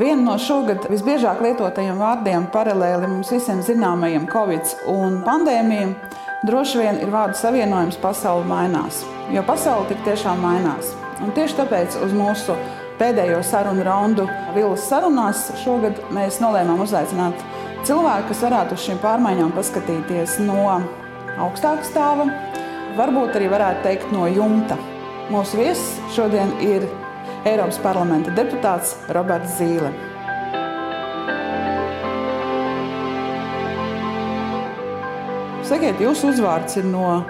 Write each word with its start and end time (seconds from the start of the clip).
Viena 0.00 0.22
no 0.30 0.34
šogad 0.40 0.86
visbiežāk 0.88 1.42
lietotajiem 1.44 1.98
vārdiem 2.00 2.46
paralēli 2.54 3.04
mums 3.10 3.28
visiem 3.34 3.58
zināmajiem 3.60 4.22
Covid 4.32 4.70
un 4.88 5.18
pandēmijam 5.26 5.90
droši 6.48 6.78
vien 6.80 7.00
ir 7.04 7.10
vārdu 7.12 7.36
savienojums 7.36 7.98
pasaule 8.00 8.46
mainās. 8.48 9.02
Jo 9.28 9.42
pasaule 9.44 9.90
tik 9.90 10.00
tiešām 10.06 10.40
mainās. 10.40 10.94
Un 11.20 11.34
tieši 11.36 11.58
tāpēc 11.58 11.98
uz 12.06 12.14
mūsu 12.16 12.56
pēdējo 12.96 13.42
sarunu 13.44 13.84
raundu 13.84 14.24
Vilas 14.54 14.86
sarunās 14.88 15.42
šogad 15.66 16.00
mēs 16.16 16.40
nolēmām 16.40 16.80
uzaicināt 16.86 17.44
cilvēku, 17.84 18.30
kas 18.32 18.42
varētu 18.46 18.80
uz 18.80 18.86
šīm 18.86 19.02
pārmaiņām 19.04 19.52
paskatīties 19.58 20.38
no 20.46 20.64
augstāka 21.36 21.84
stāva, 21.90 22.30
varbūt 22.96 23.36
arī 23.36 23.52
varētu 23.52 23.84
teikt 23.90 24.16
no 24.16 24.24
jumta. 24.32 24.80
Mūsu 25.28 25.60
viesis 25.60 26.16
šodien 26.16 26.56
ir 26.64 26.88
Eiropas 27.48 27.78
parlamenta 27.80 28.32
deputāts 28.36 28.96
Roberts 29.16 29.58
Zīle. 29.58 29.92
Sakiet, 35.70 36.00
jūsu 36.02 36.32
uzvārds 36.32 36.80
ir 36.80 36.88
no 36.90 37.20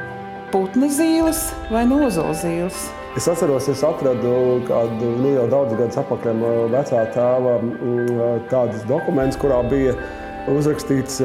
putna 0.50 0.88
zīles 0.90 1.44
vai 1.70 1.84
no 1.86 2.00
ozola 2.06 2.32
zīles? 2.34 2.88
Es 3.18 3.26
atceros, 3.28 3.66
es 3.68 3.82
atradu 3.84 4.32
kādu 4.68 5.12
nu, 5.18 5.32
jau 5.34 5.46
daudz 5.50 5.74
gadus 5.74 5.98
atpakaļ 5.98 6.42
vecā 6.72 7.04
tēva 7.14 7.56
tādus 8.52 8.84
dokumentus, 8.88 9.38
kurā 9.42 9.60
bija 9.70 9.96
uzrakstīts, 10.50 11.20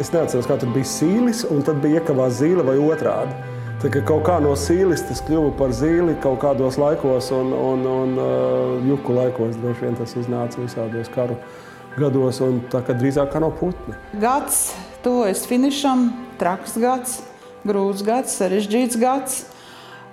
es 0.00 0.12
neatceros, 0.14 0.48
kā 0.48 0.56
tur 0.60 0.72
bija 0.74 0.88
sīlis, 0.88 1.44
un 1.52 1.60
tad 1.64 1.82
bija 1.84 2.00
iekavās 2.00 2.40
zīle 2.40 2.64
vai 2.66 2.78
otrādi. 2.82 3.53
Tā 3.84 3.90
kā 3.92 4.00
kaut 4.00 4.22
kā 4.24 4.38
no 4.40 4.54
sīlis 4.56 5.02
tas 5.04 5.18
kļuva 5.26 5.50
par 5.58 5.72
zīli 5.76 6.14
kaut 6.24 6.38
kādos 6.40 6.78
laikos, 6.80 7.26
un, 7.36 7.50
un, 7.52 7.82
un 7.84 8.12
uh, 8.16 8.84
juku 8.88 9.12
laikos 9.12 9.58
droši 9.60 9.84
vien 9.84 9.96
tas 9.98 10.14
iznāca 10.16 10.56
visādos 10.56 11.10
karu 11.12 11.34
gados, 11.98 12.38
un 12.40 12.62
tā 12.72 12.80
kā 12.80 12.94
drīzāk 12.96 13.28
kā 13.34 13.42
no 13.44 13.50
putna. 13.52 13.98
Gads 14.22 14.70
tuvojas 15.04 15.42
finišam, 15.50 16.06
traks 16.40 16.78
gads, 16.80 17.18
grūts 17.68 18.00
gads, 18.06 18.32
sarežģīts 18.40 18.96
gads. 19.02 19.42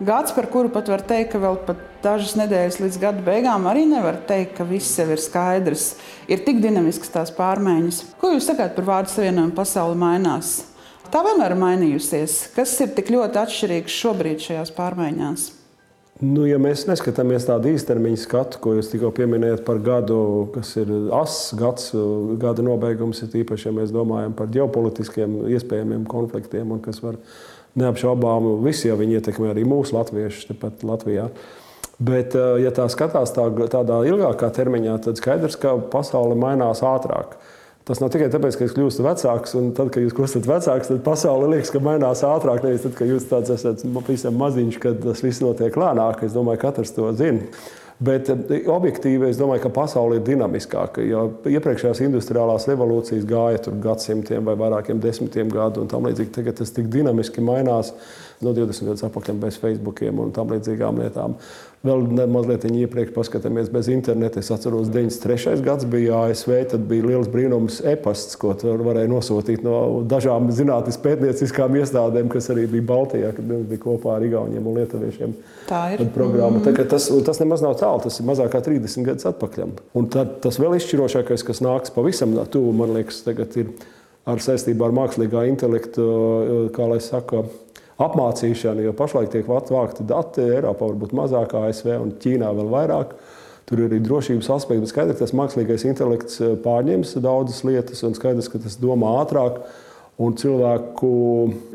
Gads, 0.04 0.34
par 0.36 0.50
kuru 0.52 0.74
pat 0.74 0.92
var 0.92 1.06
teikt, 1.08 1.32
ka 1.32 1.40
vēl 1.40 1.62
pat 1.64 1.80
dažas 2.04 2.34
nedēļas 2.42 2.82
līdz 2.82 2.98
gada 3.00 3.24
beigām 3.24 3.70
arī 3.72 3.86
nevar 3.88 4.20
teikt, 4.28 4.58
ka 4.58 4.68
viss 4.68 5.00
jau 5.00 5.08
ir 5.16 5.24
skaidrs. 5.24 5.94
Ir 6.28 6.44
tik 6.44 6.60
dinamiskas 6.60 7.16
tās 7.16 7.32
pārmaiņas. 7.40 8.04
Ko 8.20 8.34
jūs 8.36 8.52
sakāt 8.52 8.76
par 8.76 8.90
vārdu 8.92 9.16
savienojumu 9.16 9.56
pasauli 9.56 10.02
mainās? 10.04 10.58
Tā 11.12 11.22
vienmēr 11.26 11.52
ir 11.52 11.60
mainījusies. 11.60 12.36
Kas 12.56 12.78
ir 12.80 12.94
tik 12.96 13.10
ļoti 13.12 13.42
atšķirīgs 13.42 13.98
šobrīd 14.04 14.44
šajās 14.46 14.72
pārmaiņās? 14.78 15.50
Nu, 16.22 16.44
ja 16.46 16.60
mēs 16.62 16.86
neskatāmies 16.86 17.48
tādu 17.48 17.72
īstermiņa 17.74 18.20
skatu, 18.22 18.60
ko 18.62 18.76
jūs 18.78 18.92
tikko 18.92 19.10
pieminējāt 19.18 19.64
par 19.66 19.80
gadu, 19.82 20.20
kas 20.54 20.76
ir 20.78 20.92
ass 21.18 21.50
gads, 21.58 21.90
gada 22.40 22.64
nobeigums, 22.64 23.24
ir 23.26 23.40
īpaši, 23.42 23.68
ja 23.68 23.74
mēs 23.74 23.92
domājam 23.96 24.36
par 24.38 24.52
ģeopolitiskiem 24.54 25.40
iespējamiem 25.58 26.06
konfliktiem, 26.12 26.76
un 26.76 26.84
kas 26.86 27.02
var 27.02 27.18
neapšaubām 27.82 28.52
visi 28.62 28.92
jau 28.92 29.00
viņi 29.02 29.18
ietekmē 29.18 29.50
arī 29.52 29.66
mūsu 29.66 29.98
latviešus 29.98 30.52
tepat 30.52 30.86
Latvijā. 30.86 31.32
Bet, 31.98 32.38
eh, 32.38 32.62
ja 32.64 32.72
tā 32.74 32.88
skatās 32.90 33.34
tā, 33.36 33.50
tādā 33.74 34.00
ilgākā 34.08 34.48
termiņā, 34.54 35.00
tad 35.06 35.20
skaidrs, 35.20 35.58
ka 35.60 35.76
pasaule 35.92 36.38
mainās 36.38 36.86
ātrāk. 36.86 37.36
Tas 37.88 37.98
nav 37.98 38.12
tikai 38.14 38.30
tāpēc, 38.30 38.56
ka 38.58 38.66
jūs 38.68 38.76
kļūstat 38.78 39.06
vecāks, 39.08 39.54
un 39.58 39.72
tad, 39.78 39.90
kad 39.94 40.04
jūs 40.06 40.14
kļūstat 40.14 40.48
vecāks, 40.50 40.92
tad 40.92 41.00
pasaule 41.06 41.50
liekas, 41.56 41.72
ka 41.74 41.82
mainās 41.82 42.22
ātrāk. 42.28 42.62
Nevis 42.66 42.86
tad, 42.86 42.94
kad 43.00 43.10
jūs 43.10 43.26
tāds 43.32 43.54
esat 43.56 43.82
pavisam 43.96 44.38
maziņš, 44.38 44.78
kad 44.84 45.00
tas 45.02 45.24
viss 45.26 45.42
notiek 45.42 45.80
lēnāk. 45.82 46.22
Es 46.28 46.36
domāju, 46.38 46.62
ka 46.62 46.70
katrs 46.70 46.94
to 46.94 47.10
zina. 47.18 47.48
Bet 48.02 48.30
eh, 48.34 48.66
objektīvi 48.70 49.30
es 49.30 49.38
domāju, 49.38 49.66
ka 49.66 49.74
pasaule 49.76 50.18
ir 50.18 50.26
dinamiskāka. 50.26 51.04
Jo 51.06 51.28
iepriekšējās 51.50 52.02
industriālās 52.08 52.66
revolūcijas 52.70 53.28
gāja 53.30 53.62
tur 53.68 53.78
gadsimtiem 53.82 54.46
vai 54.46 54.58
vairākiem 54.58 55.02
desmitiem 55.02 55.50
gadu, 55.54 55.84
un 55.84 55.92
tam 55.92 56.10
līdzīgi 56.10 56.34
tagad 56.38 56.58
tas 56.62 56.74
tik 56.74 56.90
dinamiski 56.94 57.44
mainās 57.46 57.94
no 58.46 58.54
20 58.56 58.90
gadus 58.90 59.04
atpakaļ 59.08 59.42
bez 59.42 59.60
Facebookiem 59.62 60.20
un 60.24 60.32
tam 60.36 60.52
līdzīgām 60.54 61.02
lietām. 61.04 61.36
Vēl 61.82 62.04
mazliet 62.30 62.68
iepriekš 62.70 63.10
paskatāmies 63.16 63.72
bez 63.74 63.88
interneta. 63.90 64.38
Es 64.38 64.52
atceros, 64.54 64.92
93. 64.94 65.64
gads 65.66 65.88
bija 65.90 66.20
ASV, 66.28 66.52
tad 66.70 66.84
bija 66.90 67.08
liels 67.10 67.30
brīnums 67.34 67.80
e-pasts, 67.90 68.38
ko 68.38 68.52
tur 68.54 68.84
varēja 68.86 69.10
nosūtīt 69.10 69.64
no 69.66 69.78
dažām 70.06 70.52
zinātnes 70.54 71.00
pētnieciskām 71.02 71.80
iestādēm, 71.82 72.30
kas 72.30 72.52
arī 72.54 72.68
bija 72.70 72.86
Baltijā, 72.92 73.32
kad 73.38 73.50
bija 73.50 73.82
kopā 73.82 74.20
ar 74.20 74.26
Igauniem 74.28 74.68
un 74.70 74.78
Lietuviešiem. 74.78 75.34
Tā 75.72 75.82
ir. 75.96 76.06
Programma. 76.14 76.60
Mm. 76.60 76.68
Tā, 76.70 76.86
tas, 76.94 77.10
tas 77.26 77.42
nemaz 77.42 77.66
nav 77.66 77.74
tālu, 77.82 78.04
tas 78.06 78.22
ir 78.22 78.30
mazāk 78.30 78.54
kā 78.54 78.62
30 78.70 79.10
gadus 79.10 79.32
atpakaļ. 79.32 79.74
Un 79.98 80.12
tad 80.14 80.38
tas 80.46 80.62
vēl 80.62 80.78
izšķirošākais, 80.78 81.48
kas 81.50 81.64
nāks 81.66 81.96
pavisam 81.98 82.38
tuvu, 82.54 82.76
man 82.78 82.94
liekas, 83.00 83.24
tagad 83.26 83.58
ir 83.58 83.74
ar 84.30 84.42
saistībā 84.44 84.86
ar 84.86 84.96
mākslīgā 84.96 85.48
intelektu, 85.50 86.06
kā 86.76 86.88
lai 86.94 87.02
saka, 87.02 87.42
apmācīšanu, 88.02 88.86
jo 88.86 88.96
pašlaik 88.98 89.32
tiek 89.34 89.50
vākti 89.50 90.06
dati 90.08 90.46
Eiropā, 90.46 90.88
varbūt 90.88 91.14
mazāk, 91.18 91.56
ASV 91.58 91.94
un 92.00 92.16
Ķīnā 92.22 92.52
vēl 92.58 92.72
vairāk. 92.72 93.14
Tur 93.70 93.80
ir 93.80 93.88
arī 93.88 94.02
drošības 94.04 94.50
aspekti, 94.52 94.84
bet 94.84 94.92
skaidrs, 94.92 95.16
ka 95.16 95.26
tas 95.26 95.36
mākslīgais 95.38 95.86
intelekts 95.88 96.42
eh, 96.44 96.58
pārņems 96.60 97.14
daudzas 97.24 97.62
lietas, 97.68 98.02
un 98.08 98.18
skaidrs, 98.18 98.50
ka 98.52 98.60
tas 98.64 98.76
domā 98.82 99.14
ātrāk, 99.22 99.62
un 100.22 100.36
cilvēku 100.38 101.12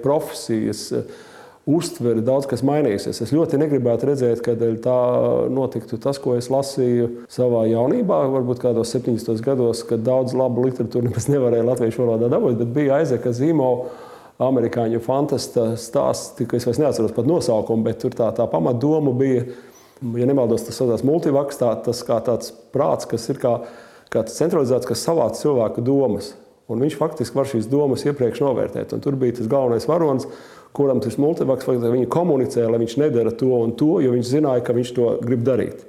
profesijas 0.02 0.90
eh, 0.92 1.06
uztvere 1.66 2.22
daudz 2.26 2.46
kas 2.50 2.62
mainīsies. 2.66 3.22
Es 3.24 3.32
ļoti 3.34 3.58
negribētu 3.62 4.10
redzēt, 4.10 4.42
ka 4.44 4.54
tā 4.58 4.98
notiktu 5.50 5.98
tas, 6.02 6.20
ko 6.22 6.36
es 6.38 6.50
lasīju 6.52 7.08
savā 7.32 7.64
jaunībā, 7.70 8.20
varbūt 8.34 8.60
kādos 8.62 8.92
70 8.94 9.42
gados, 9.46 9.82
kad 9.88 10.04
daudz 10.06 10.36
labu 10.36 10.66
literatūru 10.66 11.06
nemaz 11.08 11.30
nevarēja 11.32 11.70
latviešu 11.70 12.04
valodā 12.04 12.30
dabūt, 12.34 12.60
bet 12.60 12.76
bija 12.76 13.00
Aizeka 13.00 13.32
Zīmova 13.34 13.88
amerikāņu 14.42 15.00
fantasta 15.04 15.70
stāsts, 15.80 16.36
ka 16.44 16.58
es 16.58 16.66
vairs 16.68 16.80
neatceros 16.82 17.14
pat 17.16 17.28
nosaukumu, 17.28 17.86
bet 17.86 18.02
tur 18.02 18.16
tā, 18.16 18.28
tā 18.36 18.44
pamatdoma 18.50 19.14
bija, 19.16 19.46
ja 20.16 20.28
nemaldos, 20.28 20.66
tas 20.66 20.76
saucās 20.76 21.04
multivaks, 21.06 21.60
tā, 21.60 21.72
tas 21.86 22.02
kā 22.04 22.18
tāds 22.24 22.52
prāts, 22.74 23.08
kas 23.08 23.24
ir 23.32 23.40
kā, 23.42 23.54
kā 24.12 24.26
centralizēts, 24.28 24.88
kas 24.88 25.06
savāc 25.06 25.40
cilvēku 25.40 25.84
domas. 25.84 26.34
Un 26.68 26.82
viņš 26.82 26.98
faktiski 26.98 27.38
var 27.38 27.48
šīs 27.48 27.68
domas 27.70 28.02
iepriekš 28.08 28.42
novērtēt. 28.42 28.92
Un 28.92 29.02
tur 29.02 29.14
bija 29.18 29.38
tas 29.38 29.48
galvenais 29.50 29.86
varonis, 29.86 30.26
kuram 30.76 30.98
tas 31.00 31.14
multivaks, 31.22 31.68
viņi 31.70 32.08
komunicē, 32.10 32.66
lai 32.68 32.80
viņš 32.82 32.96
nedara 33.00 33.32
to 33.32 33.52
un 33.54 33.76
to, 33.78 34.00
jo 34.02 34.12
viņš 34.12 34.32
zināja, 34.32 34.64
ka 34.66 34.74
viņš 34.76 34.92
to 34.96 35.12
grib 35.22 35.46
darīt. 35.46 35.86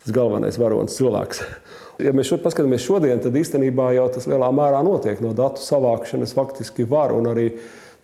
Tas 0.00 0.16
galvenais 0.16 0.58
varonis 0.58 0.96
cilvēks. 0.96 1.44
Ja 2.00 2.12
mēs 2.16 2.30
šodien 2.30 2.44
paskatāmies 2.44 2.84
šodien, 2.84 3.20
tad 3.22 3.36
īstenībā 3.36 3.90
jau 3.96 4.06
tas 4.14 4.26
lielā 4.30 4.48
mērā 4.54 4.80
notiek 4.86 5.20
no 5.24 5.34
datu 5.36 5.62
savākšanas 5.64 6.34
faktiski 6.36 6.86
var 6.88 7.14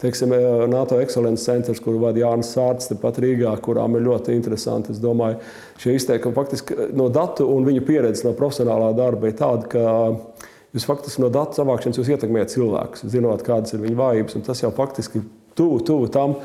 teiksim, 0.00 0.32
NATO 0.68 0.98
ekscelences 1.00 1.46
centrs, 1.48 1.80
kuru 1.80 2.02
vada 2.02 2.20
Jānis 2.20 2.50
Sārts, 2.52 2.90
tepat 2.90 3.20
Rīgā, 3.22 3.54
kurām 3.64 3.96
ir 3.96 4.04
ļoti 4.04 4.34
interesanti. 4.36 4.92
Es 4.92 5.00
domāju, 5.00 5.38
šie 5.80 5.96
izteikumi 5.96 6.36
faktiski 6.36 6.90
no 6.96 7.08
datu 7.12 7.48
un 7.52 7.64
viņu 7.68 7.84
pieredzes 7.86 8.26
no 8.26 8.34
profesionālā 8.36 8.92
darba 8.98 9.30
ir 9.30 9.38
tāda, 9.38 9.70
ka 9.72 10.44
jūs 10.76 10.88
faktiski 10.88 11.24
no 11.24 11.32
datu 11.32 11.62
savākšanas 11.62 12.12
ietekmējat 12.12 12.52
cilvēkus, 12.52 13.06
zinot, 13.12 13.44
kādas 13.46 13.72
ir 13.72 13.84
viņu 13.86 14.00
vājības, 14.02 14.38
tas 14.46 14.60
jau 14.64 14.72
faktiski 14.76 15.24
tuvu, 15.56 15.80
tuvu 15.88 16.12
tam, 16.12 16.36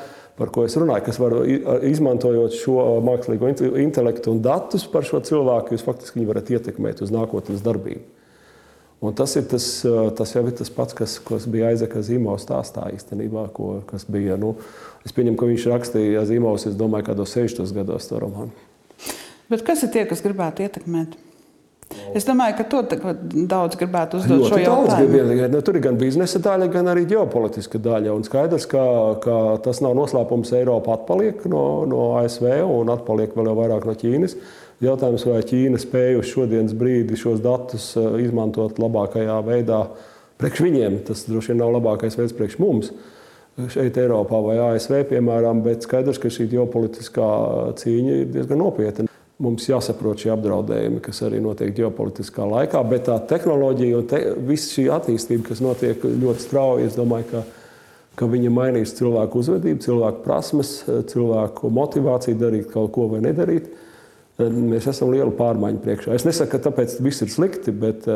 par 0.41 0.49
ko 0.53 0.65
es 0.65 0.73
runāju, 0.79 1.05
kas 1.05 1.19
var 1.21 1.35
izmantojot 1.85 2.55
šo 2.57 2.79
mākslīgo 3.05 3.51
intelektu 3.83 4.33
un 4.33 4.41
datus 4.41 4.87
par 4.89 5.05
šo 5.05 5.21
cilvēku, 5.27 5.75
jūs 5.75 5.85
faktiski 5.85 6.17
viņu 6.17 6.31
varat 6.31 6.49
ietekmēt 6.49 7.05
uz 7.05 7.13
nākotnes 7.13 7.61
darbību. 7.65 8.01
Un 9.01 9.15
tas, 9.17 9.33
ir 9.37 9.47
tas, 9.49 9.65
tas 10.17 10.33
jau 10.35 10.43
ir 10.45 10.53
tas 10.57 10.69
pats, 10.69 10.93
kas, 10.97 11.15
kas 11.25 11.47
bija 11.49 11.71
Aizeka 11.71 12.03
Zīmovs 12.05 12.43
stāstā 12.45 12.83
īstenībā, 12.93 13.47
ko, 13.55 13.79
kas 13.89 14.05
bija. 14.05 14.37
Nu, 14.37 14.51
es 15.05 15.15
pieņemu, 15.17 15.39
ka 15.41 15.49
viņš 15.49 15.65
rakstīja 15.71 16.21
Zīmovs, 16.29 16.67
es 16.69 16.77
domāju, 16.77 17.07
kādos 17.09 17.33
60 17.33 17.73
gados 17.79 18.05
to 18.09 18.21
romānu. 18.21 18.53
Bet 19.49 19.65
kas 19.65 19.81
ir 19.87 19.89
tie, 19.93 20.05
kas 20.09 20.21
gribētu 20.21 20.67
ietekmēt? 20.67 21.17
Es 22.17 22.25
domāju, 22.27 22.57
ka 22.59 22.65
to 22.71 22.81
daudz 23.49 23.77
gribētu 23.79 24.19
uzdot 24.19 24.45
šo 24.51 24.59
jautājumu. 24.59 25.47
Nu, 25.51 25.61
tur 25.65 25.77
ir 25.79 25.85
gan 25.85 25.99
biznesa 25.99 26.41
daļa, 26.43 26.67
gan 26.73 26.89
arī 26.91 27.05
ģeopolitiska 27.09 27.79
daļa. 27.83 28.15
Un 28.15 28.25
skaidrs, 28.27 28.67
ka, 28.71 28.83
ka 29.23 29.37
tas 29.65 29.79
nav 29.83 29.95
noslēpums. 29.99 30.51
Eiropa 30.57 30.97
atpaliek 30.97 31.45
no, 31.51 31.63
no 31.89 32.09
ASV 32.19 32.49
un 32.65 32.91
atpaliek 32.93 33.35
vēl 33.37 33.53
vairāk 33.57 33.87
no 33.87 33.95
Ķīnas. 33.97 34.35
Jautājums, 34.81 35.27
vai 35.29 35.39
Ķīna 35.45 35.79
spēj 35.81 36.19
uz 36.19 36.31
šodienas 36.31 36.75
brīdi 36.77 37.19
šos 37.19 37.43
datus 37.43 37.91
eh, 37.99 38.07
izmantot 38.25 38.81
labākajā 38.81 39.37
veidā 39.47 39.85
priekš 40.41 40.65
viņiem. 40.67 41.01
Tas 41.07 41.27
droši 41.29 41.53
vien 41.53 41.61
nav 41.61 41.75
labākais 41.77 42.17
veids 42.19 42.35
priekš 42.37 42.59
mums 42.61 42.91
šeit, 43.71 43.97
Eiropā 43.99 44.39
vai 44.41 44.55
ASV, 44.71 45.01
piemēram, 45.11 45.59
bet 45.65 45.85
skaidrs, 45.85 46.17
ka 46.23 46.31
šī 46.31 46.47
ģeopolitiskā 46.55 47.31
cīņa 47.77 48.19
ir 48.23 48.29
diezgan 48.31 48.63
nopietna 48.63 49.11
mums 49.41 49.67
jāsaprot 49.69 50.21
šie 50.21 50.31
apdraudējumi, 50.35 51.01
kas 51.03 51.21
arī 51.25 51.41
notiek 51.43 51.73
ģeopolitiskā 51.77 52.45
laikā, 52.47 52.81
bet 52.89 53.07
tā 53.09 53.17
tehnoloģija 53.31 53.99
un 53.99 54.09
te, 54.09 54.21
visa 54.47 54.75
šī 54.75 54.85
attīstība, 54.93 55.47
kas 55.49 55.63
notiek 55.63 56.05
ļoti 56.05 56.45
strauji, 56.45 56.89
es 56.89 56.97
domāju, 56.99 57.27
ka, 57.31 57.43
ka 58.19 58.29
viņa 58.31 58.53
mainīs 58.53 58.95
cilvēku 58.97 59.41
uzvedību, 59.41 59.83
cilvēku 59.85 60.23
prasmes, 60.25 60.75
cilvēku 61.11 61.71
motivāciju 61.73 62.39
darīt 62.41 62.69
kaut 62.73 62.93
ko 62.95 63.09
vai 63.11 63.23
nedarīt. 63.25 63.71
Mēs 64.41 64.87
esam 64.89 65.11
lielu 65.13 65.33
pārmaiņu 65.37 65.83
priekšā. 65.83 66.15
Es 66.17 66.25
nesaku, 66.25 66.55
ka 66.55 66.63
tāpēc 66.69 66.95
viss 67.03 67.25
ir 67.25 67.29
slikti, 67.33 67.73
bet, 67.73 68.07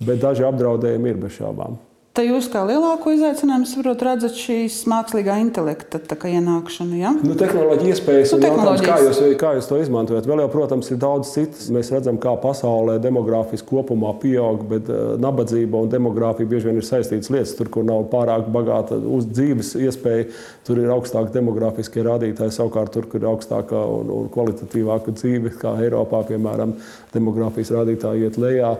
bet 0.00 0.20
daži 0.20 0.44
apdraudējumi 0.48 1.14
ir 1.14 1.22
bez 1.22 1.38
šaubām. 1.38 1.78
Te 2.10 2.24
jūs 2.26 2.48
kā 2.50 2.64
lielāko 2.66 3.12
izaicinājumu 3.14 3.68
saprot, 3.70 4.00
redzat 4.02 4.34
šīs 4.34 4.80
mākslīgā 4.90 5.36
intelekta 5.44 6.00
ienākšanu. 6.26 6.96
Ja? 6.98 7.12
Nu, 7.14 7.36
tehnoloģija 7.38 7.94
iespējas 7.94 8.32
nu, 8.34 8.40
un 8.40 8.46
jautājums, 8.48 8.80
kā 8.82 8.96
jūs, 9.04 9.20
kā 9.38 9.52
jūs 9.54 9.68
to 9.70 9.76
izmantojat. 9.78 10.26
Vēl 10.26 10.42
jau, 10.42 10.48
protams, 10.50 10.88
ir 10.90 10.98
daudz 10.98 11.30
citas. 11.36 11.68
Mēs 11.70 11.92
redzam, 11.94 12.16
kā 12.18 12.32
pasaulē 12.42 12.96
demogrāfiski 13.04 13.68
kopumā 13.68 14.10
pieaug, 14.18 14.64
bet 14.72 14.90
uh, 14.90 15.12
nabadzība 15.22 15.84
un 15.84 15.92
demogrāfija 15.92 16.50
bieži 16.50 16.66
vien 16.72 16.80
ir 16.80 16.88
saistītas 16.88 17.30
lietas. 17.30 17.52
Tur, 17.60 17.70
kur 17.76 17.86
nav 17.86 18.08
pārāk 18.10 18.48
bagāta 18.50 18.98
uz 18.98 19.28
dzīves 19.30 19.76
iespēja, 19.78 20.26
tur 20.66 20.80
ir 20.82 20.90
augstāki 20.90 21.30
demogrāfiskie 21.36 22.02
rādītāji. 22.08 22.56
Savukārt, 22.58 22.90
tur, 22.96 23.06
kur 23.12 23.22
ir 23.22 23.30
augstākā 23.30 23.84
un, 24.00 24.10
un 24.16 24.26
kvalitatīvāka 24.34 25.14
dzīve, 25.14 25.54
kā 25.62 25.76
Eiropā, 25.86 26.24
piemēram, 26.32 26.74
demogrāfijas 27.14 27.70
rādītāji 27.78 28.26
iet 28.26 28.40
lejā. 28.42 28.74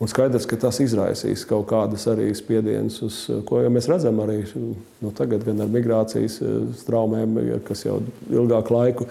Un 0.00 0.08
skaidrs, 0.08 0.46
ka 0.48 0.56
tas 0.56 0.78
izraisīs 0.80 1.42
kaut 1.44 1.66
kādas 1.68 2.06
arī 2.08 2.30
spiedienas, 2.32 2.96
uz 3.04 3.18
ko 3.44 3.58
jau 3.60 3.72
mēs 3.72 3.88
redzam 3.90 4.22
arī 4.24 4.38
nu, 4.56 5.10
tagad, 5.16 5.44
gan 5.44 5.60
ar 5.60 5.68
migrācijas 5.68 6.38
eh, 6.40 6.54
straumēm, 6.80 7.36
kas 7.66 7.84
jau 7.84 7.98
ilgāku 8.32 8.76
laiku. 8.78 9.08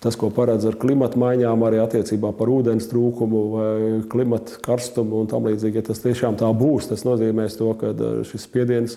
Tas, 0.00 0.16
ko 0.16 0.30
paredz 0.32 0.64
ar 0.68 0.76
klimatu 0.80 1.20
maiņām, 1.20 1.62
arī 1.66 1.80
attiecībā 1.82 2.30
par 2.36 2.48
ūdens 2.52 2.88
trūkumu 2.88 3.42
vai 3.52 3.68
klimatu 4.12 4.60
karstumu 4.64 5.22
un 5.22 5.28
tam 5.28 5.48
līdzīgi. 5.48 5.80
Ja 5.80 5.86
tas 5.88 6.00
tiešām 6.04 6.36
tā 6.40 6.48
būs, 6.52 6.88
tas 6.88 7.04
nozīmēs 7.04 7.58
to, 7.60 7.74
ka 7.76 7.92
eh, 7.92 8.18
šis 8.30 8.48
spiediens 8.48 8.96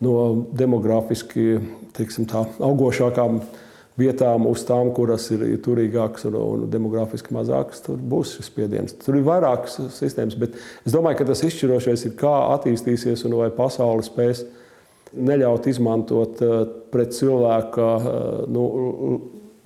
no 0.00 0.16
demografiski 0.56 1.58
tā, 1.96 2.46
augošākām 2.64 3.42
vietām, 4.00 4.46
uz 4.50 4.64
tām, 4.68 4.90
kuras 4.96 5.30
ir 5.32 5.44
turīgākas 5.64 6.28
un, 6.28 6.36
un 6.36 6.66
demogrāfiski 6.72 7.34
mazākas, 7.36 7.80
tur 7.86 8.00
būs 8.00 8.36
šis 8.36 8.50
spiediens. 8.50 8.96
Tur 9.00 9.18
ir 9.18 9.24
vairākas 9.26 9.78
sistēmas, 9.96 10.36
bet 10.40 10.58
es 10.58 10.92
domāju, 10.92 11.20
ka 11.20 11.30
tas 11.30 11.44
izšķirošais 11.48 12.06
ir, 12.08 12.14
kā 12.20 12.34
attīstīsies 12.58 13.24
un 13.28 13.38
vai 13.40 13.48
pasaule 13.56 14.04
spēs 14.06 14.44
neļaut 15.16 15.70
izmantot 15.70 16.44
eh, 16.44 16.60
pret 16.92 17.16
cilvēku. 17.16 17.88
Eh, 17.96 18.44
nu, 18.52 18.66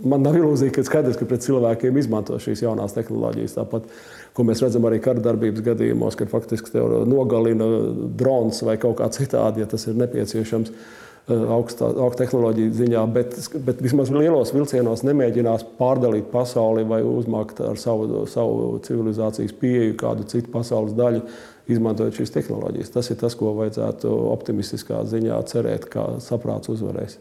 man 0.06 0.22
nav 0.24 0.38
ilūzija, 0.38 0.72
ka 0.76 0.86
skaidrs, 0.86 1.18
ka 1.18 1.28
pret 1.28 1.44
cilvēkiem 1.44 1.98
izmanto 2.00 2.38
šīs 2.40 2.62
jaunās 2.64 2.94
tehnoloģijas. 2.96 3.58
Tāpat, 3.58 3.90
ko 4.36 4.46
mēs 4.46 4.62
redzam 4.62 4.86
arī 4.88 5.02
kara 5.02 5.22
darbības 5.24 5.66
gadījumos, 5.66 6.16
kad 6.16 6.30
faktiski 6.30 6.86
nogalina 7.10 7.66
drons 8.20 8.62
vai 8.66 8.78
kaut 8.80 9.00
kā 9.02 9.10
citādi, 9.12 9.64
ja 9.64 9.70
tas 9.70 9.88
ir 9.90 9.98
nepieciešams 10.00 10.72
augstā, 11.28 11.90
augstā 11.90 12.24
tehnoloģija 12.24 12.74
ziņā, 12.80 13.04
bet, 13.14 13.36
bet 13.66 13.80
vismaz 13.84 14.10
lielos 14.14 14.52
vilcienos 14.54 15.04
nemēģinās 15.06 15.66
pārdalīt 15.78 16.30
pasauli 16.32 16.84
vai 16.88 17.00
uzmākt 17.06 17.62
ar 17.64 17.78
savu, 17.80 18.24
savu 18.30 18.78
civilizācijas 18.86 19.54
pieeju 19.60 19.96
kādu 20.00 20.26
citu 20.30 20.52
pasaules 20.52 20.94
daļu, 20.98 21.22
izmantojot 21.70 22.18
šīs 22.18 22.34
tehnoloģijas. 22.34 22.92
Tas 22.94 23.10
ir 23.12 23.18
tas, 23.20 23.36
ko 23.38 23.54
vajadzētu 23.58 24.12
optimistiskā 24.32 25.04
ziņā 25.08 25.42
cerēt, 25.50 25.86
ka 25.92 26.06
saprāts 26.24 26.72
uzvarēs. 26.72 27.18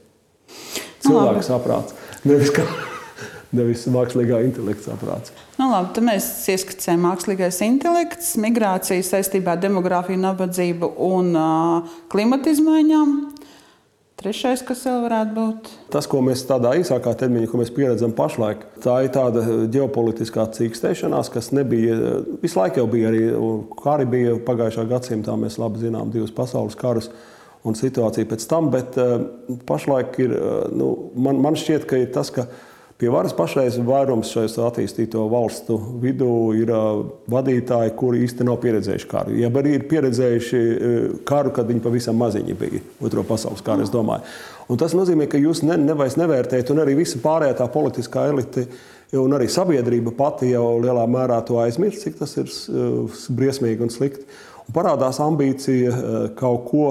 Cilvēks 1.06 1.52
saprāts. 1.52 1.96
Nevis, 2.28 2.52
kā, 2.56 2.66
nevis 3.58 3.86
mākslīgā 3.94 4.42
intelekta 4.48 4.92
saprāts. 4.92 5.36
Nu, 5.60 5.70
labi, 5.74 5.92
tad 5.96 6.06
mēs 6.08 6.28
ieskicējam 6.54 7.04
mākslīgais 7.04 7.60
intelekts, 7.66 8.34
migrāciju 8.40 9.06
saistībā 9.06 9.58
ar 9.58 9.64
demogrāfiju, 9.64 10.22
nabadzību 10.24 10.94
un 11.10 11.34
uh, 11.36 11.98
klimata 12.12 12.54
izmaiņām. 12.54 13.18
Trešais, 14.20 14.60
kas 14.68 14.82
vēl 14.84 14.98
varētu 15.06 15.32
būt? 15.32 15.68
Tas, 15.94 16.08
ko 16.12 16.20
mēs 16.20 16.42
tādā 16.48 16.74
īsākā 16.76 17.14
termiņā, 17.22 17.48
ko 17.48 17.62
mēs 17.62 17.70
pieredzam 17.72 18.12
pašlaik, 18.18 18.66
tā 18.84 18.98
ir 19.06 19.14
tāda 19.16 19.44
ģeopolitiskā 19.72 20.44
cīkstēšanās, 20.58 21.30
kas 21.32 21.54
nebija 21.56 22.18
visu 22.42 22.60
laiku 22.60 22.82
jau 22.82 22.88
bija 22.92 23.14
arī, 23.14 23.22
kā 23.80 23.94
arī 23.94 24.08
bija 24.12 24.34
pagājušā 24.44 24.84
gadsimtā. 24.90 25.38
Mēs 25.40 25.56
labi 25.62 25.86
zinām 25.86 26.12
divus 26.12 26.36
pasaules 26.36 26.76
karus 26.80 27.08
un 27.64 27.80
situāciju 27.80 28.28
pēc 28.28 28.44
tam, 28.52 28.68
bet 28.74 29.00
uh, 29.00 29.24
pašlaik 29.70 30.20
ir, 30.26 30.36
nu, 30.76 30.92
man, 31.16 31.40
man 31.44 31.56
šķiet, 31.60 31.88
ka 31.88 32.04
ir 32.04 32.12
tas, 32.16 32.34
ka 32.36 32.50
Pie 33.00 33.08
varas 33.08 33.32
pašreiz 33.32 33.78
vairums 33.88 34.28
šajos 34.34 34.58
attīstīto 34.60 35.22
valstu 35.32 35.78
vidū 36.02 36.50
ir 36.60 36.72
vadītāji, 37.32 37.94
kuri 37.96 38.26
īsti 38.26 38.44
nav 38.44 38.58
pieredzējuši 38.60 39.08
karu. 39.08 39.36
Ja 39.40 39.48
arī 39.62 39.78
ir 39.78 39.86
pieredzējuši 39.88 40.60
karu, 41.30 41.54
kad 41.56 41.70
viņi 41.72 41.80
pavisam 41.86 42.20
maziņi 42.20 42.58
bija 42.60 42.82
Otro 43.08 43.24
pasaules 43.24 43.64
karu, 43.64 43.86
es 43.88 43.94
domāju. 43.94 44.28
Un 44.68 44.82
tas 44.82 44.92
nozīmē, 45.00 45.30
ka 45.32 45.40
jūs 45.40 45.62
ne, 45.64 45.78
nevairs 45.80 46.18
nevērtējat, 46.20 46.74
un 46.74 46.84
arī 46.84 46.98
visa 47.00 47.22
pārējā 47.24 47.56
tā 47.62 47.70
politiskā 47.72 48.26
elite 48.34 48.66
un 49.16 49.38
arī 49.38 49.48
sabiedrība 49.48 50.12
pati 50.20 50.52
jau 50.52 50.66
lielā 50.84 51.08
mērā 51.08 51.40
to 51.48 51.62
aizmirst, 51.64 52.04
cik 52.04 52.20
tas 52.20 52.36
ir 52.36 52.52
briesmīgi 53.32 53.88
un 53.88 53.96
slikti. 53.96 54.28
Un 54.68 54.76
parādās 54.76 55.22
ambīcija 55.24 56.36
kaut 56.38 56.68
ko 56.68 56.90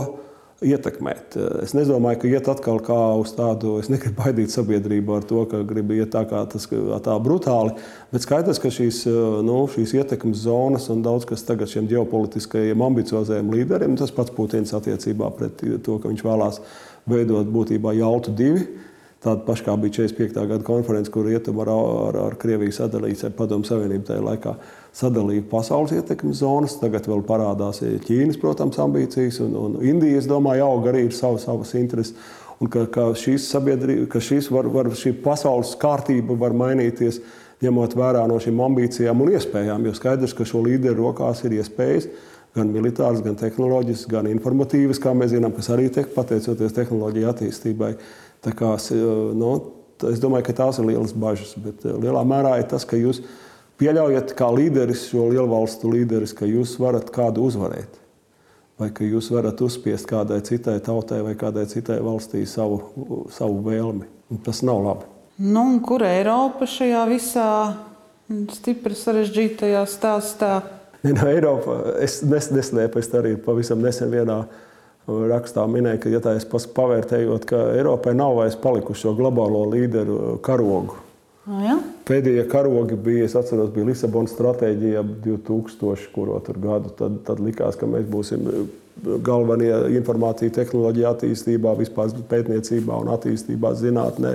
ietekmēt. 0.64 1.36
Es 1.62 1.74
nedomāju, 1.76 2.18
ka 2.22 2.30
iet 2.30 2.48
atkal 2.50 2.80
kā 2.82 2.98
uz 3.20 3.30
tādu, 3.36 3.76
es 3.82 3.90
negribu 3.92 4.18
baidīt 4.18 4.50
sabiedrību 4.50 5.14
ar 5.14 5.26
to, 5.28 5.44
ka 5.50 5.60
gribu 5.66 5.94
iet 5.98 6.10
tā 6.14 6.24
kā 6.28 6.40
tas 6.50 6.66
tā 7.04 7.14
brutāli, 7.22 7.76
bet 8.10 8.26
skaidrs, 8.26 8.58
ka 8.62 8.72
šīs, 8.74 9.04
nu, 9.46 9.60
šīs 9.70 9.94
ietekmes 10.00 10.42
zonas 10.48 10.88
un 10.94 11.04
daudz 11.06 11.28
kas 11.30 11.46
tagad 11.46 11.70
šiem 11.70 11.86
ģeopolitiskajiem 11.92 12.82
ambiciozajiem 12.88 13.54
līderiem, 13.54 13.94
tas 14.00 14.14
pats 14.14 14.34
Putins 14.34 14.74
attiecībā 14.74 15.30
pret 15.38 15.62
to, 15.62 16.00
ka 16.02 16.10
viņš 16.10 16.26
vēlās 16.26 16.60
veidot 17.08 17.54
būtībā 17.54 17.94
jautu 18.00 18.34
divi 18.34 18.66
Tāda 19.18 19.42
paša 19.42 19.64
kā 19.66 19.72
bija 19.82 20.04
45. 20.06 20.44
gada 20.46 20.62
konference, 20.66 21.10
kur 21.10 21.26
rietumu 21.26 21.64
ar, 21.64 21.72
ar, 21.74 22.18
ar 22.28 22.36
Krieviju 22.38 22.74
sadalīja 22.74 23.32
Padomu 23.34 23.66
Savienību 23.66 24.06
tajā 24.06 24.22
laikā. 24.22 24.52
Sadalīja 24.98 25.44
pasaules 25.46 25.92
ietekmes 25.94 26.40
zonas, 26.40 26.74
tagad 26.80 27.06
vēl 27.06 27.20
parādās 27.26 27.78
Ķīnas, 28.02 28.38
protams, 28.42 28.80
ambīcijas, 28.82 29.38
un, 29.44 29.52
un 29.54 29.76
Indija, 29.86 30.18
es 30.18 30.26
domāju, 30.26 30.66
aug 30.66 30.88
arī 30.90 31.04
ir 31.06 31.14
savas, 31.14 31.44
savas 31.46 31.70
intereses. 31.78 32.16
Un 32.58 32.66
ka, 32.72 32.82
ka 32.90 33.12
šīs 33.14 33.44
sabiedrības, 33.52 34.08
ka 34.10 34.18
šīs 34.18 34.48
var, 34.50 34.66
var, 34.74 34.90
šī 34.98 35.12
pasaules 35.22 35.76
kārtība 35.78 36.34
var 36.40 36.56
mainīties, 36.58 37.20
ņemot 37.62 37.94
vērā 37.98 38.24
no 38.26 38.40
šīm 38.42 38.58
ambīcijām 38.66 39.22
un 39.22 39.30
iespējām. 39.36 39.86
Jo 39.86 39.94
skaidrs, 39.94 40.34
ka 40.34 40.46
šo 40.46 40.64
līderu 40.66 41.06
rokās 41.06 41.44
ir 41.46 41.54
iespējas 41.60 42.10
gan 42.58 42.70
militāras, 42.74 43.22
gan 43.22 43.38
tehnoloģiskas, 43.38 44.10
gan 44.10 44.26
informatīvas, 44.30 44.98
kā 45.02 45.14
mēs 45.14 45.34
zinām, 45.36 45.54
kas 45.54 45.70
arī 45.74 45.88
tiek 45.94 46.10
pateicoties 46.14 46.74
tehnoloģiju 46.74 47.28
attīstībai. 47.30 47.92
Tā 48.42 48.54
kā, 48.56 48.74
nu, 49.38 49.52
es 50.10 50.22
domāju, 50.22 50.48
ka 50.48 50.56
tās 50.64 50.80
ir 50.80 50.88
lielas 50.90 51.14
bažas, 51.14 51.54
bet 51.62 51.86
lielā 51.86 52.24
mērā 52.26 52.56
ir 52.58 52.66
tas, 52.70 52.86
ka 52.88 52.98
jūs 52.98 53.22
pieļaujat 53.78 54.34
kā 54.38 54.50
līderis, 54.54 55.06
šo 55.12 55.28
lielu 55.32 55.48
valstu 55.50 55.92
līderis, 55.92 56.34
ka 56.36 56.48
jūs 56.48 56.76
varat 56.82 57.10
kādu 57.14 57.46
uzvarēt. 57.48 57.98
Vai 58.78 58.92
ka 58.94 59.06
jūs 59.06 59.30
varat 59.34 59.58
uzspiest 59.64 60.06
kādai 60.06 60.38
citai 60.46 60.76
tautai 60.84 61.18
vai 61.26 61.34
kādai 61.38 61.64
citai 61.70 61.98
valstī 62.04 62.44
savu, 62.46 63.26
savu 63.34 63.58
vēlmi. 63.66 64.06
Un 64.30 64.42
tas 64.44 64.60
nav 64.66 64.82
labi. 64.84 65.08
Nu, 65.38 65.64
kur 65.86 66.02
Eiropa 66.06 66.66
šajā 66.66 67.02
visā 67.10 67.48
stipri 68.54 68.94
sarežģītajā 68.98 69.82
stāstā? 69.88 70.52
Ne, 71.02 71.14
no 71.14 71.26
Eiropa, 71.30 71.78
es 72.02 72.20
nes, 72.26 72.50
neslēpu, 72.54 72.98
es 73.02 73.10
arī 73.14 73.36
pavisam 73.40 73.82
nesen 73.82 74.10
vienā 74.12 74.42
rakstā 75.08 75.64
minēja, 75.70 76.02
ka, 76.02 76.10
ja 76.12 76.20
tā 76.22 76.34
es 76.36 76.46
pavērtējot, 76.46 77.46
ka 77.48 77.60
Eiropai 77.78 78.14
nav 78.18 78.36
vairs 78.40 78.58
palikuši 78.60 79.06
šo 79.06 79.14
globālo 79.18 79.64
līderu 79.72 80.36
karogu. 80.44 80.98
Oh, 81.48 81.60
ja? 81.64 81.78
Pēdējie 82.08 82.42
karogi 82.50 82.96
bija, 83.00 83.24
es 83.24 83.34
atceros, 83.38 83.70
bija 83.72 83.88
Lisabonas 83.88 84.34
stratēģija 84.34 85.00
2000, 85.24 86.10
kuro 86.12 86.36
tur 86.44 86.58
gadu. 86.60 86.92
Tad, 86.98 87.22
tad 87.24 87.40
likās, 87.40 87.78
ka 87.80 87.88
mēs 87.88 88.04
būsim 88.10 88.44
galvenie 89.24 89.72
informāciju 89.96 90.52
tehnoloģiju 90.58 91.06
attīstībā, 91.08 91.72
vispār 91.78 92.12
pētniecībā 92.28 92.98
un 93.00 93.12
attīstībā, 93.14 93.72
zinātnē. 93.80 94.34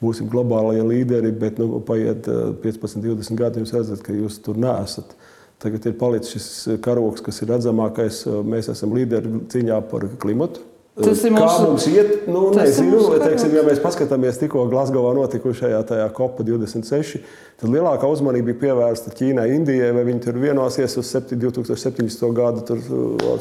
Būsim 0.00 0.30
globālajie 0.32 0.86
līderi, 0.88 1.30
bet 1.36 1.60
nu, 1.60 1.82
paiet 1.86 2.26
15, 2.64 3.02
20 3.04 3.38
gadi, 3.38 3.62
jūs 3.62 3.74
redzat, 3.76 4.02
ka 4.02 4.16
jūs 4.16 4.40
tur 4.42 4.58
neesat. 4.58 5.12
Tagad 5.60 5.86
ir 5.86 5.98
palicis 6.00 6.32
šis 6.32 6.80
karoks, 6.82 7.20
kas 7.22 7.42
ir 7.44 7.52
redzamākais. 7.52 8.24
Mēs 8.48 8.72
esam 8.72 8.96
līderi 8.96 9.44
cīņā 9.52 9.82
par 9.92 10.08
klimatu. 10.22 10.64
Tas 11.04 11.22
ir 11.24 11.32
mūsu... 11.34 11.64
Mums 11.64 11.86
iet, 11.90 12.10
nu, 12.30 12.42
nezinu, 12.54 13.00
teiksim, 13.22 13.54
ja 13.56 13.62
mēs 13.66 13.80
paskatāmies 13.82 14.40
tikko 14.40 14.64
Glasgowā 14.70 15.12
notikušajā 15.16 15.80
tajā 15.88 16.08
COP 16.16 16.40
26, 16.46 17.20
tad 17.60 17.72
lielākā 17.72 18.08
uzmanība 18.10 18.50
bija 18.50 18.60
pievērsta 18.64 19.12
Ķīnai, 19.16 19.48
Indijai, 19.56 19.90
vai 19.96 20.04
viņi 20.08 20.24
tur 20.26 20.40
vienosies 20.42 20.96
uz 21.00 21.12
2017. 21.30 22.26
gadu 22.36 22.64
tur, 22.68 22.82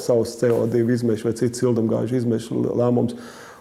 savus 0.03 0.35
CO2 0.41 0.83
izmešu 0.97 1.29
vai 1.29 1.35
citu 1.39 1.63
siltumgāžu 1.63 2.19
izmešu 2.21 2.63
lēmumus. 2.69 3.17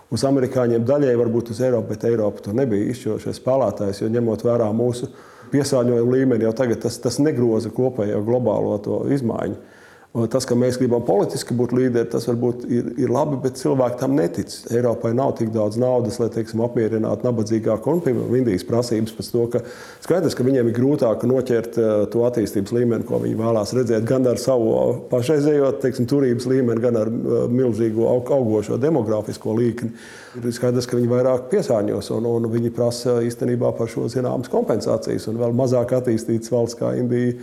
Uz 0.09 0.23
amerikāņiem 0.25 0.87
daļai 0.89 1.17
varbūt 1.21 1.51
uz 1.53 1.59
Eiropu, 1.61 1.93
bet 1.93 2.07
Eiropa 2.09 2.47
tur 2.47 2.55
nebija 2.57 2.93
izšķirošais 2.95 3.43
spēlētājs, 3.43 4.01
jo 4.01 4.13
ņemot 4.13 4.45
vērā 4.47 4.71
mūsu 4.73 5.11
piesārņojuma 5.53 6.15
līmeni, 6.15 6.47
jau 6.47 6.55
tagad 6.57 6.81
tas, 6.85 6.97
tas 7.03 7.21
negroza 7.21 7.73
kopējo 7.75 8.23
globālo 8.25 8.79
izmaiņu. 9.13 9.77
Tas, 10.09 10.47
ka 10.49 10.57
mēs 10.57 10.79
gribam 10.81 11.03
politiski 11.05 11.53
būt 11.53 11.75
līderi, 11.77 12.09
tas 12.09 12.25
varbūt 12.31 12.63
ir, 12.73 12.87
ir 12.97 13.11
labi, 13.13 13.37
bet 13.43 13.59
cilvēki 13.61 13.99
tam 14.01 14.15
netic. 14.17 14.55
Eiropai 14.73 15.11
nav 15.15 15.35
tik 15.37 15.51
daudz 15.53 15.77
naudas, 15.79 16.17
lai 16.17 16.31
teiksim, 16.33 16.63
apmierinātu 16.65 17.27
nabadzīgāko 17.29 17.93
un, 17.93 18.01
piemēram, 18.07 18.39
Indijas 18.41 18.65
prasības 18.67 19.13
pēc 19.19 19.29
to, 19.35 19.45
ka 19.53 19.61
skaidrs, 20.07 20.37
ka 20.39 20.47
viņiem 20.47 20.71
ir 20.71 20.79
grūtāk 20.79 21.27
noķert 21.29 21.77
eh, 21.77 21.93
to 22.15 22.25
attīstības 22.25 22.73
līmeni, 22.79 23.07
ko 23.07 23.21
viņi 23.21 23.37
vēlās 23.37 23.75
redzēt, 23.77 24.09
gan 24.09 24.25
ar 24.33 24.41
savu 24.41 24.73
pašreizējo 25.13 25.75
teiksim, 25.85 26.09
turības 26.09 26.49
līmeni, 26.49 26.85
gan 26.89 27.03
ar 27.05 27.13
eh, 27.13 27.45
milzīgo 27.61 28.09
augošo 28.17 28.81
demografisko 28.81 29.61
līkni. 29.61 29.93
Ir 30.41 30.51
skaidrs, 30.57 30.89
ka 30.89 30.97
viņi 30.97 31.13
vairāk 31.13 31.51
piesārņos, 31.53 32.15
un, 32.17 32.33
un 32.33 32.49
viņi 32.57 32.73
prasa 32.73 33.21
īstenībā 33.29 33.77
par 33.77 33.93
šo 33.93 34.09
zināmas 34.09 34.49
kompensācijas, 34.57 35.29
un 35.29 35.45
vēl 35.45 35.57
mazāk 35.61 35.99
attīstītas 36.01 36.57
valsts 36.57 36.81
kā 36.81 36.97
Indija 36.97 37.37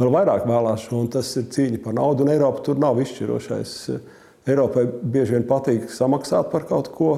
vēl 0.00 0.10
vairāk 0.14 0.48
vēlās 0.48 0.86
šo, 0.86 1.02
un 1.04 1.12
tas 1.12 1.30
ir 1.40 1.48
cīņa 1.52 1.82
par 1.84 1.96
naudu. 1.98 2.24
Un 2.24 2.32
Eiropa 2.34 2.64
tur 2.66 2.80
nav 2.80 3.00
izšķirošais. 3.02 3.76
Eiropai 4.48 4.86
bieži 4.86 5.36
vien 5.36 5.46
patīk 5.46 5.90
samaksāt 5.92 6.50
par 6.52 6.66
kaut 6.70 6.90
ko. 6.94 7.12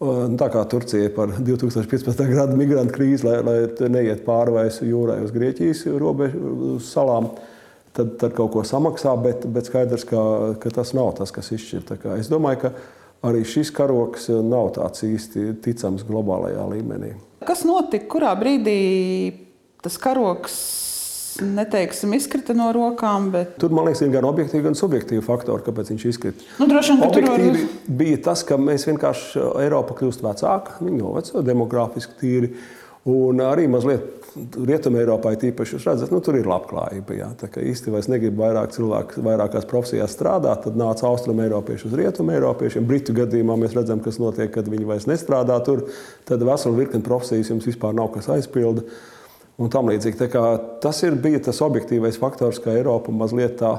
Tā 0.00 0.46
kā 0.48 0.62
Turcija 0.64 1.10
par 1.12 1.34
2015. 1.36 2.22
gada 2.32 2.56
migrantu 2.56 2.94
krīzi, 2.94 3.26
lai, 3.26 3.36
lai 3.44 3.88
neiet 3.92 4.22
pāri 4.24 4.54
vairs 4.54 4.78
jūrai 4.80 5.18
uz 5.26 5.34
Grieķijas 5.34 5.82
robežu 6.00 6.78
salām, 6.80 7.28
tad, 7.92 8.14
tad 8.22 8.32
kaut 8.38 8.54
ko 8.54 8.64
samaksā, 8.64 9.12
bet, 9.20 9.44
bet 9.52 9.68
skaidrs, 9.68 10.06
ka, 10.08 10.22
ka 10.62 10.72
tas 10.72 10.94
nav 10.96 11.12
tas, 11.20 11.34
kas 11.36 11.52
izšķir. 11.52 11.84
Es 12.16 12.32
domāju, 12.32 12.62
ka 12.64 12.72
arī 13.28 13.44
šis 13.44 13.68
karoks 13.76 14.30
nav 14.32 14.72
tāds 14.78 15.04
īsti 15.04 15.50
ticams 15.66 16.08
globālajā 16.08 16.64
līmenī. 16.72 17.12
Kas 17.44 17.66
notika? 17.68 18.08
Kurā 18.16 18.32
brīdī 18.40 18.80
tas 19.84 20.00
karoks 20.00 20.56
neteiksim, 21.44 22.14
izkrita 22.16 22.54
no 22.56 22.70
rokām. 22.76 23.30
Bet... 23.34 23.56
Tur, 23.62 23.72
man 23.74 23.88
liekas, 23.88 24.04
ir 24.06 24.12
gan 24.14 24.28
objektīvi, 24.28 24.64
gan 24.68 24.78
subjektīvi 24.78 25.24
faktori, 25.26 25.64
kāpēc 25.66 25.92
viņš 25.94 26.06
izkrita. 26.10 26.46
Nu, 26.60 26.68
droši 26.70 26.96
objektīvi 26.98 27.50
var... 27.56 27.66
bija 28.02 28.22
tas, 28.30 28.44
ka 28.46 28.60
mēs 28.60 28.86
vienkārši 28.90 29.42
Eiropa 29.64 29.96
kļūst 29.98 30.24
vecāka, 30.26 30.78
viņa 30.84 31.00
noveco 31.00 31.44
demogrāfiski 31.46 32.18
tīri. 32.20 32.54
Un 33.08 33.40
arī 33.40 33.64
mazliet 33.72 34.20
Rietumē 34.36 35.00
Eiropā 35.02 35.32
ir 35.34 35.48
īpaši, 35.50 35.74
jūs 35.74 35.86
redzat, 35.88 36.10
nu, 36.14 36.20
tur 36.22 36.36
ir 36.38 36.46
labklājība. 36.46 37.16
Jā. 37.18 37.30
Tā 37.40 37.48
kā 37.50 37.62
īsti 37.66 37.90
vairs 37.90 38.06
negrib 38.12 38.36
vairāk 38.38 38.74
cilvēku 38.76 39.24
vairākās 39.26 39.66
profesijās 39.70 40.14
strādāt, 40.14 40.62
tad 40.66 40.78
nāca 40.78 41.08
austrumu 41.08 41.42
eiropieši 41.46 41.88
uz 41.88 41.96
rietumu 41.98 42.36
eiropiešiem. 42.36 42.86
Britu 42.86 43.16
gadījumā 43.16 43.56
mēs 43.58 43.74
redzam, 43.78 44.02
kas 44.04 44.20
notiek, 44.22 44.52
kad 44.54 44.68
viņi 44.70 44.86
vairs 44.86 45.08
nestrādā 45.10 45.56
tur. 45.66 45.82
Tad 46.28 46.44
vesela 46.46 46.78
virkne 46.78 47.02
profesijas 47.06 47.50
jums 47.50 47.66
vispār 47.66 47.96
nav 47.96 48.12
kas 48.14 48.30
aizpilda 48.36 48.86
un 49.60 49.72
tam 49.72 49.90
līdzīgi. 49.90 50.28
Tas 50.82 51.02
ir 51.06 51.18
bija 51.20 51.42
tas 51.44 51.60
objektīvais 51.64 52.18
faktors, 52.20 52.60
ka 52.62 52.74
Eiropa 52.74 53.12
mazliet 53.14 53.58
tā 53.60 53.76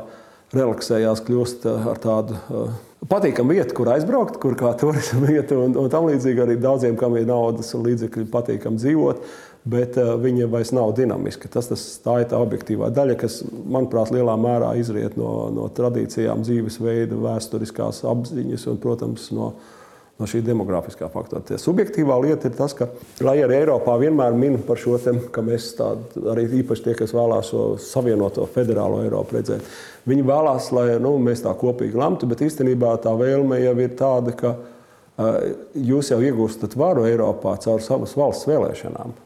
relaksējās, 0.55 1.23
kļūst 1.27 1.67
eh, 1.69 1.85
ar 1.93 2.01
tādu 2.03 2.35
uh, 2.35 2.73
patīkamu 3.07 3.55
vietu, 3.55 3.75
kur 3.77 3.93
aizbraukt, 3.93 4.35
kur 4.41 4.57
kā 4.59 4.73
turisma 4.81 5.23
vieta, 5.29 5.55
un, 5.55 5.77
un 5.79 5.87
tam 5.91 6.09
līdzīgi 6.09 6.43
arī 6.43 6.57
daudziem, 6.61 6.97
kam 6.99 7.15
ir 7.17 7.29
naudas 7.29 7.71
un 7.77 7.87
līdzekļi, 7.87 8.27
patīkami 8.33 8.81
dzīvot. 8.81 9.23
Bet 9.71 9.95
uh, 10.01 10.15
viņa 10.19 10.47
vairs 10.51 10.73
nav 10.73 10.95
dinamiska. 10.97 11.49
Tas, 11.53 11.69
tas 11.69 11.83
tā 12.03 12.17
ir 12.23 12.31
tā 12.31 12.39
objektīvā 12.41 12.89
daļa, 12.91 13.15
kas, 13.21 13.39
manuprāt, 13.47 14.11
lielā 14.13 14.33
mērā 14.41 14.73
izriet 14.81 15.15
no, 15.21 15.51
no 15.53 15.67
tradīcijām, 15.77 16.41
dzīvesveida, 16.43 17.19
vēsturiskās 17.21 18.01
apziņas 18.11 18.65
un, 18.73 18.81
protams, 18.81 19.29
no, 19.37 19.53
uh, 19.53 19.80
no 20.21 20.27
šī 20.29 20.43
demografiskā 20.45 21.09
faktora. 21.11 21.41
Tie 21.45 21.57
subjektīvā 21.59 22.17
lieta 22.21 22.49
ir 22.49 22.57
tas, 22.57 22.75
ka, 22.77 22.87
lai 23.25 23.39
arī 23.41 23.57
Eiropā 23.63 23.95
vienmēr 24.01 24.35
min 24.37 24.59
par 24.67 24.79
šo 24.79 24.99
te, 25.01 25.15
ka 25.33 25.43
mēs 25.45 25.71
tādu, 25.79 26.25
arī 26.31 26.45
īpaši 26.61 26.85
tie, 26.85 26.95
kas 26.99 27.15
vēlās 27.17 27.49
šo 27.49 27.63
savienoto 27.81 28.45
federālo 28.53 29.01
Eiropu 29.05 29.39
redzēt, 29.39 29.65
viņi 30.09 30.27
vēlās, 30.27 30.69
lai 30.77 30.85
nu, 31.01 31.15
mēs 31.21 31.43
tā 31.45 31.55
kopīgi 31.57 31.97
lemtu, 31.97 32.29
bet 32.29 32.45
īstenībā 32.45 32.93
tā 33.01 33.15
vēlme 33.17 33.59
jau 33.63 33.73
ir 33.81 33.97
tāda, 33.97 34.35
ka 34.37 34.53
uh, 34.53 35.33
jūs 35.73 36.13
jau 36.13 36.21
iegūstat 36.21 36.77
varu 36.77 37.07
Eiropā 37.09 37.57
caur 37.65 37.81
savas 37.83 38.15
valsts 38.17 38.49
vēlēšanām. 38.49 39.17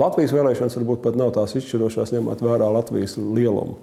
Latvijas 0.00 0.32
vēlēšanas 0.32 0.78
varbūt 0.78 1.02
pat 1.04 1.18
nav 1.20 1.34
tās 1.36 1.52
izšķirošās, 1.58 2.14
ņemot 2.14 2.44
vērā 2.44 2.68
Latvijas 2.72 3.18
lielumu. 3.20 3.80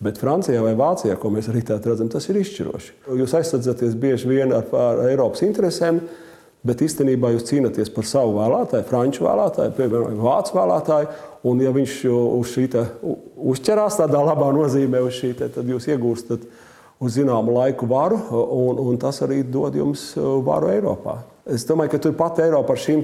Bet 0.00 0.16
Francijā 0.16 0.62
vai 0.64 0.72
Vācijā, 0.78 1.12
ko 1.20 1.28
mēs 1.32 1.50
arī 1.52 1.60
tādā 1.68 1.92
redzam, 1.92 2.08
tas 2.08 2.24
ir 2.30 2.38
izšķiroši. 2.40 2.92
Jūs 3.20 3.34
aizsardzaties 3.36 3.98
bieži 4.00 4.30
vien 4.30 4.54
ar, 4.56 4.64
ar 4.72 5.02
Eiropas 5.10 5.42
interesēm, 5.44 5.98
bet 6.64 6.80
īstenībā 6.84 7.34
jūs 7.34 7.44
cīnāties 7.50 7.92
par 7.92 8.08
savu 8.08 8.38
vēlētāju, 8.38 8.86
franču 8.88 9.26
vēlētāju, 9.26 9.74
piemēram, 9.76 10.22
vācu 10.24 10.56
vēlētāju. 10.56 11.10
Un, 11.50 11.60
ja 11.64 11.72
viņš 11.76 11.98
uz 12.12 12.54
šī 12.54 12.66
uzķerās 13.52 14.00
tādā 14.00 14.24
labā 14.24 14.48
nozīmē, 14.56 15.04
te, 15.36 15.48
tad 15.52 15.68
jūs 15.68 15.88
iegūstat 15.92 16.48
uz 17.00 17.16
zināmu 17.16 17.56
laiku 17.56 17.88
varu, 17.88 18.22
un, 18.56 18.80
un 18.80 19.00
tas 19.00 19.20
arī 19.24 19.42
dod 19.44 19.76
jums 19.76 20.14
varu 20.16 20.72
Eiropā. 20.72 21.20
Es 21.50 21.64
domāju, 21.66 21.90
ka 21.94 21.98
tur 22.04 22.12
pat 22.18 22.38
Eiropa 22.44 22.76
ar 22.76 22.80
šīm 22.80 23.00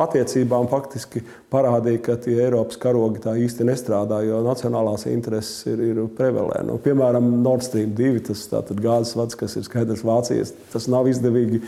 attiecībām 0.00 0.68
faktiski 0.70 1.20
parādīja, 1.52 2.00
ka 2.06 2.16
tie 2.24 2.38
Eiropas 2.46 2.78
karogi 2.80 3.20
tā 3.24 3.34
īsti 3.36 3.66
nestrādā, 3.68 4.22
jo 4.24 4.38
nacionālās 4.46 5.04
intereses 5.10 5.66
ir, 5.68 5.82
ir 5.90 6.00
prevalē. 6.16 6.62
Nu, 6.68 6.78
piemēram, 6.80 7.28
Nord 7.44 7.66
Stream 7.66 7.92
2, 7.98 8.22
tas 8.30 8.46
gāzes 8.72 9.12
vads, 9.18 9.36
kas 9.36 9.58
ir 9.60 9.66
skaidrs 9.68 10.06
Vācijas, 10.08 10.54
tas 10.72 10.88
nav 10.92 11.10
izdevīgi 11.12 11.60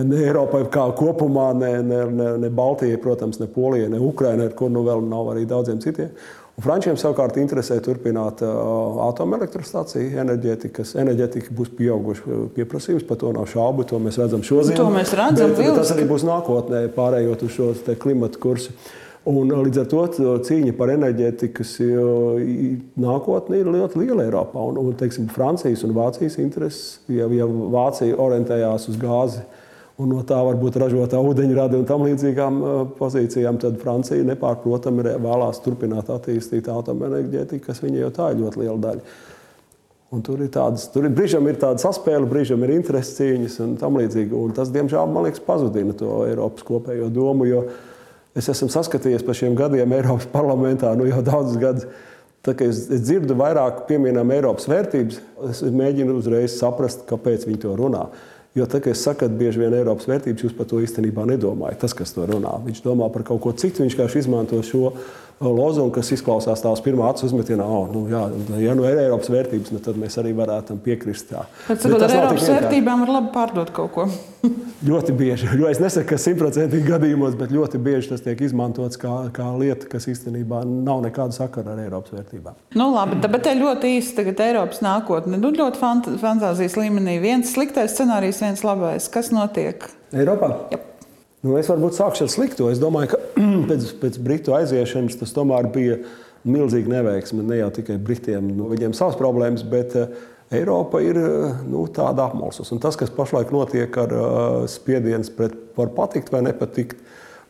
ne 0.00 0.22
Eiropai 0.24 0.64
kā 0.72 0.86
kopumā, 0.96 1.50
ne, 1.56 1.74
ne, 1.84 2.00
ne, 2.12 2.32
ne 2.40 2.50
Baltijai, 2.52 2.96
protams, 3.02 3.40
ne 3.42 3.48
Polijai, 3.52 3.92
ne 3.92 4.00
Ukrainai, 4.02 4.48
kur 4.56 4.72
nu 4.72 4.84
vēl 4.86 5.04
nav 5.04 5.32
arī 5.34 5.44
daudziem 5.48 5.80
citiem. 5.84 6.12
Un 6.56 6.64
Frančiem 6.64 6.96
savukārt 6.96 7.36
interesē 7.36 7.76
turpināt 7.84 8.40
atomelektrostaciju, 8.40 10.14
enerģētikas. 10.22 10.94
Enerģētika 11.02 11.52
būs 11.56 11.74
pieauguši 11.76 12.38
pieprasījums, 12.56 13.04
par 13.04 13.18
to 13.20 13.32
nav 13.36 13.44
šaubu. 13.52 13.84
To 13.90 14.00
mēs 14.00 14.16
redzam 14.22 14.44
šodien. 14.46 14.78
To 14.80 14.86
mēs 14.94 15.12
redzam. 15.18 15.52
Bet, 15.58 15.74
tas 15.76 15.92
arī 15.92 16.06
būs 16.08 16.24
nākotnē, 16.24 16.86
pārējot 16.96 17.44
uz 17.44 17.52
šo 17.58 17.68
klimatu 18.00 18.40
kursu. 18.40 18.72
Un 19.28 19.50
līdz 19.50 19.82
ar 19.82 19.90
to 19.90 20.00
cīņa 20.46 20.72
par 20.78 20.94
enerģētikas 20.94 21.74
nākotni 23.04 23.60
ir 23.60 23.70
ļoti 23.74 24.00
liela 24.00 24.24
Eiropā. 24.24 24.62
Un, 24.70 24.80
un, 24.80 24.96
teiksim, 24.96 25.28
Francijas 25.34 25.84
un 25.84 25.92
Vācijas 25.98 26.38
intereses, 26.40 27.00
ja, 27.12 27.28
ja 27.36 27.44
Vācija 27.50 28.16
orientējās 28.22 28.88
uz 28.94 28.96
gāzi, 29.02 29.44
un 29.96 30.10
no 30.12 30.22
tā 30.28 30.38
varbūt 30.44 30.76
ražotā 30.82 31.20
ūdeņrada 31.24 31.78
un 31.78 31.86
tam 31.88 32.04
līdzīgām 32.04 32.58
uh, 32.60 32.74
pozīcijām, 32.98 33.60
tad 33.62 33.78
Francija 33.80 34.26
nepārprotami 34.28 35.06
vēlās 35.24 35.62
turpināt 35.64 36.10
attīstīt 36.12 36.68
atomenerģētiku, 36.72 37.64
kas 37.70 37.80
viņai 37.84 38.04
jau 38.04 38.12
tā 38.18 38.30
ir 38.32 38.44
ļoti 38.44 38.62
liela 38.62 38.78
daļa. 38.82 39.16
Un 40.14 40.22
tur 40.22 40.38
ir 40.44 40.52
tādas, 40.54 40.84
tur 40.94 41.08
ir 41.08 41.14
brīžam 41.16 41.48
ir 41.50 41.58
tāda 41.58 41.82
saspēle, 41.82 42.28
brīžam 42.30 42.62
ir 42.62 42.76
intereses 42.76 43.16
cīņas 43.18 43.56
un 43.64 43.72
tam 43.80 43.96
līdzīgi. 43.98 44.36
Un 44.38 44.52
tas, 44.54 44.70
diemžēl, 44.74 45.08
man 45.10 45.26
liekas, 45.26 45.42
pazudina 45.42 45.96
to 45.98 46.20
Eiropas 46.28 46.66
kopējo 46.66 47.08
domu, 47.10 47.48
jo 47.48 47.64
es 48.36 48.46
esmu 48.52 48.68
saskatījies 48.70 49.24
pa 49.26 49.34
šiem 49.34 49.56
gadiem 49.58 49.96
Eiropas 49.96 50.28
parlamentā 50.30 50.92
nu 50.96 51.08
jau 51.08 51.24
daudzus 51.26 51.58
gadus. 51.62 51.88
Tā, 52.46 52.54
es, 52.62 52.84
es 52.94 53.02
dzirdu 53.02 53.34
vairāk 53.34 53.82
pieminām 53.88 54.30
Eiropas 54.30 54.68
vērtības, 54.70 55.18
es 55.50 55.64
mēģinu 55.74 56.14
uzreiz 56.20 56.54
saprast, 56.60 57.02
kāpēc 57.08 57.48
viņi 57.48 57.64
to 57.64 57.74
runā. 57.74 58.04
Jo 58.56 58.64
tā, 58.64 58.80
kad 58.80 58.94
es 58.94 59.02
saku, 59.04 59.28
bieži 59.36 59.60
vien 59.60 59.74
Eiropas 59.76 60.08
vērtības 60.08 60.46
jūs 60.46 60.54
par 60.56 60.68
to 60.70 60.80
īstenībā 60.80 61.26
nedomājat. 61.28 61.82
Tas, 61.82 61.92
kas 61.96 62.14
to 62.16 62.24
runā, 62.24 62.54
viņš 62.64 62.80
domā 62.86 63.10
par 63.12 63.26
kaut 63.28 63.42
ko 63.44 63.52
citu, 63.52 63.82
viņš 63.84 63.96
vienkārši 63.98 64.22
izmanto 64.22 64.62
šo 64.64 64.94
lozungu, 65.40 65.92
kas 65.96 66.10
izklausās 66.16 66.62
tās 66.64 66.80
pirmā 66.84 67.10
acu 67.10 67.26
uzmetienā, 67.28 67.64
oh, 67.64 67.90
nu, 67.92 68.06
jā, 68.08 68.22
ja 68.62 68.76
nu 68.76 68.86
ir 68.88 69.00
Eiropas 69.02 69.28
vērtības, 69.32 69.72
nu, 69.74 69.80
tad 69.84 69.98
mēs 70.00 70.16
arī 70.20 70.32
varētu 70.36 70.72
tam 70.72 70.78
piekrist. 70.80 71.34
Bet, 71.66 71.82
sakot, 71.82 72.04
ar 72.06 72.14
Eiropas 72.14 72.48
vērtībām 72.48 73.04
var 73.04 73.12
labi 73.18 73.32
pārdot 73.34 73.72
kaut 73.76 73.92
ko. 73.92 74.06
ļoti 74.88 75.12
bieži, 75.18 75.50
jo 75.60 75.68
es 75.68 75.80
nesaku, 75.82 76.08
ka 76.12 76.20
simtprocentīgi 76.20 76.88
gadījumos, 76.88 77.36
bet 77.36 77.52
ļoti 77.52 77.80
bieži 77.84 78.14
tas 78.14 78.24
tiek 78.24 78.40
izmantots 78.48 79.00
kā, 79.00 79.12
kā 79.36 79.50
lieta, 79.60 79.90
kas 79.92 80.08
īstenībā 80.08 80.62
nav 80.64 81.04
nekāda 81.04 81.36
sakara 81.36 81.76
ar 81.76 81.84
Eiropas 81.84 82.16
vērtībām. 82.16 82.56
Nu, 82.78 82.88
labi, 82.96 83.20
bet 83.20 83.44
te 83.44 83.54
ļoti 83.60 83.92
īsti 83.98 84.20
tagad 84.22 84.44
Eiropas 84.48 84.80
nākotne. 84.86 85.40
Nu, 85.42 85.52
ļoti 85.52 85.82
fant 85.82 86.10
fantāzijas 86.22 86.80
līmenī. 86.80 87.20
Viens 87.20 87.52
sliktais 87.52 87.92
scenārijs, 87.96 88.40
viens 88.44 88.64
labais. 88.64 89.12
Kas 89.12 89.32
notiek? 89.34 89.84
Eiropā? 90.16 90.54
Jep. 90.72 90.95
Nu, 91.46 91.54
es 91.60 91.68
varbūt 91.70 91.94
sākšu 91.94 92.26
ar 92.26 92.30
slikto. 92.32 92.68
Es 92.72 92.80
domāju, 92.82 93.14
ka 93.14 93.42
pēc, 93.70 93.90
pēc 94.02 94.16
Britu 94.22 94.56
aiziešanas 94.56 95.18
tas 95.20 95.34
tomēr 95.36 95.68
bija 95.74 96.00
milzīga 96.46 96.96
neveiksme. 96.96 97.44
Ne 97.46 97.60
jau 97.60 97.70
tikai 97.78 97.98
Britiem, 98.02 98.48
nu, 98.56 98.70
viņiem 98.72 98.94
savas 98.96 99.18
problēmas, 99.20 99.64
bet 99.66 99.94
uh, 99.98 100.10
Eiropa 100.54 101.02
ir 101.02 101.18
uh, 101.20 101.60
nu, 101.66 101.84
tāda 101.94 102.26
apmalsus. 102.26 102.72
Un 102.74 102.82
tas, 102.82 102.98
kas 102.98 103.12
pašlaik 103.14 103.52
notiek 103.54 103.98
ar 104.02 104.14
uh, 104.14 104.64
spiedienu 104.70 105.26
pret 105.38 105.54
var 105.78 105.92
patikt 105.94 106.32
vai 106.34 106.42
nepatikt 106.46 106.98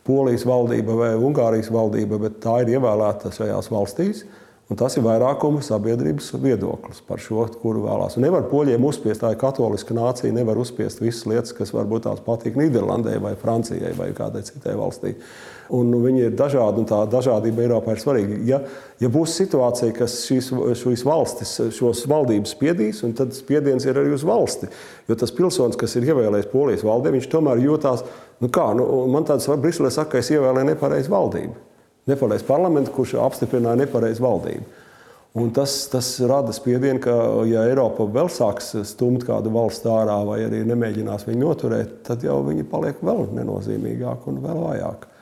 Polijas 0.07 0.45
valdība 0.47 0.95
vai 0.95 1.13
Ungārijas 1.19 1.73
valdība, 1.73 2.21
bet 2.23 2.39
tā 2.45 2.61
ir 2.63 2.77
ievēlēta 2.77 3.33
šajās 3.35 3.73
valstīs. 3.73 4.27
Un 4.67 4.75
tas 4.75 4.97
ir 4.99 5.05
vairākuma 5.07 5.61
sabiedrības 5.63 6.33
viedoklis 6.43 6.99
par 7.07 7.21
šo, 7.23 7.45
kuru 7.61 7.85
vēlās. 7.85 8.17
Un 8.19 8.25
nevar 8.27 8.49
poļiem 8.51 8.83
uzspiest, 8.89 9.21
tā 9.23 9.29
ir 9.31 9.39
katoliska 9.39 9.95
nācija, 9.95 10.35
nevar 10.35 10.59
uzspiest 10.59 10.99
visas 10.99 11.23
lietas, 11.31 11.53
kas 11.55 11.71
varbūt 11.71 12.03
tās 12.09 12.23
patīk 12.25 12.59
Nīderlandē 12.59 13.13
vai 13.23 13.37
Francijai 13.39 13.93
vai 13.95 14.09
kādai 14.17 14.43
citai 14.49 14.75
valstī. 14.75 15.13
Un 15.77 15.95
viņi 16.03 16.25
ir 16.27 16.35
dažādi, 16.39 16.83
un 16.83 16.89
tā 16.91 16.99
dažādība 17.11 17.63
Eiropā 17.63 17.95
ir 17.95 18.03
svarīga. 18.03 18.41
Ja, 18.47 18.59
ja 19.03 19.11
būs 19.15 19.37
situācija, 19.39 19.95
ka 19.95 20.11
šīs, 20.11 20.51
šīs 20.83 21.07
valstis, 21.07 21.55
šos 21.79 22.03
valdības 22.11 22.57
spiedīs, 22.59 23.05
tad 23.19 23.39
spiediens 23.39 23.87
ir 23.87 24.03
arī 24.03 24.17
uz 24.19 24.27
valsti. 24.27 24.73
Jo 25.07 25.19
tas 25.19 25.35
pilsonis, 25.35 25.79
kas 25.79 25.95
ir 25.95 26.11
ievēlējis 26.11 26.51
polijas 26.51 26.83
valdē, 26.87 27.15
viņš 27.15 27.31
tomēr 27.31 27.63
jūtās, 27.69 28.03
nu 28.43 28.51
kā, 28.51 28.73
nu, 28.75 28.91
man 29.15 29.31
tāds 29.31 29.47
Briselē 29.63 29.95
saka, 29.95 30.17
ka 30.17 30.25
es 30.27 30.35
ievēlēju 30.35 30.73
nepareizu 30.75 31.15
valdību 31.15 31.66
nepareizu 32.11 32.47
parlamentu, 32.49 32.93
kurš 32.95 33.17
apstiprināja 33.27 33.83
nepareizu 33.85 34.25
valdību. 34.25 34.85
Un 35.37 35.51
tas, 35.53 35.73
tas 35.93 36.15
rada 36.25 36.53
spiedienu, 36.57 37.01
ka, 37.05 37.15
ja 37.45 37.67
Eiropa 37.69 38.07
vēl 38.09 38.31
sāks 38.33 38.71
stumt 38.89 39.27
kādu 39.29 39.51
valstu 39.53 39.91
ārā 39.93 40.17
vai 40.25 40.39
arī 40.47 40.63
nemēģinās 40.65 41.27
viņu 41.29 41.43
noturēt, 41.43 41.99
tad 42.07 42.25
jau 42.25 42.39
viņi 42.47 42.65
paliek 42.71 43.03
vēl 43.05 43.27
nenozīmīgāki 43.37 44.33
un 44.33 44.41
vēl 44.47 44.63
vājāki. 44.63 45.13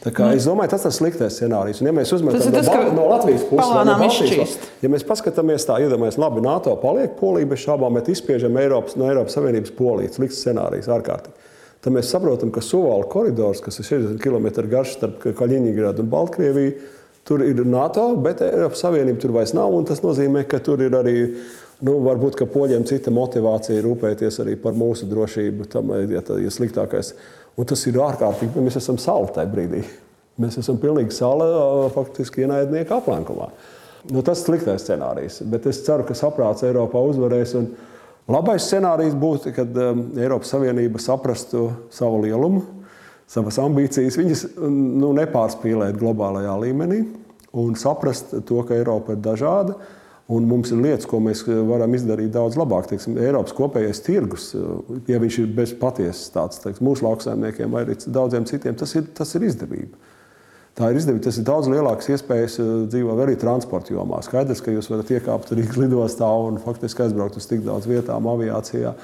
Tā 0.00 0.14
kā, 0.16 0.30
mm. 0.30 0.38
Es 0.38 0.46
domāju, 0.48 0.70
tas 0.72 0.86
ir 0.88 0.94
sliktais 0.96 1.36
scenārijs. 1.36 1.82
Un, 1.82 1.90
ja 1.90 1.92
mēs 1.92 2.14
uzmetam 2.16 2.54
tas, 2.54 2.70
no, 2.72 2.94
no 2.96 3.04
Latvijas 3.10 3.44
puses, 3.50 3.74
no 3.84 3.98
Baltijas, 4.00 4.54
ja 4.80 4.88
mēs 4.88 5.04
paskatāmies 5.04 5.68
tā, 5.68 5.76
iedomājamies, 5.84 6.16
labi, 6.22 6.40
NATO 6.46 6.72
paliek 6.80 7.12
polija 7.20 7.50
bez 7.50 7.60
šābām, 7.66 8.00
bet 8.00 8.08
izspiežam 8.14 8.56
Eiropas, 8.62 8.96
no 8.96 9.10
Eiropas 9.12 9.36
Savienības 9.36 9.76
poliju. 9.76 10.14
Slikts 10.16 10.40
scenārijs 10.40 10.88
ārkārtīgi 10.88 11.49
tad 11.84 11.94
mēs 11.94 12.10
saprotam, 12.12 12.52
ka 12.52 12.62
Suvāla 12.64 13.08
koridors, 13.10 13.62
kas 13.64 13.80
ir 13.80 13.88
60 13.88 14.20
km 14.22 14.68
garš 14.70 14.96
starp 14.98 15.24
Kaļiņģerādu 15.38 16.04
un 16.04 16.10
Baltkrieviju, 16.12 16.74
tur 17.28 17.44
ir 17.44 17.64
NATO, 17.68 18.10
bet 18.20 18.42
Eiropas 18.44 18.82
Savienība 18.84 19.22
tur 19.22 19.34
vairs 19.36 19.54
nav. 19.56 19.74
Tas 19.88 20.02
nozīmē, 20.04 20.44
ka 20.50 20.62
tur 20.64 20.82
ir 20.84 20.96
arī. 20.98 21.18
Nu, 21.80 21.94
varbūt, 22.04 22.36
poļiem 22.52 22.82
cita 22.84 23.08
motivācija 23.08 23.80
rūpēties 23.80 24.36
arī 24.42 24.58
par 24.60 24.74
mūsu 24.76 25.06
drošību, 25.08 25.64
tam 25.72 25.94
ir 25.96 26.10
ja, 26.12 26.20
ja 26.36 26.50
sliktākais. 26.52 27.14
Un 27.56 27.68
tas 27.68 27.86
ir 27.88 27.96
ārkārtīgi, 28.04 28.60
mēs 28.60 28.76
esam 28.76 28.98
sāli 29.00 29.30
tajā 29.32 29.48
brīdī. 29.48 29.80
Mēs 30.40 30.58
esam 30.60 30.76
pilnīgi 30.80 31.16
sāli, 31.16 31.46
faktiski 31.94 32.44
ienaidnieka 32.44 32.98
aplenkumā. 33.00 33.48
Nu, 34.12 34.20
tas 34.24 34.42
ir 34.42 34.50
sliktais 34.50 34.84
scenārijs, 34.84 35.40
bet 35.48 35.70
es 35.72 35.80
ceru, 35.86 36.04
ka 36.08 36.16
saprāts 36.16 36.64
Eiropā 36.68 37.00
uzvarēs. 37.14 37.56
Un, 37.56 37.72
Labais 38.30 38.62
scenārijs 38.68 39.16
būtu, 39.18 39.50
kad 39.56 39.78
um, 39.82 40.04
Eiropas 40.18 40.52
Savienība 40.52 41.00
saprastu 41.02 41.64
savu 41.90 42.20
lielumu, 42.22 42.62
savas 43.30 43.58
ambīcijas, 43.62 44.18
viņas 44.20 44.44
nu, 44.60 45.10
nepārspīlēt 45.18 45.98
globālajā 45.98 46.52
līmenī 46.62 47.00
un 47.58 47.74
saprast 47.78 48.36
to, 48.46 48.60
ka 48.66 48.76
Eiropa 48.78 49.16
ir 49.16 49.24
dažāda. 49.24 49.74
Un 50.30 50.44
mums 50.46 50.70
ir 50.70 50.78
lietas, 50.78 51.08
ko 51.10 51.18
mēs 51.18 51.40
varam 51.66 51.90
izdarīt 51.98 52.30
daudz 52.30 52.54
labāk. 52.54 52.86
Teiksim, 52.92 53.16
Eiropas 53.18 53.54
kopējais 53.56 54.02
tirgus, 54.06 54.44
ja 55.10 55.18
viņš 55.18 55.38
ir 55.42 55.48
bez 55.56 55.72
patiesas 55.74 56.30
tāds, 56.30 56.60
teiksim, 56.62 56.86
mūsu 56.86 57.02
lauksaimniekiem 57.02 57.74
vai 57.74 57.82
daudziem 57.90 58.46
citiem, 58.46 58.76
tas 58.78 58.94
ir, 58.94 59.08
tas 59.16 59.34
ir 59.34 59.48
izdevība. 59.48 59.98
Tā 60.80 60.88
ir 60.88 60.96
izdevība. 60.96 61.26
Tas 61.26 61.36
ir 61.36 61.44
daudz 61.44 61.68
lielāks 61.68 62.08
iespējas 62.08 62.54
eh, 62.62 62.68
dzīvot 62.88 63.18
arī 63.20 63.34
transporta 63.40 63.92
jomā. 63.92 64.22
Skaidrs, 64.24 64.62
ka 64.64 64.72
jūs 64.72 64.88
varat 64.88 65.10
iekāpt 65.12 65.52
Rīgas 65.52 65.76
lidostā 65.82 66.28
un 66.46 66.56
faktiski 66.62 67.04
aizbraukt 67.04 67.36
uz 67.36 67.48
tik 67.50 67.66
daudz 67.66 67.88
vietām 67.90 68.28
aviācijā. 68.32 68.94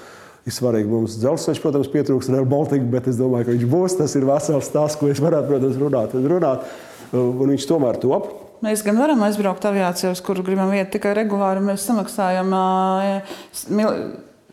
Ir 0.46 0.54
svarīgi 0.54 0.88
mums 0.88 1.18
dzelzceļš, 1.20 1.60
protams, 1.60 1.90
pietrūks 1.92 2.30
Rail 2.30 2.46
Baltica, 2.48 2.86
bet 2.88 3.10
es 3.10 3.18
domāju, 3.18 3.48
ka 3.48 3.56
viņš 3.56 3.66
būs. 3.68 3.96
Tas 3.98 4.14
ir 4.16 4.24
vesels 4.28 4.70
stāsts, 4.70 4.96
ko 5.00 5.10
es 5.10 5.20
varētu, 5.20 5.50
protams, 5.50 5.80
runāt. 5.82 6.14
runāt. 6.32 6.70
Un 7.12 7.52
viņš 7.52 7.66
tomēr 7.68 7.98
top. 8.02 8.30
Mēs 8.64 8.80
gan 8.86 8.96
varam 8.96 9.20
aizbraukt 9.26 9.66
aviācijā, 9.68 10.14
uz 10.14 10.22
kuru 10.24 10.46
gribam 10.46 10.72
iet 10.72 10.94
tikai 10.94 11.12
regulāri. 11.18 11.60
Mēs 11.66 11.84
samaksājam 11.90 12.54
uh, 12.56 13.36
mil, 13.74 13.90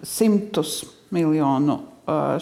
simtus 0.03 0.81
miljonu 1.13 1.79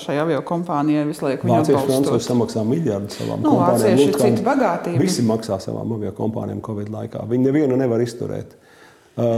šai 0.02 0.18
avio 0.18 0.42
kompānijai 0.48 1.06
visu 1.06 1.26
laiku. 1.28 1.50
Vācieši 1.50 1.84
Francūzi 1.86 2.26
samaksā 2.26 2.64
miljardus 2.66 3.20
savām 3.20 3.44
nu, 3.44 3.52
kompānijām. 3.54 3.78
Vācieši 3.78 4.08
ir 4.10 4.18
citi 4.18 4.46
bagātība. 4.46 5.02
Visi 5.04 5.26
maksā 5.28 5.60
savām 5.62 5.94
avio 5.98 6.14
kompānijām 6.18 6.64
Covid 6.66 6.90
laikā. 6.94 7.24
Viņi 7.30 7.50
nevienu 7.50 7.78
nevar 7.78 8.02
izturēt. 8.02 8.58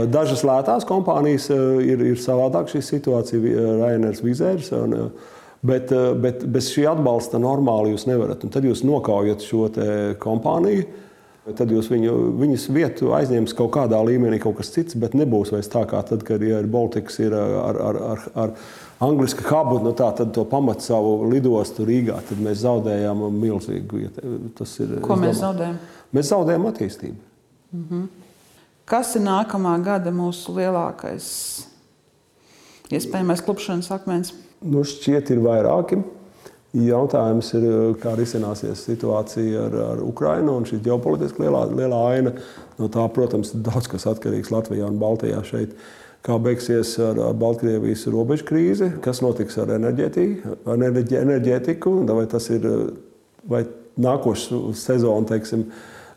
Dažas 0.08 0.44
lētās 0.46 0.86
kompānijas 0.88 1.50
ir, 1.52 2.04
ir 2.14 2.20
savādāk 2.22 2.70
šī 2.72 2.80
situācija, 2.88 3.70
Rainers 3.82 4.24
Vizērs. 4.24 4.72
Bet, 5.64 5.92
bet 6.20 6.44
bez 6.52 6.68
šī 6.72 6.84
atbalsta 6.90 7.40
normāli 7.40 7.94
jūs 7.94 8.04
nevarat. 8.08 8.44
Un 8.44 8.52
tad 8.52 8.64
jūs 8.68 8.84
nokaujat 8.86 9.44
šo 9.44 9.68
kompāniju. 10.22 10.86
Tad 11.44 11.68
jūs 11.68 11.90
viņu, 11.92 12.12
viņas 12.40 12.62
vietu 12.72 13.10
aizņems 13.12 13.52
kaut 13.56 13.74
kādā 13.74 13.98
līmenī, 14.00 14.38
kaut 14.40 14.56
kas 14.62 14.70
cits, 14.72 14.96
bet 14.96 15.12
nebūs 15.12 15.50
vairs 15.52 15.68
tā 15.68 15.82
kā 15.90 16.00
tad, 16.08 16.22
kad 16.24 16.40
ja 16.40 16.62
ir 16.62 16.70
Baltics 16.72 17.18
ir 17.20 17.36
ar, 17.36 17.76
ar, 17.84 17.98
ar, 18.14 18.22
ar 18.40 18.54
angļuiski 19.04 19.44
hubu, 19.48 19.78
nu 19.84 19.92
tā, 19.96 20.08
tad 20.16 20.32
to 20.36 20.44
pamat 20.48 20.84
savu 20.84 21.28
lidostu 21.30 21.86
Rīgā, 21.88 22.18
tad 22.28 22.40
mēs 22.42 22.62
zaudējām 22.64 23.22
milzīgu. 23.36 24.08
Tas 24.58 24.74
ir, 24.80 24.98
Ko 25.04 25.18
mēs 25.18 25.38
domāju, 25.38 25.40
zaudējam? 25.42 25.78
Mēs 26.14 26.32
zaudējam 26.32 26.68
attīstību. 26.70 27.16
Mm 27.74 27.86
-hmm. 27.90 28.08
Kas 28.84 29.14
ir 29.16 29.22
nākamā 29.24 29.78
gada 29.84 30.10
mūsu 30.12 30.52
lielākais 30.58 31.26
iespējamais 32.92 33.40
klupšanas 33.44 33.90
akmens? 33.94 34.34
Nu, 34.60 34.84
šķiet, 34.84 35.30
ir 35.32 35.40
vairāki. 35.44 36.02
Jautājums 36.74 37.52
ir, 37.54 37.64
kā 38.02 38.16
risināsies 38.18 38.80
situācija 38.82 39.68
ar, 39.68 39.74
ar 39.92 40.00
Ukrajinu 40.02 40.56
un 40.58 40.64
šī 40.66 40.80
ģeopolitiski 40.82 41.44
lielā, 41.44 41.68
lielā 41.70 42.00
aina. 42.10 42.32
No 42.80 42.88
tā, 42.90 43.04
protams, 43.14 43.52
daudz 43.54 43.86
kas 43.92 44.08
atkarīgs 44.10 44.50
Latvijā 44.50 44.88
un 44.90 44.98
Baltijā 44.98 45.38
šeit. 45.46 45.76
Uh, 46.24 46.24
kā 46.24 46.38
beigsies 46.40 46.94
ar, 47.02 47.18
Baltkrievijas 47.36 48.06
robežu 48.12 48.46
krīzi, 48.48 48.90
kas 49.04 49.20
notiks 49.24 49.58
ar 49.60 49.74
enerģētiku, 49.76 50.58
ar 50.72 50.84
enerģētiku 50.84 51.98
vai 52.08 52.24
tas 52.30 52.48
ir 52.54 52.64
vai 53.48 53.64
nākošais 54.00 54.80
sezona, 54.80 55.28
teiksim, 55.28 55.66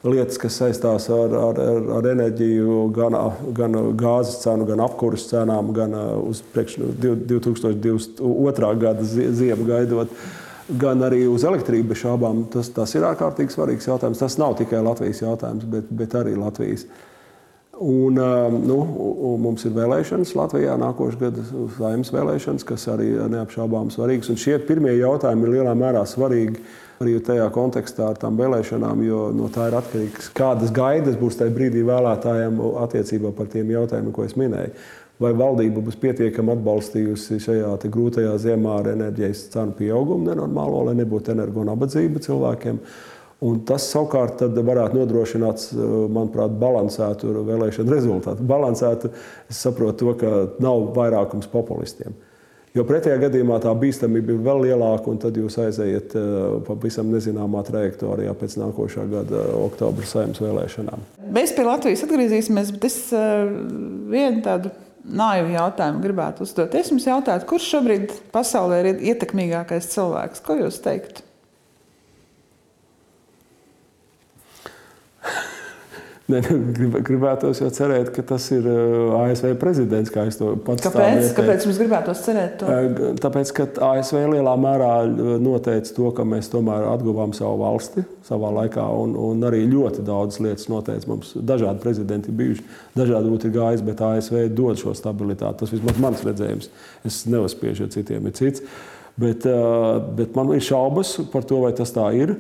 lietas, 0.08 0.40
kas 0.40 0.56
saistās 0.62 1.10
ar, 1.12 1.36
ar, 1.36 1.60
ar, 1.60 1.90
ar 1.98 2.08
enerģiju, 2.14 2.78
gan, 2.96 3.18
gan 3.58 3.76
gāzes 4.00 4.40
cenu, 4.46 4.68
gan 4.70 4.82
apkurses 4.86 5.28
cenām, 5.34 5.74
gan 5.76 5.94
uz 6.22 6.40
priekš 6.54 6.80
2022. 7.04 8.72
gada 8.80 9.04
ziemu 9.04 9.68
gaidot. 9.68 10.14
Gan 10.68 11.00
arī 11.04 11.22
uz 11.32 11.46
elektrību 11.48 11.94
bez 11.94 12.02
šābām. 12.02 12.42
Tas, 12.52 12.68
tas 12.76 12.92
ir 12.98 13.06
ārkārtīgi 13.08 13.54
svarīgs 13.54 13.88
jautājums. 13.88 14.20
Tas 14.20 14.36
nav 14.40 14.58
tikai 14.60 14.82
Latvijas 14.84 15.22
jautājums, 15.24 15.64
bet, 15.72 15.88
bet 15.96 16.16
arī 16.20 16.34
Latvijas. 16.36 16.84
Uh, 16.84 17.17
Un, 17.78 18.18
nu, 18.66 18.78
mums 19.38 19.68
ir 19.68 19.76
vēlēšanas 19.76 20.34
Latvijā 20.38 20.74
nākošais 20.82 21.20
gads, 21.22 21.52
saimnes 21.76 22.10
vēlēšanas, 22.14 22.66
kas 22.66 22.88
arī 22.90 23.12
neapšaubām 23.30 23.92
svarīgas. 23.94 24.32
Un 24.34 24.40
šie 24.42 24.58
pirmie 24.66 24.96
jautājumi 24.98 25.46
ir 25.46 25.52
lielā 25.60 25.76
mērā 25.78 26.02
svarīgi 26.10 26.58
arī 27.04 27.18
tajā 27.22 27.46
kontekstā 27.54 28.08
ar 28.12 28.18
tām 28.18 28.40
vēlēšanām, 28.40 29.04
jo 29.06 29.28
no 29.36 29.50
tā 29.54 29.68
ir 29.70 29.78
atkarīgs, 29.78 30.32
kādas 30.38 30.74
gaidas 30.74 31.20
būs 31.20 31.38
tajā 31.38 31.54
brīdī 31.54 31.84
vēlētājiem 31.86 32.58
attiecībā 32.86 33.34
par 33.38 33.52
tiem 33.54 33.70
jautājumiem, 33.76 34.16
ko 34.16 34.26
es 34.26 34.34
minēju. 34.40 34.74
Vai 35.22 35.32
valdība 35.38 35.82
būs 35.82 35.98
pietiekami 36.02 36.54
atbalstījusi 36.54 37.40
šajā 37.42 37.72
grūtajā 37.94 38.36
ziemā 38.42 38.76
ar 38.82 38.92
enerģijas 38.92 39.48
cenu 39.54 39.74
pieaugumu 39.78 40.30
nenormālo, 40.30 40.84
lai 40.90 40.98
nebūtu 41.00 41.34
energo 41.34 41.66
nabadzība 41.66 42.22
cilvēkiem? 42.26 42.82
Un 43.46 43.60
tas 43.70 43.84
savukārt 43.92 44.42
varētu 44.42 44.98
nodrošināt, 44.98 45.68
eh, 45.70 45.90
manuprāt, 46.10 46.56
balansētu 46.58 47.36
vēlēšanu 47.46 47.94
rezultātu. 47.94 48.46
Balansētu, 48.50 49.12
es 49.50 49.60
saprotu, 49.62 49.98
to, 49.98 50.14
ka 50.18 50.32
nav 50.64 50.94
vairākums 50.96 51.50
populistiem. 51.52 52.16
Jo 52.74 52.84
pretējā 52.86 53.18
gadījumā 53.22 53.60
tā 53.62 53.72
bīstamība 53.78 54.34
ir 54.34 54.42
vēl 54.46 54.64
lielāka, 54.68 55.10
un 55.10 55.22
tad 55.22 55.38
jūs 55.38 55.58
aizejat 55.62 56.16
eh, 56.18 56.58
pavisam 56.66 57.14
nezināmā 57.14 57.62
trajektorijā 57.68 58.34
pēc 58.38 58.58
nākošā 58.58 59.06
gada 59.12 59.44
oktobra 59.62 60.06
saimnes 60.06 60.42
vēlēšanām. 60.42 61.06
Mēs 61.38 61.54
pie 61.54 61.66
Latvijas 61.68 62.04
atgriezīsimies, 62.08 62.74
bet 62.74 62.90
es 62.90 63.00
eh, 63.14 63.54
vienu 64.10 64.42
tādu 64.46 64.74
naivu 65.08 65.54
jautājumu 65.54 66.02
gribētu 66.04 66.46
uzdot. 66.46 66.74
Es 66.74 66.90
jums 66.90 67.06
jautātu, 67.06 67.46
kurš 67.54 67.70
šobrīd 67.76 68.18
pasaulē 68.34 68.82
ir 68.82 69.08
ietekmīgākais 69.14 69.94
cilvēks? 69.94 70.42
Ko 70.46 70.58
jūs 70.58 70.82
teiktu? 70.84 71.27
Ne, 76.28 76.42
grib, 76.76 76.98
gribētos 77.08 77.62
jau 77.62 77.70
cerēt, 77.72 78.10
ka 78.12 78.24
tas 78.34 78.50
ir 78.52 78.66
uh, 78.68 79.14
ASV 79.22 79.54
prezidents, 79.62 80.12
kā 80.12 80.26
es 80.28 80.36
to 80.36 80.50
pats 80.66 80.84
Kāpēc? 80.84 81.30
Kāpēc 81.38 81.68
mums 81.70 81.78
gribētos 81.80 82.24
cerēt 82.26 82.58
to? 82.60 82.68
Uh, 82.68 83.14
tāpēc, 83.24 83.54
ka 83.56 83.68
ASV 83.94 84.26
lielā 84.34 84.56
mērā 84.60 84.90
uh, 85.06 85.30
noteica 85.40 85.94
to, 85.96 86.10
ka 86.18 86.26
mēs 86.28 86.52
tomēr 86.52 86.90
atguvām 86.92 87.32
savu 87.38 87.62
valsti 87.62 88.04
savā 88.28 88.52
laikā, 88.58 88.84
un, 89.06 89.16
un 89.16 89.48
arī 89.48 89.64
ļoti 89.72 90.04
daudz 90.08 90.42
lietas 90.44 90.68
noteica. 90.72 91.08
Mums 91.14 91.32
dažādi 91.48 91.80
prezidenti 91.86 92.36
bijuši, 92.36 92.68
dažādi 93.00 93.32
būtu 93.32 93.54
gājis, 93.56 93.86
bet 93.88 94.04
ASV 94.10 94.50
dod 94.58 94.84
šo 94.84 94.98
stabilitāti. 95.00 95.62
Tas 95.64 95.72
vismaz 95.78 96.04
mans 96.04 96.28
redzējums. 96.28 96.68
Es 97.08 97.22
neuzspiežu, 97.32 97.88
ja 97.88 97.96
citiem 97.96 98.28
ir 98.28 98.36
cits. 98.36 98.68
Bet, 99.18 99.48
bet 100.20 100.36
man 100.38 100.52
ir 100.54 100.62
šaubas 100.62 101.16
par 101.32 101.48
to, 101.48 101.64
vai 101.64 101.72
tas 101.78 101.96
tā 101.96 102.12
ir. 102.20 102.36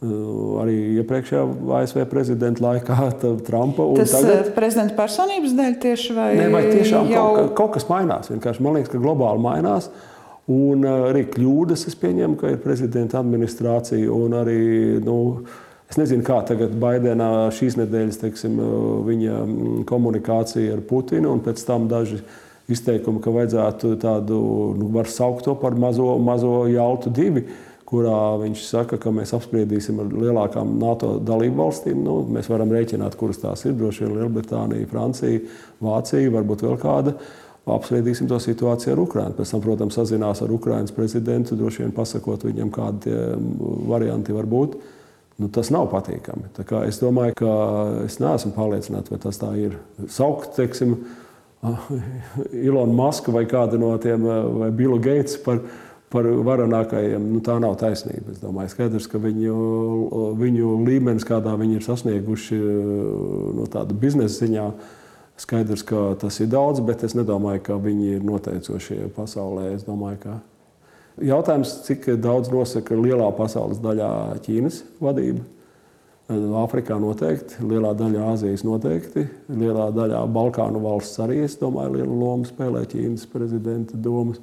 Arī 0.00 0.76
iepriekšējā 1.02 1.42
ASV 1.76 2.04
prezidenta 2.08 2.64
laikā, 2.64 2.98
Trumpa. 3.48 3.86
Tas 4.00 4.14
tagad... 4.16 4.52
prezidenta 4.56 4.96
personības 4.96 5.56
dēļ 5.58 5.74
tieši 5.82 6.16
vai? 6.16 6.28
Nē, 6.38 6.46
vai 6.54 6.62
tiešām 6.70 7.10
jau... 7.12 7.26
kaut, 7.36 7.50
kaut 7.58 7.74
kas 7.76 7.88
mainās. 7.90 8.30
Vienkārši 8.32 8.64
man 8.64 8.78
liekas, 8.78 8.92
ka 8.92 9.02
globāli 9.02 9.44
mainās. 9.44 9.90
Un 10.50 10.86
arī 10.88 11.26
kļūdas, 11.30 11.84
es 11.86 11.98
pieņemu, 12.00 12.38
ka 12.40 12.54
ir 12.54 12.62
prezidenta 12.64 13.20
administrācija 13.20 14.12
un 14.14 14.38
arī. 14.42 14.62
Nu, 15.04 15.18
Es 15.90 15.96
nezinu, 15.98 16.22
kā 16.22 16.36
tagad 16.46 16.70
Baidenā 16.78 17.48
šīs 17.50 17.74
nedēļas 17.80 18.20
teiksim, 18.20 18.60
viņa 19.08 19.38
mm, 19.40 19.80
komunikācija 19.90 20.76
ar 20.76 20.84
Putinu 20.86 21.32
un 21.34 21.40
pēc 21.42 21.64
tam 21.66 21.88
daži 21.90 22.20
izteikumi, 22.70 23.18
ka 23.18 23.32
vajadzētu 23.34 23.96
tādu, 23.98 24.38
nu, 24.78 24.90
var 24.94 25.10
saukt 25.10 25.48
to 25.48 25.56
par 25.58 25.74
mazo, 25.74 26.12
mazo 26.22 26.60
jautu 26.70 27.10
divi, 27.10 27.42
kurā 27.90 28.38
viņš 28.38 28.62
saka, 28.68 28.98
ka 29.02 29.10
mēs 29.14 29.34
apspriedīsim 29.34 29.98
ar 30.02 30.12
lielākām 30.14 30.76
NATO 30.78 31.16
dalību 31.26 31.58
valstīm. 31.58 32.04
Nu, 32.06 32.20
mēs 32.30 32.50
varam 32.52 32.70
rēķināt, 32.74 33.18
kuras 33.18 33.42
tās 33.42 33.66
ir. 33.66 33.74
Droši 33.78 34.06
vien 34.06 34.16
Lielbritānija, 34.18 34.88
Francija, 34.90 35.42
Vācija, 35.82 36.30
varbūt 36.36 36.62
vēl 36.68 36.78
kāda. 36.80 37.16
Apspriedīsim 37.70 38.30
to 38.30 38.38
situāciju 38.42 38.94
ar 38.94 39.02
Ukrajinu. 39.02 39.36
Pēc 39.36 39.52
tam, 39.52 39.64
protams, 39.64 39.98
sazinās 39.98 40.40
ar 40.42 40.54
Ukraiņas 40.54 40.94
prezidentu, 40.96 41.58
droši 41.58 41.84
vien 41.84 41.92
pasakot 41.94 42.46
viņam, 42.46 42.72
kādi 42.74 43.14
varianti 43.90 44.34
var 44.34 44.48
būt 44.50 44.80
nu, 45.40 45.48
tas 45.48 45.70
nav 45.72 45.88
patīkami. 45.92 46.50
Es 46.84 47.00
domāju, 47.00 47.34
ka 47.40 47.52
es 48.04 48.18
neesmu 48.20 48.52
pārliecināts, 48.56 49.12
vai 49.12 49.18
tas 49.22 49.40
tā 49.40 49.50
ir. 49.56 49.78
Saukt, 50.12 50.52
teiksim, 50.58 50.98
Ilonu 52.68 52.96
Masku 52.96 53.32
vai 53.32 53.46
kādu 53.48 53.80
no 53.80 53.94
tiem, 54.00 54.24
vai 54.60 54.70
Billu 54.72 55.00
Geitsu 55.02 55.40
par, 55.44 55.62
par 56.10 56.26
varenākajiem, 56.26 57.26
nu, 57.34 57.40
tā 57.44 57.56
nav 57.62 57.76
taisnība. 57.80 58.34
Es 58.34 58.42
domāju, 58.42 58.72
skaidrs, 58.72 59.06
ka 59.10 59.20
viņu, 59.22 59.56
viņu 60.40 60.76
līmenis, 60.86 61.26
kādā 61.28 61.54
viņi 61.60 61.78
ir 61.78 61.86
sasnieguši 61.86 62.60
no 63.58 63.66
tāda 63.70 63.94
biznesa 63.94 64.44
ziņā, 64.44 64.68
skaidrs, 65.40 65.86
ka 65.86 66.10
tas 66.20 66.40
ir 66.42 66.50
daudz, 66.52 66.82
bet 66.84 67.06
es 67.06 67.14
nedomāju, 67.18 67.62
ka 67.70 67.78
viņi 67.80 68.16
ir 68.16 68.26
noteicošie 68.26 69.04
pasaulē. 69.16 69.70
Es 69.76 69.86
domāju, 69.86 70.22
ka 70.24 70.40
Jautājums, 71.20 71.72
cik 71.84 72.06
daudz 72.22 72.48
nosaka 72.48 72.96
lielā 72.96 73.26
pasaules 73.36 73.80
daļā 73.82 74.10
Ķīnas 74.44 74.78
vadība. 75.02 75.42
Āfrikā 76.30 76.94
noteikti, 77.02 77.58
lielā 77.66 77.90
daļā 77.98 78.28
Āzijas 78.30 78.62
noteikti, 78.62 79.26
lielā 79.50 79.88
daļā 79.92 80.20
Balkānu 80.30 80.80
valsts 80.84 81.18
arī, 81.20 81.40
es 81.44 81.58
domāju, 81.60 81.96
lielu 81.98 82.14
lomu 82.14 82.46
spēlē 82.46 82.84
Ķīnas 82.88 83.26
prezidenta 83.32 83.98
domas. 83.98 84.38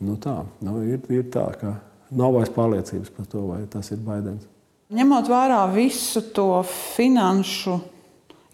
Nu 0.00 0.16
tā, 0.16 0.38
nu 0.64 0.80
ir, 0.88 1.00
ir 1.12 1.26
tā, 1.32 1.44
ka 1.60 1.74
nav 2.16 2.34
vairs 2.38 2.52
pārliecības 2.54 3.12
par 3.14 3.26
to, 3.28 3.44
vai 3.50 3.60
tas 3.70 3.90
ir 3.92 4.00
Baidens. 4.04 4.46
Ņemot 4.90 5.28
vērā 5.30 5.60
visu 5.70 6.22
to 6.34 6.62
finanšu 6.66 7.76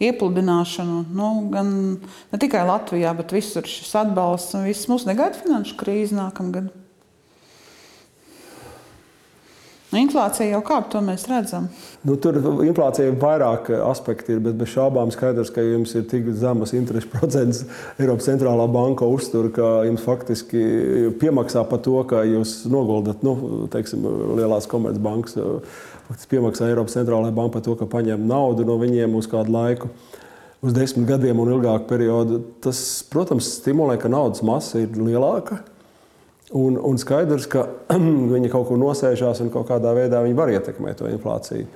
iepludināšanu, 0.03 1.05
nu, 1.17 1.29
gan 1.53 1.71
ne 2.33 2.41
tikai 2.41 2.67
Latvijā, 2.69 3.15
bet 3.17 3.33
visur 3.33 3.65
šis 3.65 3.95
atbalsts 4.03 4.59
un 4.59 4.67
viss 4.69 4.91
mūs 4.91 5.07
negaida 5.09 5.39
finanšu 5.39 5.79
krīze 5.81 6.19
nākamgad. 6.19 6.69
Nu, 6.69 6.83
inflācija 9.95 10.49
jau 10.51 10.61
kāp, 10.67 10.89
to 10.91 11.01
mēs 11.05 11.27
redzam. 11.31 11.69
Nu, 12.07 12.17
tur 12.19 12.39
inflācija 12.65 13.07
ir 13.07 13.19
vairāk 13.23 13.71
aspekti, 13.87 14.35
ir, 14.35 14.41
bet 14.43 14.57
bez 14.59 14.73
šābām 14.73 15.13
skaidrs, 15.15 15.53
ka 15.55 15.63
jums 15.63 15.95
ir 15.95 16.07
tik 16.11 16.27
zemas 16.35 16.75
interesu 16.77 17.11
procents. 17.13 17.63
Eiropas 18.03 18.27
centrālā 18.27 18.67
banka 18.73 19.07
uztur, 19.07 19.51
ka 19.55 19.87
jums 19.87 20.03
faktiski 20.07 20.65
piemaksā 21.21 21.63
par 21.71 21.83
to, 21.87 22.01
ka 22.11 22.25
jūs 22.27 22.65
noguldat 22.73 23.23
nu, 23.27 23.37
teiksim, 23.73 24.03
lielās 24.41 24.67
komercbankas. 24.71 25.39
Faktiski 26.09 26.35
piemaksā 26.35 26.73
Eiropas 26.73 26.99
centrālajā 26.99 27.37
banka 27.37 27.59
par 27.59 27.67
to, 27.69 27.79
ka 27.79 27.91
paņem 27.91 28.27
naudu 28.27 28.67
no 28.67 28.81
viņiem 28.83 29.15
uz 29.19 29.31
kādu 29.31 29.55
laiku. 29.55 29.93
Uz 30.67 30.75
desmit 30.75 31.07
gadiem 31.07 31.39
un 31.39 31.53
ilgāku 31.53 31.87
periodu. 31.91 32.41
Tas, 32.65 32.81
protams, 33.13 33.53
stimulē, 33.61 34.01
ka 34.03 34.11
naudas 34.11 34.43
masa 34.47 34.81
ir 34.83 34.99
lielāka. 34.99 35.61
Un, 36.55 36.77
un 36.79 36.99
skaidrs, 36.99 37.49
ka 37.51 37.65
viņi 38.35 38.53
kaut 38.53 38.69
kur 38.69 38.79
nosēžās 38.79 39.43
un 39.43 39.51
kaut 39.55 39.67
kādā 39.73 39.97
veidā 39.97 40.23
var 40.39 40.53
ietekmēt 40.55 41.03
to 41.03 41.11
inflāciju. 41.11 41.67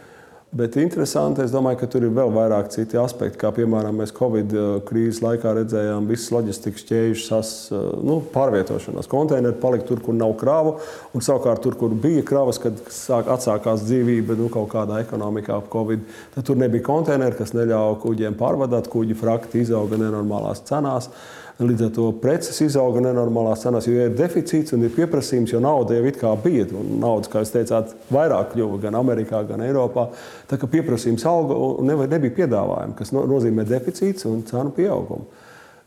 Bet 0.51 0.75
interesanti, 0.83 1.45
es 1.47 1.53
domāju, 1.55 1.77
ka 1.79 1.87
tur 1.87 2.03
ir 2.03 2.11
vēl 2.11 2.33
vairāk 2.35 2.73
citi 2.75 2.99
aspekti, 2.99 3.39
kā 3.39 3.53
piemēram 3.55 4.01
mēs 4.03 4.11
Covid 4.17 4.55
uh, 4.57 4.71
krīzes 4.83 5.21
laikā 5.23 5.53
redzējām 5.55 6.09
visas 6.11 6.33
loģistikas 6.35 6.89
ķēžu 6.89 7.21
sas, 7.23 7.53
uh, 7.71 7.85
nu, 8.03 8.17
pārvietošanos. 8.33 9.07
Konteineri 9.11 9.55
palika 9.63 9.87
tur, 9.87 10.03
kur 10.03 10.17
nav 10.19 10.35
kravu, 10.41 10.73
un 11.15 11.23
savukārt 11.23 11.63
tur, 11.63 11.77
kur 11.79 11.95
bija 11.95 12.25
kravas, 12.27 12.59
kad 12.63 12.83
sāk, 12.91 13.31
atsākās 13.31 13.87
dzīvība 13.87 14.35
nu, 14.41 14.49
kaut 14.51 14.73
kādā 14.75 14.99
ekonomikā 15.05 15.55
ap 15.55 15.71
Covid, 15.71 16.03
tad 16.35 16.51
tur 16.51 16.59
nebija 16.59 16.89
konteineri, 16.89 17.39
kas 17.39 17.55
neļāva 17.55 18.01
kuģiem 18.03 18.35
pārvadāt, 18.41 18.91
kuģi 18.91 19.21
frakti 19.23 19.63
izauga 19.63 20.03
nenormālās 20.03 20.67
cenās. 20.67 21.13
Līdz 21.61 21.83
ar 21.85 21.91
to 21.93 22.07
preces 22.23 22.57
izauga 22.65 23.03
nenormālās 23.05 23.61
cenās, 23.67 23.85
jo 23.85 24.07
ir 24.07 24.15
deficīts 24.17 24.73
un 24.73 24.87
ir 24.87 24.95
pieprasījums, 24.95 25.51
jo 25.53 25.59
nauda 25.61 25.99
jau 25.99 26.07
it 26.09 26.17
kā 26.17 26.31
bija. 26.41 26.65
Un 26.81 26.95
naudas, 27.03 27.29
kā 27.29 27.43
jūs 27.43 27.53
teicāt, 27.53 27.91
vairāk 28.09 28.55
kļuva 28.55 28.79
gan 28.87 28.97
Amerikā, 28.97 29.43
gan 29.49 29.61
Eiropā. 29.67 30.07
Tā 30.49 30.57
kā 30.57 30.69
pieprasījums 30.73 31.27
auga 31.29 31.59
un 31.61 31.91
nebija 31.91 32.33
piedāvājuma, 32.39 32.97
kas 32.97 33.13
nozīmē 33.13 33.67
deficīts 33.69 34.25
un 34.31 34.41
cenu 34.49 34.73
pieaugumu. 34.79 35.29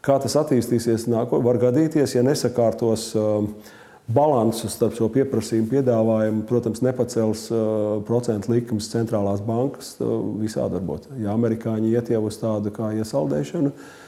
Kā 0.05 0.19
tas 0.21 0.35
attīstīsies 0.43 1.07
nākotnē, 1.09 1.41
var 1.47 1.61
gadīties, 1.63 2.13
ja 2.19 2.21
nesakārtos 2.27 3.07
uh, 3.17 3.73
balansu 4.13 4.69
starp 4.69 4.93
šo 4.99 5.09
pieprasījumu, 5.15 5.71
piedāvājumu. 5.73 6.45
Protams, 6.53 6.83
nepacels 6.85 7.47
uh, 7.49 7.97
procentu 8.05 8.53
likmes 8.53 8.93
centrālās 8.93 9.41
bankas 9.41 9.95
uh, 10.03 10.19
visādi 10.43 10.77
varbūt. 10.77 11.09
Ja 11.23 11.33
amerikāņi 11.33 11.95
iet 11.95 12.13
jau 12.13 12.25
uz 12.27 12.37
tādu 12.43 12.75
kā 12.75 12.93
iesaldēšanu, 12.99 13.73
uh, 13.73 13.99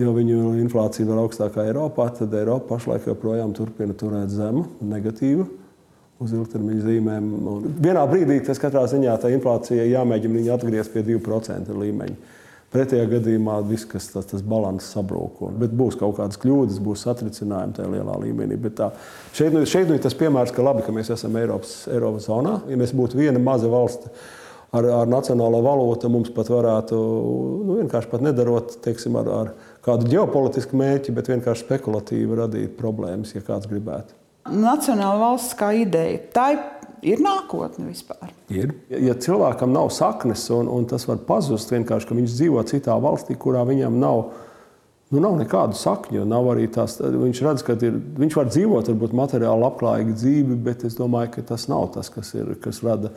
jo 0.00 0.12
viņu 0.16 0.54
inflācija 0.62 1.06
ir 1.06 1.20
augstākā 1.20 1.66
Eiropā, 1.68 2.08
tad 2.16 2.34
Eiropa 2.36 2.74
pašlaik 2.74 3.08
joprojām 3.10 3.52
turpina 3.56 3.96
turēt 3.98 4.32
zemu, 4.32 4.66
negatīvu. 4.80 5.48
Uz 6.22 6.30
ilgtermiņa 6.36 6.84
zīmēm. 6.84 7.30
Un 7.50 7.64
vienā 7.82 8.04
brīdī 8.06 8.36
tas 8.46 8.60
katrā 8.62 8.84
ziņā 8.86 9.16
tā 9.18 9.32
inflācija 9.34 9.88
jāmēģina 9.90 10.38
viņu 10.38 10.52
atgriezt 10.54 10.92
pie 10.94 11.02
2% 11.08 11.74
līmeņa. 11.74 12.38
Pretējā 12.72 13.04
gadījumā 13.10 13.58
viss 13.68 13.84
tas, 13.90 14.06
tas, 14.14 14.28
tas 14.30 14.40
līdzsvars 14.40 14.86
sabrūk. 14.94 15.42
Bet 15.60 15.74
būs 15.76 15.98
kaut 16.00 16.14
kādas 16.16 16.38
kļūdas, 16.40 16.78
būs 16.80 17.02
satricinājumi 17.04 17.76
tajā 17.76 17.90
lielā 17.92 18.14
līmenī. 18.22 18.56
Bet 18.62 18.78
tā, 18.78 18.88
šeit, 19.36 19.52
nu, 19.52 19.66
šeit 19.68 19.90
nu 19.90 19.98
ir 19.98 20.04
tas 20.04 20.16
piemērs, 20.16 20.54
ka 20.56 20.64
labi, 20.64 20.84
ka 20.86 20.94
mēs 20.94 21.10
esam 21.12 21.36
Eiropas, 21.36 21.82
Eiropas 21.92 22.30
zonā. 22.30 22.60
Ja 22.70 22.78
mēs 22.80 22.94
būtu 22.96 23.18
viena 23.18 23.42
maza 23.42 23.68
valsts, 23.72 24.08
ar, 24.72 24.88
ar 25.02 25.10
nacionālo 25.10 25.60
valūtu 25.66 26.08
mums 26.12 26.32
pat 26.32 26.48
varētu 26.52 26.96
nu, 26.96 27.76
vienkārši 27.82 28.12
pat 28.14 28.24
nedarot 28.24 28.78
teiksim, 28.86 29.20
ar, 29.20 29.28
ar 29.36 29.52
kādu 29.86 30.10
ģeopolitisku 30.12 30.78
mērķi, 30.78 31.14
bet 31.16 31.30
vienkārši 31.32 31.66
spekulatīvi 31.66 32.38
radīt 32.38 32.76
problēmas, 32.78 33.34
ja 33.36 33.42
kāds 33.44 33.70
gribētu. 33.70 34.14
Nacionāla 34.52 35.20
valsts 35.20 35.54
kā 35.58 35.70
ideja, 35.78 36.18
tā 36.34 36.46
ir 37.06 37.22
nākotne 37.22 37.88
vispār. 37.90 38.30
Ir. 38.52 38.72
Ja 38.90 39.14
cilvēkam 39.18 39.74
nav 39.74 39.90
saknes 39.94 40.48
un, 40.54 40.70
un 40.70 40.86
tas 40.90 41.06
var 41.08 41.20
pazust, 41.26 41.70
vienkārši 41.74 42.08
ka 42.08 42.16
viņš 42.18 42.38
dzīvo 42.38 42.64
citā 42.70 42.96
valstī, 43.02 43.36
kurā 43.38 43.66
viņam 43.68 44.00
nav. 44.02 44.24
Nu, 45.12 45.20
nav 45.20 45.36
nekādu 45.36 45.76
sakņu, 45.76 46.24
nav 46.24 46.46
arī 46.54 46.70
tās. 46.72 46.96
Viņš 47.02 47.40
redz, 47.44 47.62
ka 47.66 47.76
ir, 47.84 47.98
viņš 48.16 48.36
var 48.38 48.48
dzīvot, 48.48 48.88
varbūt 48.94 49.16
materiāli 49.18 49.60
labklājīgu 49.60 50.14
dzīvi, 50.16 50.56
bet 50.64 50.86
es 50.88 50.96
domāju, 50.96 51.34
ka 51.34 51.44
tas 51.52 51.66
nav 51.68 51.90
tas, 51.98 52.08
kas, 52.10 52.32
ir, 52.38 52.54
kas 52.62 52.80
rada 52.86 53.12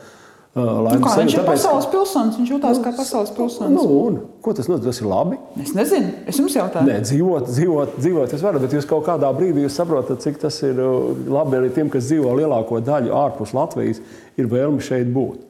uh, 0.56 0.76
Nu, 0.96 1.00
kā, 1.04 1.12
viņš 1.20 1.34
ir 1.34 1.40
tāpēc, 1.42 1.50
pasaules 1.52 1.88
pilsonis, 1.92 2.38
viņš 2.40 2.52
jūtas 2.54 2.78
nu, 2.78 2.84
kā 2.84 2.92
pasaules 2.96 3.32
pilsonis. 3.36 3.74
Nu, 3.76 3.84
un, 4.06 4.18
ko 4.44 4.54
tas 4.56 4.70
nozīmē? 4.70 4.86
Tas 4.88 5.00
ir 5.02 5.08
labi. 5.10 5.38
Es 5.62 5.74
nezinu, 5.76 6.12
es 6.32 6.40
jums 6.40 6.56
jautāju. 6.56 6.88
Nē, 6.88 6.98
dzīvot, 7.04 7.50
dzīvot, 7.50 7.98
dzīvot 8.00 8.36
es 8.38 8.44
varu, 8.46 8.62
bet 8.64 8.76
jūs 8.76 8.88
kaut 8.88 9.04
kādā 9.08 9.30
brīdī 9.36 9.66
saprotat, 9.72 10.22
cik 10.24 10.40
tas 10.42 10.60
ir 10.66 10.80
labi 10.80 11.60
arī 11.60 11.72
tiem, 11.76 11.92
kas 11.92 12.08
dzīvo 12.08 12.32
lielāko 12.40 12.80
daļu 12.84 13.12
ārpus 13.20 13.52
Latvijas, 13.56 14.00
ir 14.40 14.48
vēlme 14.52 14.84
šeit 14.84 15.12
būt. 15.12 15.45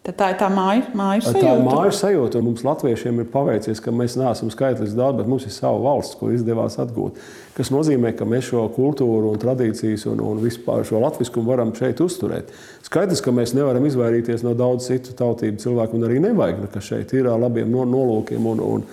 Tad 0.00 0.16
tā 0.16 0.26
ir 0.32 0.36
tā 0.40 0.46
māju, 0.48 0.86
māju 0.96 1.26
sajūta. 1.26 1.40
Tā 1.44 1.50
ir 1.58 1.66
māju 1.66 1.90
sajūta. 1.92 2.40
Mums, 2.40 2.62
Latviešiem, 2.64 3.18
ir 3.20 3.26
paveicies, 3.34 3.82
ka 3.84 3.92
mēs 3.92 4.14
neesam 4.16 4.48
skaitliski 4.48 4.96
daudz, 4.96 5.18
bet 5.18 5.28
mums 5.28 5.44
ir 5.44 5.52
sava 5.52 5.76
valsts, 5.84 6.16
ko 6.16 6.30
izdevās 6.32 6.78
atgūt. 6.80 7.20
Tas 7.58 7.68
nozīmē, 7.68 8.14
ka 8.16 8.24
mēs 8.24 8.48
šo 8.48 8.64
kultūru, 8.72 9.34
un 9.34 9.42
tradīcijas 9.42 10.06
un, 10.08 10.24
un 10.24 10.40
vispār 10.40 10.88
šo 10.88 11.04
latviskumu 11.04 11.52
varam 11.52 11.74
šeit 11.76 12.00
uzturēt. 12.00 12.48
Skaidrs, 12.88 13.20
ka 13.20 13.36
mēs 13.36 13.52
nevaram 13.58 13.84
izvairīties 13.90 14.46
no 14.46 14.56
daudz 14.56 14.88
citu 14.88 15.12
tautību 15.20 15.60
cilvēku, 15.60 16.00
un 16.00 16.08
arī 16.08 16.24
nevajag, 16.30 16.64
ka 16.72 16.80
šeit 16.80 17.12
ir 17.12 17.28
ar 17.28 17.44
labiem 17.44 17.68
nolūkiem. 17.68 18.50
Un, 18.54 18.64
un, 18.64 18.90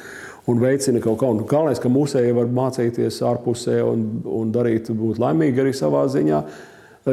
un 0.51 0.59
veicina 0.59 0.99
kaut 1.03 1.21
ko. 1.23 1.33
Galvenais, 1.47 1.79
ka 1.79 1.91
mūsēji 1.91 2.35
var 2.35 2.51
mācīties 2.51 3.23
ārpusē 3.31 3.79
un, 3.87 4.09
un 4.27 4.51
darīt, 4.51 4.91
būt 4.91 5.23
laimīgi 5.23 5.63
arī 5.63 5.71
savā 5.75 6.03
ziņā 6.11 6.43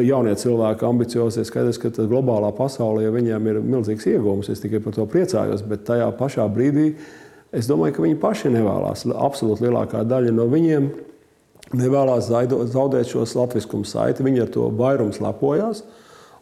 jaunie 0.03 0.35
cilvēki, 0.39 0.87
ambiciozi. 0.89 1.45
Skaidrs, 1.47 1.79
ka 1.83 1.93
globālā 1.95 2.51
pasaulē 2.57 3.11
viņiem 3.15 3.51
ir 3.51 3.61
milzīgs 3.63 4.09
iegūms. 4.11 4.51
Es 4.53 4.63
tikai 4.63 4.81
par 4.85 4.97
to 4.97 5.07
priecājos, 5.11 5.63
bet 5.69 5.87
tajā 5.89 6.09
pašā 6.19 6.47
brīdī 6.51 6.95
es 7.55 7.69
domāju, 7.71 7.95
ka 7.97 8.07
viņi 8.07 8.21
paši 8.23 8.55
nevēlas. 8.55 9.07
Absolūti 9.15 9.69
lielākā 9.69 10.03
daļa 10.09 10.33
no 10.35 10.49
viņiem 10.51 10.89
nevēlas 11.79 12.31
zaudēt 12.31 13.11
šo 13.11 13.27
latviskumu 13.39 13.87
saiti. 13.89 14.27
Viņi 14.27 14.45
ar 14.45 14.51
to 14.55 14.71
vairums 14.75 15.21
lepojās. 15.23 15.85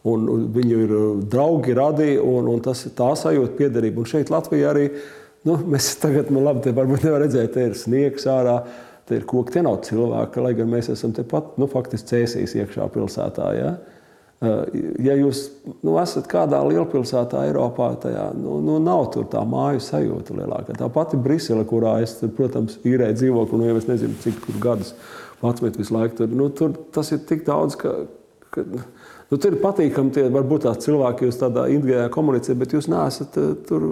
un 0.03 0.25
viņu 0.51 0.79
ir 0.83 0.93
draugi, 1.31 1.75
radi, 1.79 2.17
un, 2.19 2.49
un 2.51 2.63
tas 2.63 2.81
ir 2.89 2.95
tā 2.99 3.13
sajūta, 3.15 3.55
piederība. 3.59 4.03
Un 4.03 4.09
šeit 4.11 4.33
Latvijā 4.35 4.73
arī 4.73 4.89
nu, 5.47 5.59
mēs 5.71 5.93
tagad, 6.03 6.31
man 6.35 6.49
labi, 6.49 6.65
te 6.65 6.73
varbūt 6.75 7.07
nevar 7.07 7.23
redzēt, 7.23 7.53
te 7.55 7.69
ir 7.69 7.77
sniegs 7.79 8.27
ārā. 8.31 8.63
Te 9.09 9.19
ir 9.19 9.27
koki, 9.29 9.57
tie 9.57 9.65
nav 9.67 9.81
cilvēki, 9.87 10.43
lai 10.45 10.53
gan 10.59 10.71
mēs 10.71 10.93
esam 10.93 11.15
tepat, 11.17 11.57
nu, 11.59 11.67
faktiski 11.71 12.13
cēsīs 12.13 12.55
iekšā 12.61 12.87
pilsētā. 12.95 13.49
Ja? 13.57 13.73
Ja 15.03 15.15
jūs 15.19 15.45
nu, 15.87 15.97
esat 16.03 16.27
kādā 16.31 16.59
lielpilsētā, 16.67 17.45
Eiropā, 17.49 17.93
tajā 18.03 18.29
nu, 18.39 18.57
nu, 18.65 18.79
nav 18.83 19.09
tur 19.15 19.29
tā 19.31 19.43
māju 19.47 19.83
sajūta 19.83 20.35
lielākā. 20.39 20.79
Tā 20.79 20.89
pati 20.95 21.19
Brisele, 21.19 21.63
kurā 21.69 21.97
es, 22.03 22.17
protams, 22.37 22.79
īrēju 22.87 23.19
dzīvokli, 23.21 23.61
nu, 23.61 23.69
jau 23.71 23.79
es 23.83 23.89
nezinu, 23.91 24.19
cik 24.25 24.49
gadus, 24.63 24.95
11 25.43 25.79
visu 25.79 25.95
laiku 25.95 26.23
tur, 26.23 26.35
nu, 26.39 26.51
tur 26.55 26.75
tas 26.95 27.11
ir 27.15 27.23
tik 27.29 27.47
daudz, 27.49 27.79
ka. 27.79 27.97
ka 28.55 28.67
Nu, 29.33 29.39
tur 29.41 29.55
ir 29.55 29.63
patīkami, 29.63 30.13
tie 30.13 30.27
varbūt 30.29 30.67
tās 30.67 30.83
cilvēki, 30.85 31.25
jūs 31.25 31.39
tādā 31.41 31.63
individuālā 31.73 32.11
komunicējat, 32.13 32.59
bet 32.61 32.75
jūs 32.77 32.85
neesat 32.93 33.39
tur, 33.65 33.87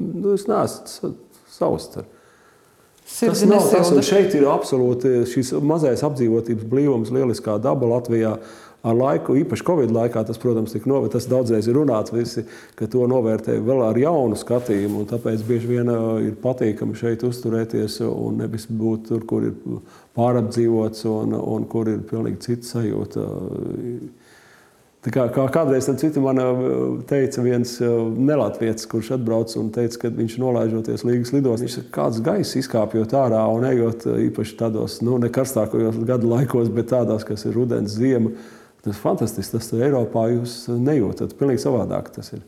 nu, 0.00 0.30
jūs 0.30 0.46
neesat 0.48 0.94
savs. 1.52 1.90
Tas 3.06 3.42
nav 3.46 3.68
tas, 3.70 3.90
un 3.94 4.02
šeit 4.04 4.34
ir 4.34 4.48
absolūti 4.50 5.22
šis 5.30 5.54
mazais 5.62 6.02
apdzīvotības 6.06 6.66
blīvums, 6.68 7.12
lieliskā 7.14 7.60
daba 7.62 7.88
Latvijā. 7.96 8.36
Ar 8.86 8.94
laiku, 8.94 9.34
īpaši 9.34 9.64
Covid 9.66 9.90
laikā, 9.90 10.20
tas, 10.28 10.38
protams, 10.38 10.70
tika 10.70 10.86
novērtēts. 10.86 11.24
Tas 11.24 11.30
daudzreiz 11.32 11.66
ir 11.66 11.74
runāts, 11.74 12.12
visi, 12.14 12.44
ka 12.78 12.86
to 12.90 13.08
novērtē 13.10 13.56
vēl 13.66 13.80
ar 13.82 13.98
jaunu 13.98 14.38
skatījumu. 14.38 15.02
Tāpēc 15.10 15.42
bieži 15.48 15.70
vien 15.72 15.90
ir 16.22 16.36
patīkami 16.42 16.94
šeit 16.98 17.24
uzturēties 17.26 17.98
un 18.06 18.38
nevis 18.44 18.68
būt 18.70 19.08
tur, 19.08 19.24
kur 19.26 19.48
ir 19.48 19.56
pārapdzīvots 20.18 21.02
un, 21.10 21.34
un 21.34 21.66
kur 21.72 21.90
ir 21.90 22.04
pilnīgi 22.06 22.44
cita 22.46 22.70
sajūta. 22.76 23.26
Kā, 25.06 25.28
kā 25.30 25.44
kādreiz 25.54 25.86
citu 26.00 26.18
man 26.24 26.40
teica 27.06 27.42
viens 27.44 27.76
nelatvietis, 27.78 28.88
kurš 28.90 29.12
atbrauc 29.14 29.52
un 29.60 29.68
teica, 29.74 30.00
ka 30.02 30.10
viņš 30.16 30.34
nolaižoties 30.42 31.04
Līgas 31.06 31.30
lidos, 31.30 31.62
viņš 31.62 31.76
saka, 31.76 31.90
kāds 31.94 32.18
gaiss 32.26 32.58
izkāpjot 32.58 33.14
ārā 33.14 33.44
un 33.54 33.68
ejot 33.68 34.08
īpaši 34.10 34.56
tādos, 34.58 34.98
nu, 35.06 35.20
ne 35.22 35.30
karstākajos 35.30 36.00
gadu 36.08 36.32
laikos, 36.32 36.72
bet 36.74 36.90
tādās, 36.90 37.22
kas 37.28 37.46
ir 37.46 37.54
rudens, 37.54 37.94
ziema. 37.94 38.34
Tas 38.86 38.94
ir 38.94 39.02
fantastiski. 39.02 39.58
Tas 39.58 39.72
ir 39.74 39.86
Eiropā 39.88 40.28
jūs 40.30 40.58
nejūtat. 40.70 41.34
Pilnīgi 41.38 41.64
savādāk 41.64 42.12
tas 42.14 42.30
ir. 42.36 42.42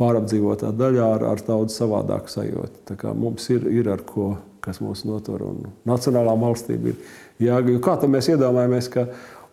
Pārapdzīvotā 0.00 0.72
daļā 0.74 1.10
ar, 1.16 1.26
ar 1.34 1.42
daudz 1.46 1.76
savādāku 1.76 2.32
sajūtu. 2.32 2.96
Mums 3.14 3.46
ir, 3.54 3.68
ir 3.70 3.90
ar 3.92 4.02
ko, 4.06 4.32
kas 4.64 4.80
mūs 4.82 5.04
notur. 5.06 5.44
Un 5.46 5.68
nacionālā 5.86 6.34
valstība 6.40 6.90
ir 6.90 7.46
jāgaida. 7.46 7.82
Kā 7.84 7.94
tam 8.00 8.16
mēs 8.16 8.30
iedomājamies, 8.32 8.90
ka 8.90 9.06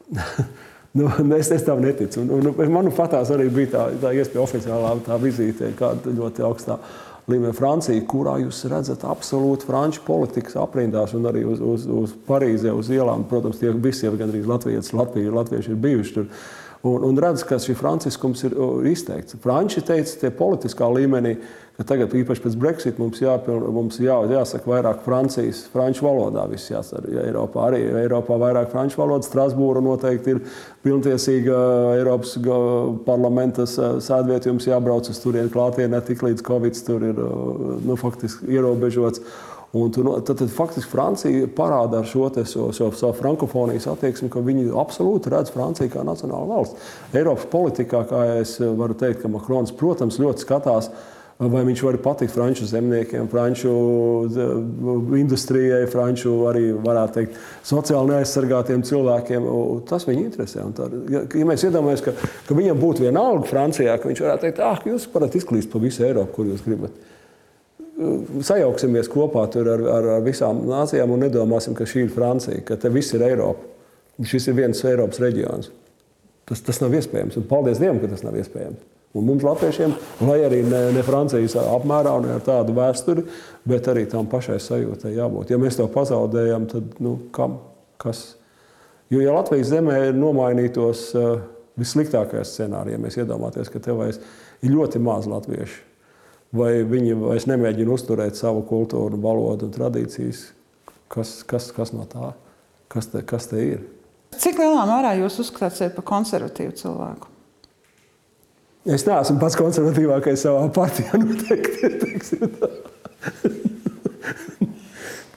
Nu, 0.98 1.10
es, 1.40 1.52
es 1.52 1.66
tam 1.66 1.82
neticu. 1.84 2.24
Un, 2.26 2.50
un, 2.50 2.72
man 2.74 2.90
patās 2.96 3.32
arī 3.34 3.50
bija 3.54 3.74
tā, 3.76 3.84
tā 4.02 4.14
iespēja 4.18 4.46
oficiālā 4.46 4.96
tā 5.06 5.20
vizīte, 5.22 5.74
kāda 5.78 6.14
ļoti 6.18 6.46
augstā 6.48 6.80
līmenī 7.28 7.54
Francija, 7.56 8.04
kurā 8.08 8.38
jūs 8.40 8.64
redzat 8.72 9.04
absolūti 9.08 9.68
franču 9.68 10.04
politikas 10.08 10.56
aprindās 10.62 11.14
un 11.18 11.28
arī 11.28 11.44
uz, 11.48 11.60
uz, 11.60 11.84
uz 11.92 12.14
Parīzē, 12.28 12.72
uz 12.72 12.90
ielām. 12.94 13.28
Protams, 13.28 13.60
tie 13.60 13.74
visi 13.76 14.08
jau 14.08 14.16
gandrīz 14.20 14.48
latvieši, 14.48 14.96
latvieši, 14.96 15.36
latvieši 15.42 15.74
ir 15.74 15.84
bijuši 15.84 16.16
tur. 16.16 16.32
Un, 16.88 17.04
un 17.10 17.20
redz, 17.20 17.44
ka 17.44 17.58
šis 17.60 17.76
franciskums 17.76 18.46
ir 18.48 18.56
izteikts. 18.88 19.36
Franči 19.44 19.82
teica, 19.84 20.14
ka 20.22 20.34
politiskā 20.40 20.88
līmenī 20.94 21.36
ka 21.78 21.86
tagad, 21.86 22.14
īpaši 22.18 22.42
pēc 22.42 22.56
Brexit, 22.58 23.00
mums, 23.02 23.20
jāpiln, 23.22 23.68
mums 23.74 24.00
jā, 24.02 24.16
jāsaka 24.32 24.72
vairāk 24.72 25.04
Francijas, 25.06 25.62
franču 25.74 26.08
valodā. 26.08 26.48
Viss 26.50 26.72
jāsaka, 26.72 27.06
ja 27.14 27.26
Eiropā 27.30 27.68
arī 27.70 27.84
Eiropā 28.02 28.40
vairāk 28.42 28.72
franču 28.72 28.98
valodas. 29.04 29.30
Strasbūra 29.30 29.84
noteikti 29.86 30.34
ir 30.34 30.40
pilntiesīga 30.86 31.60
Eiropas 32.00 32.34
parlamenta 33.06 33.68
sēdvieta. 33.70 34.50
Jums 34.50 34.66
jābrauc 34.70 35.10
uz 35.12 35.22
turieni 35.22 35.54
klātienē, 35.54 36.02
tik 36.08 36.26
līdz 36.26 36.46
Covid 36.48 36.82
tur 36.88 37.06
ir 37.12 37.22
nu, 37.86 37.98
faktiski 38.00 38.50
ierobežots. 38.58 39.22
Un 39.78 39.92
tad, 39.92 40.24
tad 40.40 40.50
faktiski 40.50 40.90
Francija 40.90 41.48
parāda 41.54 42.00
ar 42.00 42.08
šo 42.08 42.30
savu 42.32 42.72
so, 42.74 42.88
so 42.96 43.12
frankofonijas 43.14 43.86
attieksmi, 43.92 44.30
ka 44.34 44.42
viņi 44.42 44.72
absolūti 44.72 45.30
redz 45.34 45.52
Franciju 45.54 45.92
kā 45.94 46.06
nacionālu 46.08 46.48
valsts. 46.50 46.90
Eiropas 47.14 47.46
politikā, 47.52 48.02
kā 48.10 48.24
es 48.40 48.56
varu 48.58 48.96
teikt, 48.98 49.22
ka 49.22 49.30
Makrons, 49.30 49.76
protams, 49.78 50.18
ļoti 50.24 50.48
skatās 50.48 50.90
vai 51.38 51.62
viņš 51.68 51.82
var 51.86 51.98
patikt 52.02 52.34
franču 52.34 52.66
zemniekiem, 52.66 53.28
franču 53.30 53.72
industrijai, 55.20 55.84
franču 55.92 56.34
arī, 56.50 56.72
varētu 56.82 57.14
teikt, 57.20 57.38
sociāli 57.68 58.16
neaizsargātiem 58.16 58.82
cilvēkiem. 58.88 59.46
Tas 59.90 60.08
viņu 60.10 60.24
interesē. 60.26 60.66
Tā, 60.78 60.88
ja, 61.14 61.22
mēs 61.46 61.68
iedomājamies, 61.68 62.04
ka, 62.08 62.16
ka 62.48 62.58
viņam 62.58 62.82
būtu 62.82 63.06
viena 63.06 63.22
alga 63.30 63.46
Francijā, 63.52 64.00
ka 64.02 64.10
viņš 64.10 64.24
varētu 64.26 64.48
teikt, 64.48 64.64
ah, 64.66 64.82
jūs 64.90 65.06
varat 65.14 65.38
izklīst 65.38 65.72
pa 65.74 65.84
visu 65.84 66.08
Eiropu, 66.08 66.40
kur 66.40 66.50
jūs 66.50 66.66
gribat. 66.66 66.98
Sajauksimies 68.46 69.10
kopā 69.10 69.48
ar, 69.48 69.72
ar, 69.74 70.12
ar 70.18 70.26
visām 70.26 70.66
nācijām 70.70 71.14
un 71.14 71.26
nedomāsim, 71.26 71.78
ka 71.78 71.86
šī 71.90 72.08
ir 72.08 72.14
Francija, 72.14 72.66
ka 72.66 72.78
te 72.82 72.94
viss 72.94 73.14
ir 73.18 73.26
Eiropa. 73.30 73.76
Šis 74.26 74.50
ir 74.50 74.58
viens 74.58 74.86
Eiropas 74.90 75.22
reģions. 75.22 75.70
Tas, 76.50 76.62
tas 76.66 76.80
nav 76.82 76.94
iespējams. 76.98 77.38
Un 77.38 77.46
paldies 77.50 77.78
Dievam, 77.82 78.00
ka 78.02 78.10
tas 78.10 78.24
nav 78.26 78.38
iespējams. 78.40 78.97
Un 79.16 79.26
mums, 79.26 79.44
Latviešiem, 79.46 79.94
lai 80.28 80.42
arī 80.46 80.60
ne, 80.68 80.82
ne 80.94 81.04
Francijas 81.06 81.56
apmērā 81.62 82.12
un 82.20 82.28
ar 82.36 82.42
tādu 82.46 82.76
vēsturi, 82.78 83.24
bet 83.68 83.88
arī 83.90 84.04
tam 84.12 84.28
pašai 84.30 84.60
sajūtai 84.62 85.14
jābūt. 85.16 85.54
Ja 85.54 85.60
mēs 85.62 85.80
to 85.80 85.88
pazaudējam, 85.92 86.68
tad 86.70 87.00
nu, 87.04 87.16
kam? 87.34 87.58
Kas? 87.98 88.36
Jo, 89.10 89.22
ja 89.24 89.34
Latvijas 89.34 89.72
zemē 89.72 90.12
nomainītos 90.14 91.08
uh, 91.18 91.40
vissliktākais 91.80 92.52
scenārijs, 92.52 92.98
ja 92.98 93.02
mēs 93.02 93.18
iedomājamies, 93.22 93.72
ka 93.74 93.82
tev 93.82 94.02
vairs 94.04 94.20
ir 94.62 94.74
ļoti 94.76 95.02
maz 95.02 95.26
latviešu, 95.32 95.80
vai 96.58 96.84
viņi 96.88 97.16
vairs 97.22 97.48
nemēģina 97.50 97.96
uzturēt 97.96 98.38
savu 98.38 98.66
kultūru, 98.68 99.18
valodu 99.24 99.70
un 99.70 99.74
tradīcijas, 99.74 100.50
kas, 101.14 101.40
kas, 101.48 101.72
kas 101.74 101.96
no 101.96 102.06
tā? 102.12 102.34
Kas 102.92 103.10
te, 103.12 103.24
kas 103.28 103.50
te 103.52 103.64
ir? 103.64 103.82
Cik 104.38 104.60
lielā 104.62 104.86
mērā 104.88 105.16
jūs 105.22 105.42
uzskatāt 105.44 105.76
sevi 105.80 105.96
par 105.98 106.06
konservatīvu 106.08 106.76
cilvēku? 106.78 107.37
Es 108.88 109.04
neesmu 109.04 109.36
pats 109.42 109.58
konservatīvākais 109.60 110.46
savā 110.46 110.68
partijā. 110.72 111.20
Noteikti, 111.24 111.90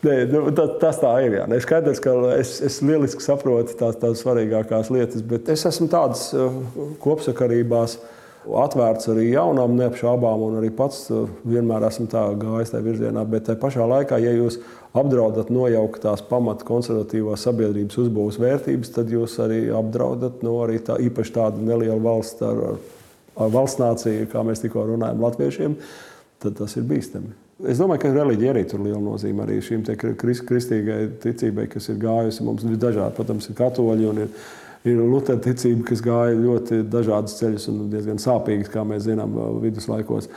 Nē, 0.01 0.15
nu, 0.31 0.47
tas, 0.57 0.71
tas 0.81 1.01
tā 1.03 1.11
ir. 1.27 1.35
Jā. 1.41 1.49
Es 1.53 1.67
skaidrs, 1.67 2.01
ka 2.01 2.15
es, 2.39 2.55
es 2.65 2.79
lieliski 2.85 3.25
saprotu 3.25 3.75
tās, 3.77 3.99
tās 4.01 4.23
svarīgākās 4.23 4.89
lietas, 4.95 5.21
bet 5.27 5.51
es 5.53 5.67
esmu 5.69 5.91
tādas 5.93 6.31
uh, 6.33 6.55
kopsakarībās 7.03 7.99
atvērts 8.57 9.11
arī 9.13 9.27
jaunām, 9.35 9.75
neapšaubām, 9.77 10.47
un 10.47 10.57
arī 10.63 10.71
pats 10.73 11.03
uh, 11.13 11.27
vienmēr 11.45 11.85
esmu 11.91 12.07
gājis 12.09 12.73
tajā 12.73 12.87
virzienā. 12.87 13.27
Bet 13.29 13.51
tajā 13.51 13.61
pašā 13.61 13.85
laikā, 13.91 14.23
ja 14.25 14.33
jūs 14.39 14.57
apdraudat 14.97 15.53
nojaukt 15.53 16.01
tās 16.07 16.25
pamata 16.31 16.65
konservatīvās 16.71 17.45
sabiedrības 17.45 18.01
uzbūves 18.01 18.41
vērtības, 18.41 18.95
tad 18.97 19.13
jūs 19.13 19.37
arī 19.45 19.67
apdraudat 19.83 20.41
no 20.41 20.55
nu, 20.55 20.57
arī 20.65 20.81
tā, 20.87 20.97
īpaši 21.11 21.37
tādu 21.37 21.67
nelielu 21.67 22.01
valstu 22.07 22.49
ar, 22.49 22.65
ar 22.71 22.81
valsts 23.37 23.81
nācija, 23.81 24.27
kā 24.33 24.43
mēs 24.47 24.65
tikko 24.65 24.87
runājam, 24.95 25.23
latviešiem, 25.25 25.77
tad 26.41 26.59
tas 26.59 26.77
ir 26.77 26.89
bīstami. 26.89 27.33
Es 27.69 27.81
domāju, 27.81 28.01
ka 28.07 28.13
reliģija 28.15 28.55
arī 28.55 28.63
tur 28.69 28.81
liela 28.81 29.01
nozīme 29.03 29.45
arī 29.45 29.59
šīm 29.65 29.83
kristīgai 30.49 31.01
ticībai, 31.21 31.67
kas 31.69 31.91
ir 31.93 31.99
gājusi. 32.01 32.45
Mums 32.47 32.65
ir 32.65 32.79
dažādi, 32.81 33.13
protams, 33.19 33.51
ir 33.51 33.59
katoļi 33.59 34.07
un 34.09 34.23
ir, 34.25 34.31
ir 34.89 35.03
Lutera 35.03 35.41
ticība, 35.45 35.85
kas 35.91 36.01
gāja 36.05 36.39
ļoti 36.39 36.81
dažādas 36.89 37.37
ceļus 37.41 37.69
un 37.73 37.85
diezgan 37.93 38.23
sāpīgas, 38.23 38.73
kā 38.73 38.87
mēs 38.89 39.05
zinām, 39.11 39.37
viduslaikos. 39.61 40.31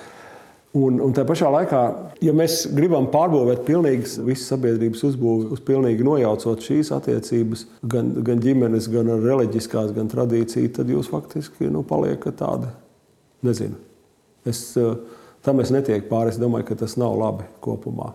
Un, 0.74 0.98
un 1.06 1.12
tā 1.14 1.22
pašā 1.30 1.52
laikā, 1.54 1.82
ja 2.26 2.34
mēs 2.36 2.64
gribam 2.74 3.06
pārbūvēt 3.14 3.62
pilnīgi 3.68 4.26
visas 4.26 4.48
sabiedrības 4.50 5.06
uzbūvi, 5.12 5.52
uz 5.54 5.62
pilnīgi 5.64 6.04
nojaucot 6.04 6.66
šīs 6.66 6.90
attiecības, 6.98 7.68
gan, 7.94 8.10
gan 8.26 8.42
ģimenes, 8.42 8.90
gan 8.92 9.14
reliģiskās, 9.22 9.94
gan 9.96 10.10
tradīcijas, 10.12 10.74
tad 10.80 10.90
jūs 10.92 11.14
faktiski 11.14 11.70
nu, 11.70 11.86
paliekat 11.88 12.42
tādi 12.42 12.74
Nezinu. 13.44 13.80
Es, 14.46 14.78
eh, 14.78 14.96
tam 15.44 15.60
es 15.60 15.72
netieku 15.72 16.08
pāri. 16.10 16.34
Es 16.34 16.40
domāju, 16.40 16.68
ka 16.72 16.76
tas 16.84 16.98
nav 17.00 17.16
labi 17.20 17.48
kopumā. 17.64 18.14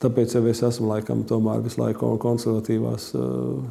Tāpēc 0.00 0.36
jau 0.36 0.46
es 0.46 0.62
esmu 0.62 0.92
laikam 0.92 1.24
tomēr 1.26 1.62
visu 1.64 1.80
laiku 1.80 2.12
konservatīvās 2.22 3.08
uh, 3.18 3.64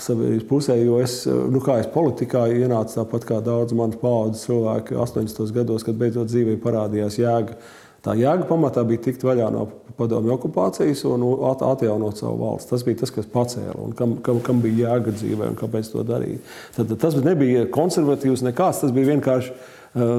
sabiedrības 0.00 0.46
pusē, 0.48 0.78
jo 0.80 0.96
es, 1.02 1.26
eh, 1.26 1.42
nu, 1.52 1.60
kā 1.60 1.78
es 1.80 1.90
politikā 1.92 2.46
ienācu 2.54 2.96
tāpat 2.96 3.26
kā 3.28 3.40
daudz 3.44 3.74
manas 3.76 4.00
paudzes 4.00 4.46
cilvēki 4.46 4.96
80. 4.96 5.52
gados, 5.52 5.84
kad 5.84 5.98
beidzot 6.00 6.30
dzīvē 6.30 6.56
parādījās 6.62 7.18
jēga. 7.20 7.58
Tā 8.00 8.14
jēga 8.16 8.46
pamatā 8.48 8.82
bija 8.88 9.02
tikt 9.04 9.24
vaļā 9.26 9.50
no 9.52 9.66
padomju 9.98 10.32
okupācijas 10.32 11.02
un 11.08 11.24
atjaunot 11.52 12.20
savu 12.20 12.38
valsts. 12.40 12.70
Tas 12.70 12.84
bija 12.86 13.02
tas, 13.02 13.12
kas 13.12 13.28
pacēla 13.28 13.76
un 13.76 13.92
kam, 13.96 14.14
kam, 14.24 14.40
kam 14.44 14.62
bija 14.64 14.94
jēga 14.94 15.12
dzīvē 15.18 15.50
un 15.52 15.58
kāpēc 15.60 15.90
to 15.92 16.04
darīt. 16.08 16.54
Tad, 16.76 16.94
tas 17.02 17.18
nebija 17.20 17.66
konservatīvs 17.72 18.44
nekāds, 18.46 18.80
tas 18.84 18.94
bija 18.96 19.12
vienkārši 19.12 19.52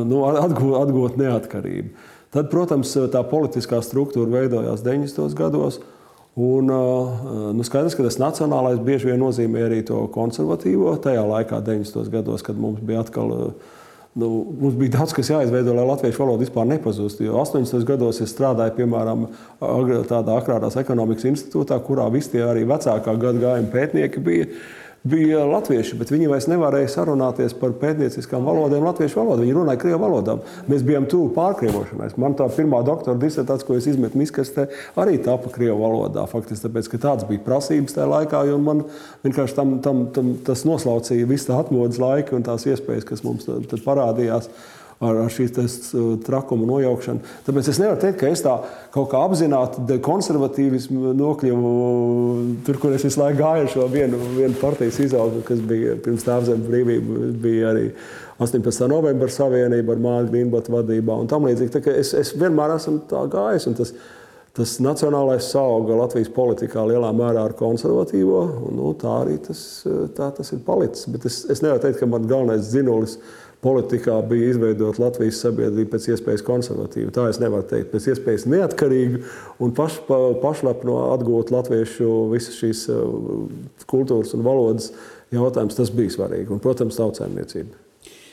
nu, 0.05 0.21
atgūt, 0.29 0.75
atgūt 0.83 1.17
neatkarību. 1.21 1.95
Tad, 2.31 2.51
protams, 2.53 2.93
tā 3.11 3.25
politiskā 3.27 3.81
struktūra 3.83 4.29
veidojās 4.37 4.85
90. 4.85 5.33
gados. 5.35 5.81
Un, 6.39 6.69
nu, 7.57 7.65
skaidrs, 7.67 7.97
ka 7.97 8.05
tas 8.05 8.21
nacionālais 8.21 8.79
bieži 8.79 9.09
vien 9.09 9.19
nozīmē 9.19 9.65
arī 9.65 9.81
to 9.87 10.05
konservatīvo. 10.13 10.93
Tajā 11.03 11.25
laikā, 11.27 11.59
90. 11.65 12.07
gados, 12.13 12.45
kad 12.45 12.59
mums 12.59 12.79
bija 12.85 13.03
atkal. 13.03 13.55
Nu, 14.13 14.27
mums 14.59 14.75
bija 14.75 14.97
daudz 14.97 15.13
kas 15.15 15.29
jāizveido, 15.31 15.71
lai 15.71 15.85
latviešu 15.87 16.19
valoda 16.25 16.43
vispār 16.43 16.65
nepazustu. 16.67 17.23
Jo 17.23 17.37
80. 17.45 17.85
gados 17.87 18.19
es 18.19 18.33
strādāju, 18.33 18.73
piemēram, 18.81 19.29
tādā 20.09 20.35
agrārās 20.35 20.75
ekonomikas 20.81 21.29
institūtā, 21.29 21.77
kurā 21.85 22.09
visi 22.11 22.33
tie 22.33 22.41
arī 22.43 22.65
vecākā 22.67 23.15
gada 23.21 23.39
gājuma 23.45 23.71
pētnieki 23.71 24.23
bija 24.25 24.49
bija 25.03 25.41
latvieši, 25.49 25.95
bet 25.97 26.11
viņi 26.13 26.27
vairs 26.29 26.45
nevarēja 26.51 26.89
sarunāties 26.93 27.55
par 27.57 27.73
pētnieciskām 27.81 28.45
valodām, 28.45 28.83
latviešu 28.85 29.17
valodā. 29.17 29.41
Viņi 29.41 29.55
runāja 29.57 29.81
krievu 29.81 30.01
valodā. 30.03 30.35
Mēs 30.69 30.83
bijām 30.85 31.07
tuvu 31.09 31.31
pārkrievošanai. 31.33 32.11
Man 32.21 32.35
tā 32.37 32.45
pirmā 32.53 32.83
doktora 32.85 33.17
disertācija, 33.21 33.67
ko 33.67 33.79
es 33.79 33.87
izmetu 33.89 34.21
miskastē, 34.21 34.67
arī 35.01 35.17
tapa 35.25 35.49
krievu 35.53 35.79
valodā. 35.81 36.27
Faktiski 36.29 36.67
tāpēc, 36.67 36.91
ka 36.91 37.01
tāds 37.07 37.25
bija 37.29 37.41
prasības 37.47 37.97
tajā 37.97 38.11
laikā, 38.11 38.43
un 38.53 38.67
man 38.67 38.83
vienkārši 39.25 39.57
tam, 39.57 39.79
tam, 39.85 40.05
tam, 40.13 40.35
tas 40.45 40.67
noslaucīja 40.69 41.29
visu 41.29 41.49
tā 41.49 41.57
atmodas 41.63 42.01
laiku 42.01 42.37
un 42.37 42.45
tās 42.45 42.67
iespējas, 42.69 43.07
kas 43.09 43.25
mums 43.25 43.49
tad 43.49 43.81
parādījās 43.81 44.51
ar, 45.01 45.17
ar 45.25 45.33
šīs 45.33 45.53
trakuma 46.25 46.67
nojaukšanu. 46.69 47.25
Tāpēc 47.47 47.69
es 47.71 47.79
nevaru 47.81 47.99
teikt, 48.03 48.19
ka 48.21 48.29
es 48.31 48.43
tā 48.45 48.53
kaut 48.93 49.09
kā 49.11 49.23
apzināti 49.25 49.97
konservatīvismu 50.05 51.15
nokļuvu 51.17 51.73
tur, 52.67 52.79
kur 52.81 52.95
es 52.95 53.05
visu 53.07 53.21
laiku 53.21 53.41
gāju 53.41 53.65
ar 53.65 53.73
šo 53.73 53.89
vienu, 53.91 54.21
vienu 54.37 54.57
partijas 54.61 55.01
izaugsmu, 55.07 55.43
kas 55.47 55.65
bija 55.65 55.97
pirms 56.05 56.25
tēvzemes 56.27 56.69
brīvība, 56.69 57.19
bija 57.41 57.73
arī 57.73 57.89
18. 58.41 58.87
novembra 58.89 59.29
savienība 59.29 59.95
ar 59.95 60.01
Māri 60.01 60.31
Grīnbatu 60.31 60.73
vadībā 60.73 61.19
un 61.21 61.29
tam 61.29 61.45
līdzīgi. 61.49 61.83
Es, 61.93 62.15
es 62.17 62.33
vienmēr 62.37 62.77
esmu 62.77 63.03
tā 63.09 63.25
gājis. 63.31 63.69
Tas, 64.51 64.73
nacionālais 64.83 65.45
sauga 65.47 65.95
Latvijas 65.95 66.27
politikā 66.35 66.81
lielā 66.89 67.13
mērā 67.15 67.45
ar 67.47 67.53
konservatīvo. 67.55 68.41
Nu, 68.75 68.89
tā 68.99 69.13
arī 69.21 69.37
tas, 69.45 69.61
tā, 70.17 70.27
tas 70.35 70.51
ir 70.51 70.59
palicis. 70.65 71.07
Bet 71.13 71.27
es, 71.29 71.37
es 71.53 71.61
nevaru 71.63 71.85
teikt, 71.85 72.01
ka 72.01 72.09
man 72.09 72.27
galvenais 72.27 72.67
dzinulis 72.67 73.15
ir 73.15 73.40
politikā 73.61 74.15
bija 74.25 74.51
izveidot 74.51 74.99
Latvijas 75.01 75.41
sabiedrību 75.43 75.91
pēc 75.93 76.07
iespējas 76.15 76.43
konservatīvu. 76.47 77.11
Tā 77.13 77.27
es 77.29 77.39
nevaru 77.41 77.67
teikt, 77.69 77.91
pēc 77.93 78.07
iespējas 78.13 78.47
neatkarīgu 78.49 79.21
un 79.61 79.75
paš, 79.77 79.99
pa, 80.07 80.17
pašlepno 80.41 80.97
atgūt 81.11 81.53
latviešu 81.53 82.09
visas 82.33 82.57
šīs 82.57 82.87
uh, 82.93 83.05
kultūras 83.91 84.33
un 84.37 84.45
valodas 84.47 84.89
jautājumus. 85.33 85.77
Tas 85.77 85.93
bija 85.93 86.15
svarīgi. 86.17 86.49
Un, 86.53 86.63
protams, 86.63 86.97
tautsēmniecība. 86.97 87.77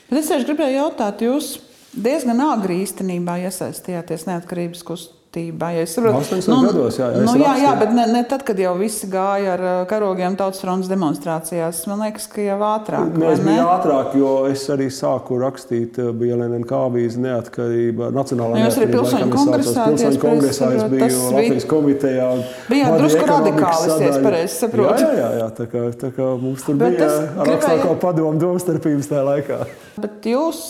Bet 0.09 0.23
es 0.23 0.33
tieši 0.33 0.49
gribēju 0.49 0.81
jautāt, 0.81 1.21
jūs 1.27 1.59
diezgan 1.93 2.41
agri 2.49 2.81
īstenībā 2.87 3.37
iesaistījāties 3.45 4.29
neatkarības 4.31 4.85
kustībā 4.89 5.18
kustībai. 5.29 5.79
Ja 5.79 5.87
saprotu, 5.87 6.37
nu, 6.49 6.63
gados, 6.67 6.99
jā, 6.99 7.09
nu, 7.15 7.35
jā, 7.39 7.55
jā, 7.61 7.73
bet 7.79 7.93
ne, 7.93 8.07
ne 8.13 8.23
tad, 8.29 8.43
kad 8.45 8.59
jau 8.59 8.75
visi 8.79 9.07
gāja 9.11 9.55
ar 9.55 9.61
uh, 9.61 9.87
karogiem 9.89 10.37
tautas 10.37 10.61
fronts 10.61 10.89
demonstrācijās. 10.89 11.87
Man 11.89 12.01
liekas, 12.03 12.27
ka 12.33 12.41
jau 12.43 12.59
ātrāk. 12.59 13.13
Nu, 13.15 13.29
es 13.31 13.41
biju 13.41 13.67
ātrāk, 13.69 14.17
jo 14.19 14.47
es 14.49 14.65
arī 14.73 14.89
sāku 14.91 15.39
rakstīt 15.41 15.99
uh, 16.01 16.13
BLNK 16.13 16.73
avīzi 16.73 17.21
neatkarība, 17.23 18.11
nacionālā 18.15 18.57
nu, 18.59 18.65
Jūs 18.65 18.81
arī 18.81 18.89
pilsoņu 18.93 19.29
kongresā, 19.35 19.87
pilsoņu 19.93 20.23
kongresā 20.23 20.73
es 20.77 20.89
biju 20.93 21.21
Latvijas 21.37 21.69
komitejā. 21.69 22.31
Bija 22.69 22.95
drusku 22.97 23.29
radikālis, 23.29 23.95
ja 23.95 24.11
es 24.13 24.19
pareizi 24.25 24.57
saprotu. 24.57 25.05
Jā, 25.05 25.13
jā, 25.19 25.31
jā, 25.43 25.51
tā 25.61 25.69
kā, 25.71 25.85
tā 26.01 26.13
kā 26.17 26.33
mums 26.41 26.67
tur 26.67 26.81
bet 26.81 26.99
bija 26.99 27.13
ar 27.39 27.55
augstāko 27.55 27.95
padomu 28.03 28.41
domstarpības 28.43 29.13
tajā 29.13 29.29
laikā. 29.29 29.61
Bet 29.99 30.27
jūs, 30.31 30.65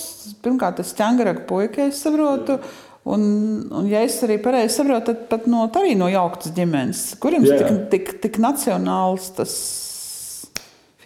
pirmkārt, 0.45 0.81
tas 0.81 0.95
ķengaraga 0.99 1.47
puika, 1.49 1.89
es 1.89 2.03
saprotu. 2.05 2.59
Jā 2.59 2.87
Un, 3.09 3.23
un, 3.73 3.89
ja 3.89 4.03
es 4.05 4.19
arī 4.27 4.37
pareizi 4.43 4.77
saprotu, 4.77 5.15
tad 5.15 5.29
pat 5.31 5.47
no, 5.49 5.65
arī 5.81 5.95
no 5.97 6.11
jauktas 6.13 6.53
ģimenes, 6.57 7.05
kuriem 7.23 7.47
ir 7.49 7.63
tik, 7.63 7.85
tik, 7.93 8.11
tik 8.25 8.41
nacionāls 8.43 9.31
tas 9.39 9.55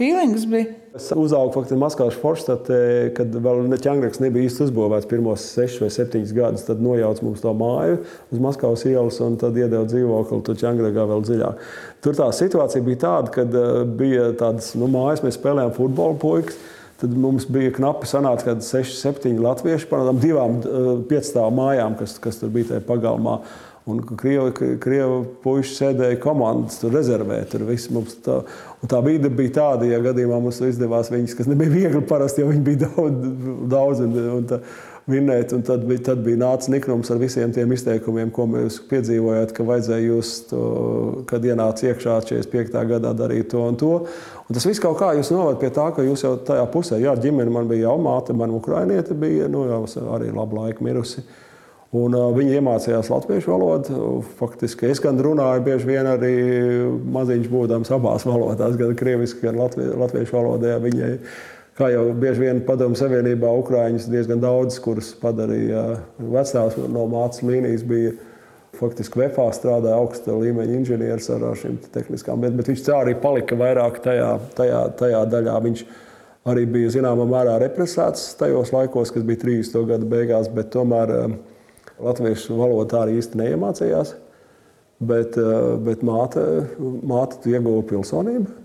feelings 0.02 0.46
bija. 0.50 0.72
Es 0.96 1.06
uzaugu 1.14 1.54
faktiski 1.54 1.78
Maskavas 1.80 2.16
Forštatē, 2.20 2.80
kad 3.16 3.32
vēl 3.44 3.62
ne 3.70 3.78
ķēngraks 3.80 4.20
nebija 4.20 4.48
īsti 4.48 4.66
uzbūvēts 4.66 5.08
pirmos 5.08 5.44
sešus 5.54 5.84
vai 5.84 5.88
septiņus 5.94 6.34
gadus. 6.36 6.66
Tad 6.66 6.82
nojauca 6.84 7.24
mums 7.24 7.40
to 7.44 7.54
māju 7.56 8.02
uz 8.02 8.42
Maskavas 8.42 8.84
ielas 8.90 9.20
un 9.24 9.38
tad 9.40 9.56
iedeva 9.56 9.86
dzīvokli 9.88 10.42
tur 10.44 10.58
ķēngragā 10.60 11.06
vēl 11.14 11.24
dziļāk. 11.28 11.64
Tur 12.04 12.18
tā 12.18 12.28
situācija 12.36 12.84
bija 12.84 13.02
tāda, 13.06 13.32
ka 13.32 13.46
eh, 13.46 13.72
bija 14.02 14.28
tādas 14.42 14.74
nu, 14.76 14.90
mājas, 14.92 15.24
mēs 15.24 15.38
spēlējām 15.40 15.76
futbolu 15.78 16.18
puikas. 16.20 16.60
Tad 17.02 17.16
mums 17.18 17.48
bija 17.50 17.72
knapi 17.74 18.06
sanāca, 18.06 18.52
kad 18.52 18.62
6, 18.62 18.94
7 19.00 19.40
latvieši 19.42 19.88
par 19.90 20.04
tādām 20.04 20.22
divām 20.22 20.60
eh, 20.62 20.88
piecstāvu 21.10 21.50
mājām, 21.56 21.98
kas, 21.98 22.14
kas 22.22 22.38
tur 22.38 22.52
bija 22.54 22.72
tajā 22.72 22.86
pagalmā. 22.86 23.40
Un 23.90 23.98
krievi, 24.06 24.76
krievi 24.78 25.16
puiši 25.42 25.72
sēdēja 25.74 26.20
komandas, 26.22 26.76
tur 26.78 26.92
rezervē. 26.94 27.40
Tur 27.50 27.64
tā, 28.22 28.36
tā 28.86 29.00
vide 29.02 29.26
bija 29.34 29.56
tāda, 29.56 29.88
ja 29.90 29.98
gadījumā 30.04 30.38
mums 30.44 30.60
izdevās 30.62 31.10
viņas, 31.10 31.34
kas 31.40 31.50
nebija 31.50 31.72
viegli 31.72 32.04
parasti, 32.06 32.44
jo 32.44 32.52
viņi 32.52 32.62
bija 32.68 32.84
daudz. 32.84 33.26
daudz 33.72 34.04
un, 34.06 34.14
un 34.36 34.46
tā, 34.52 34.60
vinēt. 35.10 35.52
Tad 35.66 35.84
bija, 35.88 36.02
tad 36.10 36.22
bija 36.24 36.40
nācis 36.40 36.70
Nikrums 36.72 37.10
ar 37.12 37.20
visiem 37.22 37.52
tiem 37.54 37.74
izteikumiem, 37.74 38.30
ko 38.34 38.46
mēs 38.50 38.78
piedzīvojām, 38.90 39.52
ka 39.56 39.66
vajadzēja 39.68 40.06
just, 40.06 40.54
kad 41.30 41.46
ienāca 41.46 41.90
iekšā 41.90 42.18
45. 42.30 42.82
gadā 42.94 43.14
darīt 43.18 43.50
to 43.52 43.62
un 43.66 43.78
to. 43.80 43.92
Un 44.46 44.56
tas 44.56 44.66
viss 44.68 44.82
kaut 44.82 44.98
kā 45.00 45.12
jūs 45.18 45.32
novad 45.34 45.60
pie 45.62 45.72
tā, 45.74 45.88
ka 45.94 46.04
jūs 46.06 46.26
jau 46.26 46.34
tajā 46.46 46.66
pusē, 46.72 47.00
jā, 47.02 47.14
ģimene 47.18 47.52
man 47.52 47.70
bija 47.70 47.88
jau 47.88 47.96
māte, 48.02 48.36
man 48.36 48.54
ukrainiete 48.54 49.16
bija, 49.18 49.48
nu 49.50 49.66
jau 49.70 49.84
arī 50.14 50.32
labu 50.34 50.60
laiku 50.60 50.86
mirusi. 50.86 51.24
Un, 51.92 52.14
uh, 52.16 52.30
viņi 52.32 52.54
iemācījās 52.56 53.10
latviešu 53.12 53.50
valodu. 53.52 53.96
Faktiski 54.38 54.88
es 54.88 55.00
gan 55.04 55.18
runāju 55.20 55.60
bieži 55.66 55.90
vien 55.90 56.06
arī 56.08 56.36
maziņš 57.12 57.50
būdams 57.52 57.92
abās 57.92 58.24
valodās, 58.24 58.78
gan 58.80 58.94
krieviski, 58.96 59.42
gan 59.44 59.60
latvie, 59.60 59.90
latviešu 60.00 60.38
valodā. 60.38 60.78
Viņai 60.80 61.10
Kā 61.72 61.88
jau 61.88 62.10
bieži 62.12 62.42
vien 62.42 62.58
padomju 62.66 62.98
savienībā, 63.00 63.48
Ukrāņus 63.62 64.10
diezgan 64.12 64.42
daudz, 64.42 64.76
kurus 64.84 65.14
padarīja 65.16 66.02
vecāks 66.20 66.76
no 66.84 67.06
mācības 67.08 67.48
līnijas, 67.48 67.84
bija 67.88 68.12
faktiski 68.76 69.22
VFā 69.22 69.46
strādāja 69.56 69.96
augsta 69.96 70.36
līmeņa 70.36 70.76
inženieris 70.82 71.30
ar 71.32 71.46
šīm 71.56 71.78
tehniskām 71.94 72.44
lietām, 72.44 72.60
bet 72.60 72.68
viņš 72.68 72.84
arī 72.92 73.16
palika 73.22 73.56
vairāk 73.56 74.02
tajā, 74.04 74.28
tajā, 74.58 74.82
tajā 75.00 75.24
daļā. 75.32 75.56
Viņš 75.64 75.84
arī 76.52 76.66
bija 76.76 76.92
zināmā 76.92 77.24
mērā 77.30 77.56
represēts 77.64 78.34
tajos 78.40 78.74
laikos, 78.74 79.14
kas 79.14 79.24
bija 79.24 79.40
30. 79.46 79.88
gada 79.94 80.12
beigās, 80.12 80.52
bet 80.52 80.72
tomēr 80.76 81.16
eh, 81.16 81.36
latviešu 82.04 82.58
valodu 82.60 82.90
tā 82.92 83.06
arī 83.06 83.16
īsti 83.22 83.40
neiemācījās. 83.40 84.12
Bet, 85.00 85.40
eh, 85.40 85.62
bet 85.88 86.04
māte, 86.04 86.44
māte 87.00 87.40
ieguva 87.48 87.80
pilsonību 87.94 88.61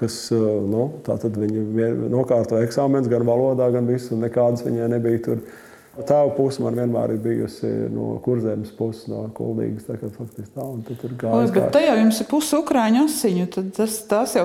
kas 0.00 0.20
nu, 0.32 0.90
viņa 1.06 1.90
nokārtoja 2.12 2.66
eksāmenus 2.66 3.10
gan 3.12 3.26
valodā, 3.28 3.70
gan 3.74 3.88
visu. 3.90 4.18
Nekādas 4.20 4.64
viņai 4.66 4.94
nebija 4.96 5.26
tur. 5.30 5.44
Tēva 5.90 6.30
puse 6.36 6.62
man 6.62 6.76
vienmēr 6.78 7.16
ir 7.16 7.18
bijusi 7.20 7.66
no 7.90 8.12
kurzemes 8.24 8.70
puses, 8.76 9.08
no 9.10 9.24
kuldīgas. 9.34 9.88
Tā, 9.88 9.96
tā, 9.98 10.26
tā, 10.54 10.66
tur 11.00 11.14
gāja. 11.18 11.48
Bet 11.56 11.66
te 11.74 11.82
jau 11.82 11.96
jums 11.98 12.20
ir 12.22 12.28
puse 12.30 12.60
ukrāņu 12.60 13.02
asiņu. 13.08 13.48
Tas, 13.74 13.96
tas 14.08 14.36
jau, 14.38 14.44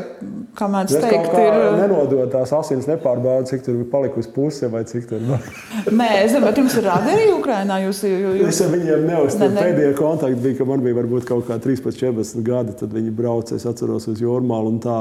kā 0.58 0.68
mēdz 0.74 0.96
teikt, 1.04 1.30
kā 1.30 1.44
ir. 1.46 1.60
Nenodot 1.78 2.34
tās 2.34 2.52
asins, 2.58 2.90
nepārbaudu, 2.90 3.46
cik 3.52 3.62
tur 3.68 3.78
ir 3.78 3.86
palikusi 3.94 4.34
puse 4.36 4.72
vai 4.74 4.82
cik 4.90 5.06
tur 5.12 5.22
ir. 5.22 5.46
Nē, 5.94 6.10
es 6.24 6.34
zinu, 6.34 6.42
bet 6.50 6.60
jums 6.60 6.80
ir 6.82 6.90
rādi 6.90 7.14
arī 7.14 7.30
Ukrānā. 7.38 7.78
Jūs, 7.86 8.02
jūs... 8.10 8.42
Es 8.50 8.64
ar 8.66 8.74
viņiem 8.74 9.06
neuzstāju. 9.12 9.54
Ne, 9.54 9.62
ne. 9.62 9.70
Pēdējie 9.70 9.94
kontakti 10.02 10.44
bija, 10.50 10.60
ka 10.60 10.70
man 10.74 10.84
bija 10.84 10.98
varbūt 10.98 11.30
kaut 11.30 11.46
kā 11.48 11.62
13, 11.62 12.02
14 12.02 12.44
gadi, 12.50 12.76
tad 12.82 12.98
viņi 12.98 13.14
brauca, 13.16 13.56
es 13.56 13.70
atceros 13.70 14.10
uz 14.12 14.26
Jormālu 14.26 14.74
un 14.74 14.82
tā 14.84 15.00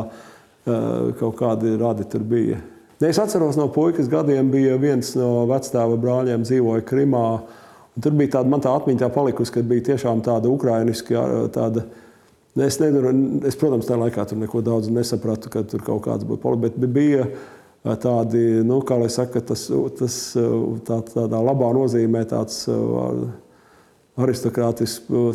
kaut 0.65 1.37
kādi 1.39 1.75
radi 1.81 2.07
tur 2.09 2.25
bija. 2.29 2.61
Es 3.05 3.19
atceros, 3.21 3.59
no 3.59 3.67
puikas 3.73 4.09
gadiem 4.09 4.49
bija 4.53 4.79
viens 4.81 5.11
no 5.19 5.45
vecāta 5.51 5.99
brāļiem, 6.01 6.47
dzīvoja 6.47 6.85
Krimā. 6.89 7.27
Tur 8.01 8.15
bija 8.17 8.39
tāda, 8.39 8.51
man 8.51 8.63
tā 8.65 8.73
atmiņā 8.75 9.11
palikusi, 9.15 9.53
ka 9.55 9.65
bija 9.67 9.91
tiešām 9.91 10.23
tāda 10.25 10.51
ukrainiska. 10.51 11.27
Tāda, 11.55 11.85
es, 12.57 12.79
nezinu, 12.81 13.13
es, 13.47 13.59
protams, 13.61 13.87
tajā 13.91 14.01
laikā 14.07 14.25
tur 14.31 14.41
neko 14.41 14.63
daudz 14.65 14.89
nesapratu, 14.95 15.53
ka 15.53 15.67
tur 15.69 15.85
kaut 15.85 16.07
kāds 16.07 16.27
būtu 16.27 16.43
politiski, 16.47 16.87
bet 16.87 16.97
bija 16.97 17.29
tādi, 18.01 18.45
nu, 18.65 18.81
kā 18.87 18.97
lai 19.03 19.11
saka, 19.13 19.43
tas, 19.45 19.67
tas 19.99 20.19
tā, 20.89 21.01
tādā 21.13 21.43
labā 21.45 21.75
nozīmē 21.77 22.25
tāds 22.31 22.65
aristokrātisks 22.65 23.44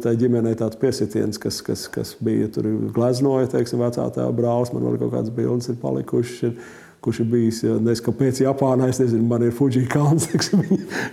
tai 0.03 0.13
ģimenei 0.19 0.55
tāds 0.59 0.79
piesitiens, 0.79 1.39
kas, 1.41 1.57
kas, 1.65 1.87
kas 1.91 2.13
bija 2.23 2.47
tur 2.55 2.69
gleznoja, 2.95 3.49
teiksim, 3.51 3.81
vecā 3.83 4.05
tēva 4.15 4.31
brālis. 4.35 4.71
Man 4.71 4.85
vēl 4.87 5.01
kaut 5.01 5.11
kādas 5.17 5.33
bildes 5.35 5.67
ir 5.67 5.81
palikušas. 5.81 6.45
Ir, 6.47 6.77
kurš 7.03 7.21
ir 7.23 7.29
bijis, 7.31 7.61
ja 7.63 7.77
nezinu, 7.79 8.05
kāpēc 8.09 8.41
Japānā, 8.43 8.89
es 8.91 8.97
nezinu, 8.99 9.23
man 9.27 9.45
ir 9.47 9.53
Fuji 9.55 9.85
kalns, 9.87 10.25
teiksim, 10.31 10.65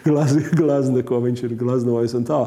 glazna, 0.06 1.02
ko 1.06 1.20
viņš 1.22 1.44
ir 1.46 1.54
glaznojis 1.58 2.16
un 2.18 2.26
tā. 2.26 2.40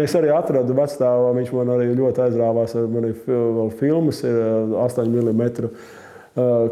Es 0.00 0.14
arī 0.16 0.30
atradu 0.32 0.72
vecstāvu, 0.76 1.34
viņš 1.36 1.50
man 1.52 1.72
arī 1.74 1.90
ļoti 1.96 2.22
aizrāvās. 2.24 2.72
Man 2.88 3.10
ir 3.10 3.26
vēl 3.26 3.74
filmas, 3.76 4.22
ir 4.24 4.38
8 4.80 5.04
mm, 5.04 5.42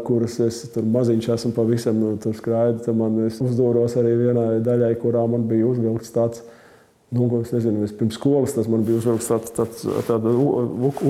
kuras 0.07 0.39
es 0.41 0.63
tur 0.73 0.87
maziņš 0.89 1.27
esmu 1.35 1.51
pavisam 1.53 1.99
nu, 2.01 2.15
skrājis. 2.17 2.89
Man 2.97 3.19
uzdūros 3.29 3.97
arī 4.01 4.15
vienai 4.23 4.47
daļai, 4.65 4.95
kurā 5.03 5.27
man 5.29 5.45
bija 5.49 5.69
uzvilkts 5.69 6.15
tāds 6.17 6.41
Nu, 7.11 7.27
es 7.41 7.51
nezinu, 7.51 7.83
es 7.83 7.91
pirms 7.91 8.15
skolas 8.15 8.53
tas 8.55 8.69
man 8.71 8.85
bija 8.87 9.01
uzrakstīts 9.01 9.51
tāds, 9.51 9.81
tāds, 9.83 10.05
tāda 10.07 10.31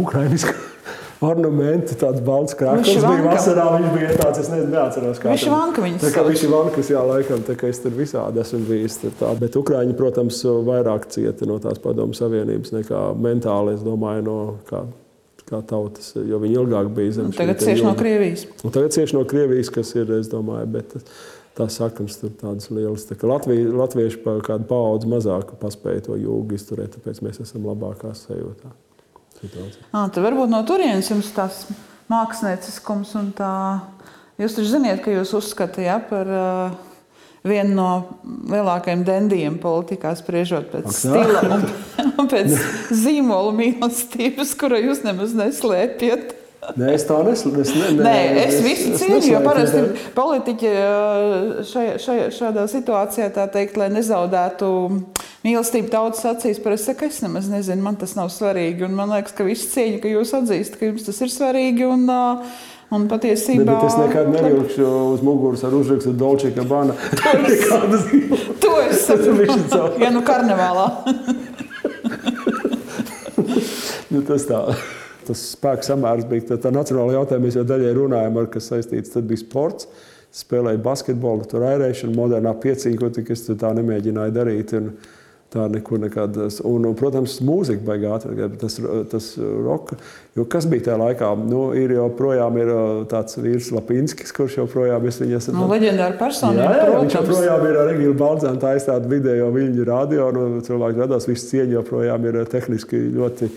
ukrainiska 0.02 0.56
ornamenti, 1.30 1.94
tāds 2.02 2.24
balts 2.26 2.56
krāklis. 2.58 2.96
Tas 2.98 3.06
bija 3.06 3.28
vasarā, 3.28 3.66
viņš 3.76 3.92
bija 3.94 4.16
tāds, 4.18 4.40
es 4.42 4.50
nezinu, 4.50 4.72
neatceros, 4.74 5.20
kā 5.22 5.36
viņš 5.36 5.44
vanka 5.54 5.84
viņas. 5.84 6.02
Tā 6.02 6.10
kā 6.16 6.24
viņš 6.26 6.46
ir 6.48 6.52
vankas, 6.56 6.90
jā, 6.90 7.04
laikam, 7.06 7.44
tā 7.46 7.54
kā 7.60 7.70
es 7.70 7.84
tur 7.84 7.94
visādi 7.94 8.42
esmu 8.42 8.64
bijis. 8.66 8.98
Tā. 9.20 9.30
Bet 9.38 9.60
Ukraiņi, 9.62 9.94
protams, 10.00 10.40
vairāk 10.72 11.06
cieta 11.14 11.46
no 11.50 11.60
tās 11.62 11.78
padomu 11.84 12.18
savienības 12.18 12.74
nekā 12.80 13.04
mentāli, 13.22 13.76
es 13.78 13.86
domāju, 13.86 14.24
no 14.26 14.40
kā, 14.72 14.82
kā 15.52 15.62
tautas, 15.70 16.16
jo 16.18 16.42
viņi 16.42 16.58
ilgāk 16.64 16.90
bija 16.98 17.20
zem. 17.20 17.30
Tagad 17.38 17.62
cieši 17.62 17.86
no 17.86 17.94
Krievijas. 18.02 18.48
Un 18.66 18.74
tagad 18.74 18.98
cieši 18.98 19.20
no 19.20 19.22
Krievijas, 19.30 19.70
kas 19.78 19.94
ir, 20.02 20.10
es 20.18 20.34
domāju, 20.34 20.66
bet 20.80 20.98
tās 21.62 21.78
saknes 21.80 22.18
tur 22.20 22.34
tādas 22.42 22.68
lielas. 22.74 23.06
Tā 23.08 23.16
Latvija, 23.30 23.70
latvieši 23.78 24.22
pa 24.26 24.36
kādu 24.46 24.68
paudzi 24.70 25.10
mazāk 25.12 25.56
paspēja 25.62 26.10
to 26.10 26.20
jūgu 26.20 26.58
izturēt, 26.58 26.98
tāpēc 26.98 27.22
mēs 27.26 27.42
esam 27.46 27.70
labākās 27.70 28.26
sajūtā. 28.28 28.74
À, 29.90 30.06
tad 30.06 30.22
varbūt 30.22 30.52
no 30.52 30.62
turienes 30.68 31.10
jums 31.10 31.32
tas 31.34 31.64
mākslinieciskums 32.12 33.16
un 33.18 33.32
tā. 33.38 33.54
Jūs 34.42 34.58
taču 34.58 34.74
ziniet, 34.74 35.02
ka 35.06 35.14
jūs 35.14 35.34
uzskatāt 35.38 35.86
ja, 35.86 35.98
par 36.02 36.30
uh, 36.30 36.76
vienu 37.48 37.76
no 37.78 37.90
lielākajiem 38.52 39.06
dendiem 39.06 39.58
politikā, 39.62 40.14
spriežot 40.18 40.70
pēc 40.74 40.90
Ak, 40.90 40.98
stila 40.98 41.42
un, 41.58 41.66
un 42.22 42.30
pēc 42.32 42.54
zīmola 42.94 43.54
mīlestības, 43.58 44.54
kura 44.60 44.82
jūs 44.82 45.04
nemaz 45.06 45.36
neslēpjat. 45.38 46.38
Nē, 46.78 46.92
es 46.94 47.08
tā 47.10 47.16
neslēdzu. 47.26 47.62
Es, 47.64 47.72
ne, 47.74 47.88
ne, 47.98 48.04
Nē, 48.06 48.18
es, 48.44 48.60
es 48.60 48.62
visu 48.62 48.92
cieņu, 49.00 49.32
jo 49.32 49.40
parasti 49.42 49.80
politiķi 50.14 50.74
šajā, 51.72 51.96
šajā, 52.04 52.28
šādā 52.36 52.66
situācijā, 52.70 53.32
tā 53.34 53.48
teikt, 53.50 53.80
lai 53.82 53.88
nezaudētu 53.90 54.70
mīlestību 55.42 55.90
tautas 55.90 56.22
acīs, 56.30 56.62
parasti 56.62 56.92
saka, 56.92 57.10
es 57.10 57.18
nemaz 57.26 57.50
nezinu, 57.50 57.82
man 57.88 57.98
tas 57.98 58.14
nav 58.18 58.30
svarīgi. 58.34 58.86
Un 58.86 58.94
man 59.00 59.10
liekas, 59.16 59.34
ka 59.38 59.48
viss 59.48 59.74
cieņa, 59.74 60.04
ka 60.04 60.14
jūs 60.14 60.36
atzīstat, 60.38 60.78
ka 60.78 60.92
jums 60.92 61.10
tas 61.10 61.26
ir 61.26 61.34
svarīgi. 61.34 61.90
Un, 61.90 62.06
Un 62.92 63.06
patiesībā 63.08 63.64
ne, 63.64 63.76
es 63.88 63.94
nekad 63.96 64.28
nevilkšu 64.34 64.88
uz 65.14 65.22
muguras 65.24 65.62
ar 65.64 65.72
uzrakstu 65.78 66.12
Dolce 66.12 66.52
Gabbana. 66.52 66.92
To 68.62 68.74
es 68.84 69.06
saprotu. 69.08 69.80
Ja 70.04 70.12
nu 70.12 70.20
karnevālā. 70.28 70.90
nu, 74.12 74.26
tas 74.28 74.44
tā 74.44 74.66
tas 75.32 75.48
spēka 75.56 75.88
samērs 75.88 76.28
bija. 76.30 76.52
Tā, 76.52 76.60
tā 76.68 76.74
nacionāla 76.76 77.18
jautājuma 77.20 77.48
mēs 77.48 77.58
jau 77.60 77.66
daļai 77.72 77.96
runājam, 77.98 78.38
ar 78.42 78.52
kas 78.54 78.70
saistīts. 78.72 79.14
Tad 79.16 79.26
bija 79.30 79.42
sports, 79.42 79.90
spēlēja 80.36 80.84
basketbolu, 80.84 81.48
tur 81.50 81.66
airēšana, 81.72 82.16
modernā 82.18 82.54
piecīņa, 82.62 83.12
tik 83.18 83.34
es 83.36 83.48
tā 83.50 83.74
nemēģināju 83.80 84.38
darīt. 84.38 84.78
Un, 84.78 84.94
Tā 85.52 85.66
nekur 85.68 86.00
nekad. 86.00 86.38
Un, 86.64 86.86
un, 86.88 86.94
protams, 86.96 87.34
mūzika 87.44 87.84
baigā 87.84 88.14
ātrāk, 88.16 88.54
tas, 88.62 88.78
tas 89.12 89.26
roka. 89.36 89.98
Jo 90.38 90.46
kas 90.48 90.64
bija 90.72 90.86
tajā 90.86 91.00
laikā? 91.02 91.32
Nu, 91.44 91.66
ir 91.76 91.92
joprojām 91.92 92.56
ir 92.62 92.72
tāds 93.12 93.36
vīrs 93.36 93.68
Lapinskis, 93.76 94.32
kurš 94.38 94.62
joprojām 94.62 95.10
ir 95.10 95.18
viņas. 95.26 95.50
Nu, 95.52 95.66
leģendāra 95.74 96.16
personība. 96.22 96.70
Jā, 96.70 96.88
jā, 96.88 97.02
viņš 97.02 97.18
joprojām 97.20 97.68
ir 97.68 97.80
ar 97.82 97.92
Egilu 97.92 98.16
Baldzēnu 98.24 98.64
taisa 98.64 98.94
tādu 98.94 99.12
video 99.12 99.52
viļņu 99.52 99.90
radio. 99.92 100.30
Nu, 100.38 100.64
cilvēki 100.64 101.04
radās, 101.04 101.28
viss 101.28 101.52
cieņa 101.52 101.82
joprojām 101.82 102.32
ir 102.32 102.40
tehniski 102.56 103.04
ļoti 103.20 103.52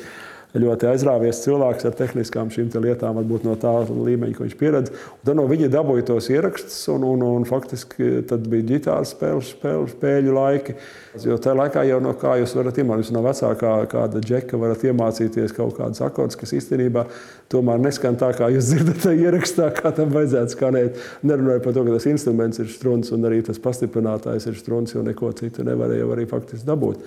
ļoti 0.62 0.86
aizrāvies 0.86 1.40
cilvēks 1.42 1.86
ar 1.88 1.94
tehniskām 1.98 2.50
šīm 2.54 2.68
lietām, 2.84 3.16
varbūt 3.18 3.46
no 3.46 3.56
tā 3.58 3.72
līmeņa, 3.88 4.36
ko 4.36 4.44
viņš 4.44 4.56
pieredz. 4.60 4.92
Un 5.16 5.24
tad 5.26 5.38
no 5.38 5.46
viņa 5.50 5.70
dabūja 5.72 6.06
tos 6.12 6.28
ierakstus, 6.30 6.76
un, 6.94 7.06
un, 7.08 7.24
un 7.26 7.46
faktiski 7.48 8.22
tad 8.30 8.46
bija 8.50 8.68
ģitāras 8.68 9.14
spēles, 9.16 9.50
spēļu, 9.56 9.88
spēļu 9.96 10.36
laiki. 10.36 10.76
Jo 11.24 11.38
tajā 11.42 11.56
laikā 11.58 11.84
jau 11.88 11.98
no 12.02 12.14
kā 12.18 12.36
jūs 12.40 12.54
varat 12.58 12.78
iemācīties, 12.82 13.12
no 13.14 13.24
vecākā 13.26 13.74
kāda 13.90 14.22
džeka 14.22 14.58
varat 14.62 14.86
iemācīties 14.86 15.54
kaut 15.54 15.76
kādus 15.78 16.02
akordus, 16.06 16.38
kas 16.38 16.54
īstenībā 16.54 17.06
tomēr 17.50 17.82
neskan 17.82 18.18
tā, 18.18 18.30
kā 18.38 18.50
jūs 18.54 18.70
dzirdat 18.70 19.10
ierakstā, 19.10 19.70
kā 19.74 19.94
tam 19.94 20.14
vajadzētu 20.14 20.54
skanēt. 20.54 21.04
Nerunāju 21.26 21.66
par 21.66 21.74
to, 21.76 21.86
ka 21.86 21.98
tas 21.98 22.10
instruments 22.10 22.62
ir 22.62 22.70
struns 22.70 23.10
un 23.14 23.26
arī 23.26 23.42
tas 23.46 23.62
pastiprinātājs 23.62 24.50
ir 24.50 24.58
struns, 24.58 24.94
jo 24.94 25.02
neko 25.06 25.34
citu 25.38 25.66
nevarēja 25.66 26.10
arī 26.14 26.26
faktiski 26.30 26.66
dabūt. 26.66 27.02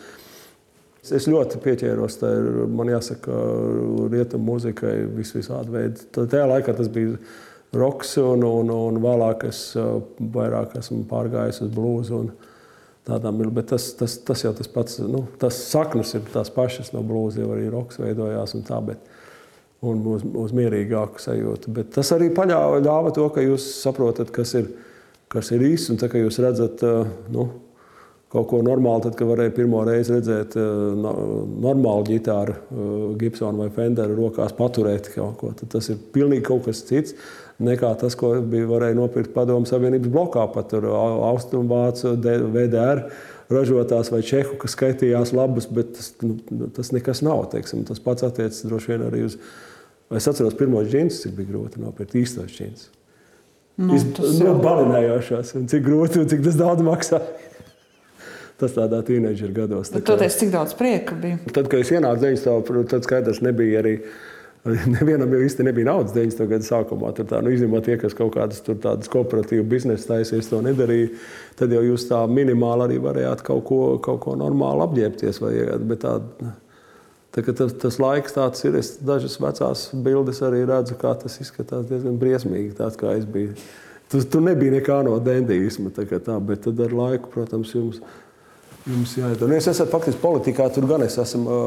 Es 1.15 1.27
ļoti 1.29 1.61
pieķēros 1.63 2.19
tam, 2.21 2.47
man 2.75 2.91
jāsaka, 2.91 3.35
rietumu 4.11 4.53
mūzikai 4.53 4.95
vis 5.17 5.33
visādi 5.35 5.73
veidi. 5.73 6.07
Tajā 6.15 6.47
laikā 6.49 6.75
tas 6.77 6.89
bija 6.91 7.17
roks, 7.77 8.15
un, 8.21 8.43
un, 8.47 8.71
un 8.73 8.99
vēlāk 9.03 9.47
es 9.49 9.61
vairāk 9.75 10.77
esmu 10.79 11.03
pārgājis 11.09 11.61
uz 11.65 11.73
blūzu. 11.73 12.21
Tādām, 13.07 13.39
bet 13.55 13.69
tas, 13.71 13.85
tas, 13.95 14.17
tas 14.27 14.41
jau 14.43 14.51
tas 14.55 14.67
pats, 14.67 14.97
nu, 14.99 15.21
tas 15.39 15.55
saknes 15.69 16.09
ir 16.17 16.25
tās 16.33 16.49
pašas 16.51 16.91
no 16.91 16.99
blūza, 17.07 17.39
jau 17.39 17.53
arī 17.55 17.69
roks 17.71 18.01
veidojās 18.01 18.57
un 18.57 18.65
tā, 18.67 18.81
bet 18.83 19.05
un 19.87 20.01
uz, 20.11 20.25
uz 20.27 20.55
mierīgāku 20.57 21.21
sajūtu. 21.23 21.71
Bet 21.77 21.93
tas 21.95 22.11
arī 22.15 22.27
paļāva, 22.35 22.81
ļāva 22.83 23.13
to, 23.15 23.29
ka 23.31 23.45
jūs 23.45 23.69
saprotat, 23.79 24.33
kas 24.35 24.51
ir, 24.59 24.67
kas 25.31 25.53
ir 25.55 25.63
īsts, 25.69 25.93
un 25.93 26.01
tā, 26.01 26.09
ka 26.11 26.19
jūs 26.19 26.41
redzat, 26.43 26.83
nu, 27.31 27.47
kaut 28.31 28.49
ko 28.51 28.59
normālu, 28.65 29.05
tad, 29.05 29.15
kad 29.19 29.29
varēja 29.29 29.53
pirmo 29.55 29.81
reizi 29.87 30.17
redzēt 30.17 30.57
uh, 30.59 30.65
normālu 31.63 32.03
ģitāru, 32.09 32.55
uh, 32.55 32.95
Gibsonu 33.19 33.63
vai 33.63 33.69
Fenderu 33.75 34.17
rokās 34.17 34.55
paturēt 34.57 35.11
kaut 35.13 35.37
ko. 35.39 35.53
Tad 35.55 35.71
tas 35.77 35.87
ir 35.93 36.01
pilnīgi 36.15 36.47
kaut 36.49 36.67
kas 36.67 36.83
cits 36.87 37.15
nekā 37.63 37.93
tas, 38.01 38.17
ko 38.19 38.35
bija 38.45 38.67
varēja 38.69 38.97
nopirkt 38.97 39.33
Padomu 39.33 39.69
Savienības 39.69 40.11
blokā, 40.13 40.43
pat 40.53 40.75
Austrumvācu, 40.77 42.13
VDR 42.53 43.07
ražotās 43.53 44.11
vai 44.11 44.21
čehu, 44.27 44.57
kas 44.61 44.75
skaitījās 44.75 45.33
labas, 45.35 45.69
bet 45.71 45.95
tas, 45.95 46.11
nu, 46.21 46.67
tas 46.75 46.91
nekas 46.93 47.23
nav. 47.25 47.47
Teiksim. 47.53 47.85
Tas 47.87 48.03
pats 48.03 48.27
attiecas 48.27 48.65
droši 48.67 48.93
vien 48.93 49.07
arī 49.07 49.23
uz. 49.29 49.39
Es 50.13 50.27
atceros 50.29 50.55
pirmos 50.55 50.87
džinsus, 50.87 51.25
cik 51.25 51.33
bija 51.35 51.49
grūti 51.49 51.81
nopirkt 51.83 52.15
īstos 52.15 52.51
džinsus. 52.51 52.91
Nu, 53.77 53.97
tas 54.17 54.39
ir 54.39 54.47
nu, 54.47 54.53
balinējošās, 54.63 55.51
un 55.59 55.67
cik 55.69 55.83
grūti 55.85 56.21
un 56.21 56.29
cik 56.31 56.45
tas 56.45 56.55
daudz 56.57 56.81
maksā 56.85 57.19
tas 58.61 58.73
tādā 58.73 59.03
tīneģeru 59.05 59.53
gados. 59.53 59.91
Tā 59.93 60.01
kā... 60.01 60.07
Toties, 60.13 60.39
cik 60.39 60.51
daudz 60.55 60.73
prieka 60.77 61.17
bija? 61.19 61.37
Tad, 61.51 61.69
kad 61.69 61.83
es 61.83 61.93
ienācu 61.93 62.25
90. 62.25 62.89
tad 62.91 63.05
skaidrs 63.05 63.43
nebija 63.45 63.83
arī. 63.83 63.95
Nevienam 64.97 65.31
jau 65.31 65.39
īsti 65.45 65.63
nebija 65.63 65.87
naudas 65.91 66.15
90. 66.15 66.49
gada 66.49 66.65
sākumā. 66.65 67.13
Tur 67.15 67.27
tā, 67.29 67.39
nu, 67.45 67.53
izņemot 67.53 67.85
tie, 67.87 67.95
kas 68.01 68.17
kaut 68.17 68.33
kādas 68.35 68.63
tādas 68.65 69.11
kooperatīvas 69.13 69.69
biznesa 69.69 70.15
taisīs, 70.15 70.49
to 70.51 70.59
nedarīja. 70.65 71.13
Tad 71.59 71.75
jau 71.75 71.83
jūs 71.85 72.07
tā 72.09 72.23
minimāli 72.31 72.87
arī 72.89 73.01
varējāt 73.05 73.45
kaut 73.47 73.63
ko, 73.69 73.81
kaut 74.03 74.23
ko 74.25 74.35
normāli 74.39 74.83
apģērbties. 74.87 75.41
Vai, 75.43 75.53
bet 75.87 76.03
tā, 76.03 76.17
tā, 77.37 77.45
tas, 77.47 77.77
tas 77.85 78.01
laiks 78.01 78.35
tāds 78.35 78.67
ir. 78.67 78.81
Es 78.81 78.95
dažas 78.97 79.39
vecās 79.43 79.89
bildes 79.93 80.43
arī 80.43 80.65
redzu, 80.67 80.97
kā 80.99 81.13
tas 81.21 81.39
izskatās 81.45 81.87
diezgan 81.87 82.19
briesmīgi. 82.19 82.75
Tāds 82.81 82.99
kā 82.99 83.15
es 83.15 83.29
biju. 83.29 83.55
Tu, 84.11 84.23
tu 84.23 84.39
nebija 84.39 84.79
nekā 84.79 85.01
no 85.03 85.17
dendīsma, 85.19 85.91
tā, 85.95 86.07
tā, 86.07 86.37
bet 86.43 86.63
tad 86.63 86.79
ar 86.79 86.93
laiku, 86.95 87.29
protams, 87.31 87.73
jums 87.75 87.99
ir 87.99 88.15
jums 88.87 89.13
jāizdara. 89.17 89.51
Nu, 89.51 89.57
es 89.59 89.69
esmu 89.69 89.87
faktiski 89.91 90.21
politikā, 90.23 90.67
tur 90.73 90.87
gan 90.89 91.05
es 91.05 91.17
esmu 91.21 91.57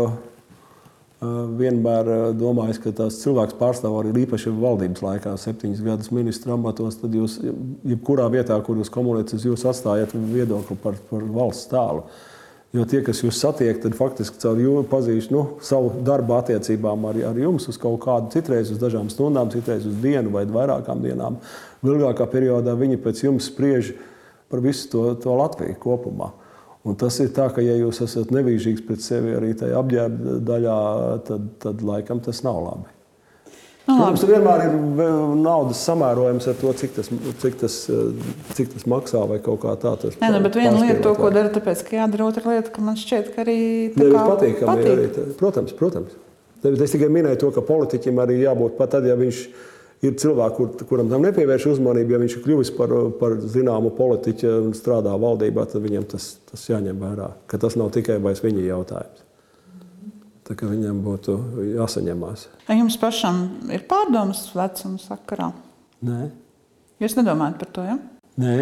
vienmēr 1.21 2.33
domājis, 2.41 2.79
ka 2.81 2.95
tās 2.97 3.19
cilvēks 3.21 3.59
pārstāv 3.61 3.99
arī 3.99 4.15
īpaši 4.23 4.53
valdības 4.57 5.03
laikā, 5.05 5.35
septiņus 5.37 5.83
gadus 5.85 6.13
ministra 6.17 6.55
amatos. 6.57 6.97
Tad 7.03 7.15
jūs, 7.17 7.37
jebkurā 7.85 8.31
vietā, 8.33 8.57
kur 8.65 8.81
jūs 8.81 8.93
komunicējat, 8.93 9.45
jūs 9.51 9.67
atstājat 9.69 10.17
viedokli 10.17 10.79
par, 10.81 10.97
par 11.11 11.27
valsts 11.37 11.69
tēlu. 11.73 12.07
Jo 12.71 12.85
tie, 12.87 13.01
kas 13.03 13.19
jūs 13.21 13.41
satiek, 13.43 13.81
tad 13.83 13.97
faktiski 13.99 14.39
caur 14.41 14.59
jums 14.63 14.89
pazīst 14.89 15.33
nu, 15.35 15.43
savu 15.67 15.91
darbu 16.07 16.37
attiecībām 16.39 17.09
ar, 17.11 17.19
ar 17.33 17.41
jums 17.43 17.67
uz 17.69 17.77
kaut 17.83 17.99
kādu, 18.05 18.31
citreiz 18.31 18.71
uz 18.71 18.79
dažām 18.81 19.11
stundām, 19.11 19.51
citreiz 19.51 19.89
uz 19.91 19.97
dienu 20.01 20.31
vai 20.37 20.45
vairākām 20.47 21.03
dienām. 21.03 21.41
Ilgākā 21.83 22.31
periodā 22.31 22.77
viņi 22.79 23.01
pēc 23.03 23.25
jums 23.27 23.51
spriež 23.51 23.91
par 24.51 24.63
visu 24.63 24.87
to, 24.93 25.03
to 25.21 25.35
Latviju 25.35 25.77
kopumā. 25.83 26.31
Un 26.89 26.97
tas 26.97 27.19
ir 27.21 27.29
tā, 27.37 27.51
ka, 27.53 27.61
ja 27.61 27.75
jūs 27.77 28.01
esat 28.07 28.31
nevīžīgs 28.33 28.87
pret 28.87 29.05
sevi 29.05 29.35
arī 29.37 29.53
tajā 29.59 29.77
apģērba 29.83 30.39
daļā, 30.49 30.79
tad, 31.29 31.51
tad 31.61 31.85
laikam 31.85 32.23
tas 32.25 32.41
nav 32.47 32.63
labi. 32.65 32.89
Nu, 33.91 33.97
Protams, 33.97 34.23
vienmēr 34.29 34.63
ir 34.69 34.75
naudas 35.41 35.81
samērojums 35.85 36.47
ar 36.53 36.57
to, 36.61 36.73
cik 36.79 36.95
tas, 36.95 37.09
cik 37.43 37.57
tas, 37.61 37.77
cik 38.57 38.71
tas 38.75 38.87
maksā 38.89 39.25
vai 39.29 39.41
kaut 39.45 39.61
kā 39.65 39.75
tā. 39.83 39.93
Tas 40.01 40.17
Nē, 40.21 40.31
nu, 40.37 40.41
bet 40.45 40.57
viena 40.57 40.77
lieta, 40.79 41.01
to, 41.05 41.15
ko 41.19 41.33
dara, 41.35 41.51
tāpēc, 41.53 41.83
ka 41.89 41.99
jādara 41.99 42.29
otra 42.29 42.55
lieta, 42.55 42.73
ka 42.73 42.85
man 42.87 42.97
šķiet, 43.01 43.33
ka 43.35 43.43
arī 43.45 43.59
tā 43.97 44.07
kā 44.07 44.25
patīkami 44.31 44.69
patīk. 44.71 44.93
arī. 44.95 45.27
Protams, 45.41 45.75
protams. 45.77 46.17
Es 46.71 46.95
tikai 46.95 47.09
minēju 47.13 47.41
to, 47.41 47.51
ka 47.57 47.65
politiķim 47.67 48.21
arī 48.23 48.43
jābūt 48.45 48.77
pat 48.79 48.95
tad, 48.95 49.09
ja 49.09 49.17
viņš 49.19 49.43
ir 49.43 49.69
ir 50.05 50.17
cilvēki, 50.21 50.57
kur, 50.57 50.85
kuram 50.89 51.11
tam 51.13 51.25
nepievērš 51.27 51.67
uzmanību. 51.75 52.15
Ja 52.15 52.21
viņš 52.23 52.37
ir 52.37 52.45
kļuvis 52.45 52.73
par, 52.77 52.95
par 53.21 53.39
zināmu 53.41 53.93
politiķu 53.97 54.53
un 54.67 54.77
strādā 54.77 55.15
valdībā, 55.21 55.67
tad 55.71 55.85
viņam 55.85 56.07
tas, 56.11 56.33
tas 56.51 56.69
jāņem 56.71 57.01
vērā. 57.01 57.33
Ka 57.51 57.61
tas 57.61 57.77
nav 57.81 57.93
tikai 57.97 58.21
viņa 58.21 58.65
jautājums. 58.69 59.27
Tā 60.51 60.57
kā 60.59 60.67
viņam 60.67 61.03
būtu 61.05 61.37
jāsaņemās. 61.77 62.49
Vai 62.67 62.81
jums 62.81 62.97
pašam 62.99 63.45
ir 63.71 63.85
pārdomas 63.87 64.49
vecuma 64.51 64.99
sakarā? 64.99 65.53
Nē. 66.03 66.25
Jūs 67.01 67.15
nedomājat 67.21 67.61
par 67.61 67.71
to? 67.77 67.85
Ja? 67.87 67.95
Nē. 68.41 68.57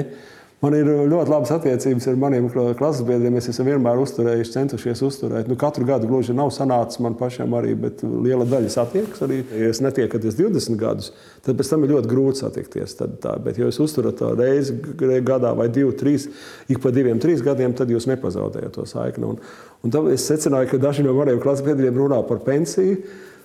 Man 0.59 0.74
ir 0.74 0.88
ļoti 0.90 1.30
labas 1.30 1.52
attiecības 1.54 2.09
ar 2.11 2.16
maniem 2.18 2.48
klases 2.50 3.04
biedriem. 3.06 3.36
Mēs 3.36 3.46
esam 3.52 3.68
vienmēr 3.68 4.00
uzturējuši, 4.02 4.54
centušies 4.56 5.04
uzturēt. 5.06 5.46
Nu, 5.46 5.54
katru 5.59 5.86
gadu 5.86 6.09
gluži 6.11 6.34
nav 6.34 6.50
sanācis 6.54 6.98
man 7.04 7.14
pašam 7.20 7.54
arī, 7.54 7.76
bet 7.78 8.02
liela 8.02 8.42
daļa 8.48 8.72
satiekas 8.74 9.22
arī. 9.22 9.38
Ja 9.54 9.68
es 9.70 9.78
netiekaties 9.84 10.34
20 10.40 10.80
gadus, 10.80 11.12
tad 11.46 11.61
pēc 11.61 11.70
tam 11.70 11.86
ir 11.86 11.94
ļoti 11.94 12.11
grūti 12.11 12.42
satikties. 12.42 12.96
Tad, 12.98 13.14
tā, 13.22 13.36
bet, 13.44 13.62
ja 13.62 13.68
jūs 13.68 13.78
uzturat 13.86 14.18
to 14.18 14.32
reizi 14.34 14.74
gadā 14.98 15.54
vai 15.54 15.70
divu, 15.70 15.94
trīs, 15.94 16.26
ik 16.66 16.82
pa 16.82 16.90
diviem, 16.90 17.22
trīs 17.22 17.44
gadiem, 17.46 17.78
tad 17.78 17.94
jūs 17.94 18.11
nepazaudējat 18.11 18.74
to 18.80 18.90
saikni. 18.90 19.30
Un, 19.30 19.38
un 19.86 19.94
tad 19.94 20.11
es 20.11 20.26
secināju, 20.26 20.72
ka 20.74 20.84
daži 20.88 21.06
no 21.06 21.14
maniem 21.14 21.38
klases 21.38 21.62
biedriem 21.70 22.02
runā 22.02 22.18
par 22.26 22.42
pensiju. 22.42 22.98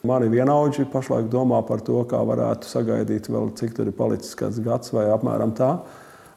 Mani 0.04 0.34
vienaudži 0.34 0.90
pašlaik 0.92 1.30
domā 1.32 1.62
par 1.64 1.86
to, 1.86 2.02
kā 2.10 2.26
varētu 2.26 2.68
sagaidīt 2.68 3.30
vēl, 3.30 3.54
cik 3.60 3.78
tur 3.78 3.88
ir 3.88 3.96
palicis 4.02 4.34
kāds 4.36 4.58
gads 4.66 4.98
vai 4.98 5.12
apmēram 5.14 5.54
tā 5.56 5.78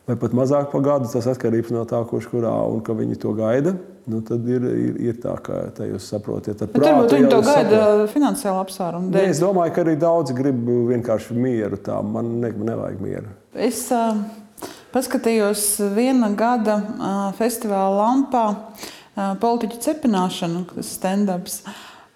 vai 0.06 0.16
pat 0.18 0.34
mazāk 0.36 0.70
par 0.70 0.84
gadu. 0.84 1.10
Tas 1.10 1.26
atkarīgs 1.30 1.72
no 1.74 1.84
tā, 1.88 2.00
kurš 2.08 2.28
kurā 2.30 2.54
un 2.70 2.82
ka 2.86 2.94
viņi 2.96 3.18
to 3.22 3.34
gaida. 3.36 3.74
Nu, 4.06 4.20
tad 4.22 4.46
ir, 4.46 4.62
ir, 4.70 4.98
ir 5.08 5.16
tā, 5.18 5.34
ka 5.42 5.64
tā 5.74 5.88
jūs 5.88 6.06
saprotat. 6.12 6.62
Turbūt 6.70 7.14
viņi 7.16 7.30
to 7.32 7.40
gaida 7.42 7.80
finansiāli 8.12 8.62
apsvērumu 8.62 9.10
dēļ. 9.14 9.30
Es 9.32 9.42
domāju, 9.42 9.74
ka 9.74 9.82
arī 9.82 9.96
daudzi 9.98 10.36
grib 10.36 10.60
vienkārši 10.92 11.34
mieru. 11.34 11.80
Tā. 11.82 11.98
Man 12.06 12.36
ne, 12.44 12.52
nevajag 12.54 13.02
mieru. 13.02 13.34
Es 13.66 13.82
uh, 13.94 14.20
paskatījos 14.94 15.66
viena 15.96 16.30
gada 16.38 16.78
uh, 16.78 17.18
festivāla 17.38 17.98
lampā 18.04 18.46
uh, 18.54 19.34
politiķu 19.42 19.82
cepināšanu, 19.88 20.62
kas 20.70 20.84
ir 20.84 20.90
stand-ups. 20.92 21.60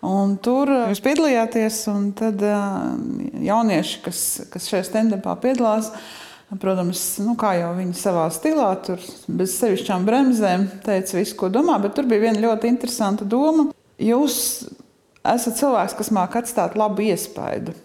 Un 0.07 0.39
tur 0.41 0.71
jūs 0.71 1.03
piedalījāties, 1.05 1.83
un 1.91 2.13
tad 2.17 2.39
uh, 2.47 2.95
jaunieši, 3.51 4.03
kas, 4.07 4.25
kas 4.55 4.71
šajā 4.71 4.87
stand-upā 4.87 5.35
piedalās, 5.43 5.91
uh, 5.91 6.30
Protams, 6.59 7.01
nu, 7.23 7.37
kā 7.39 7.53
jau 7.61 7.71
viņi 7.77 7.95
savā 7.95 8.25
stilā, 8.35 8.73
tur 8.83 8.99
bez 9.31 9.53
sevišķām 9.61 10.07
bremzēm 10.09 10.67
teica 10.83 11.21
visu, 11.21 11.37
ko 11.39 11.47
domā, 11.53 11.77
bet 11.79 11.95
tur 11.95 12.09
bija 12.11 12.25
viena 12.25 12.43
ļoti 12.43 12.73
interesanta 12.73 13.29
doma. 13.29 13.69
Jūs 14.03 14.35
esat 15.23 15.61
cilvēks, 15.61 15.95
kas 16.01 16.11
māca 16.17 16.43
atstāt 16.43 16.75
labu 16.81 17.07
iespaidu. 17.07 17.77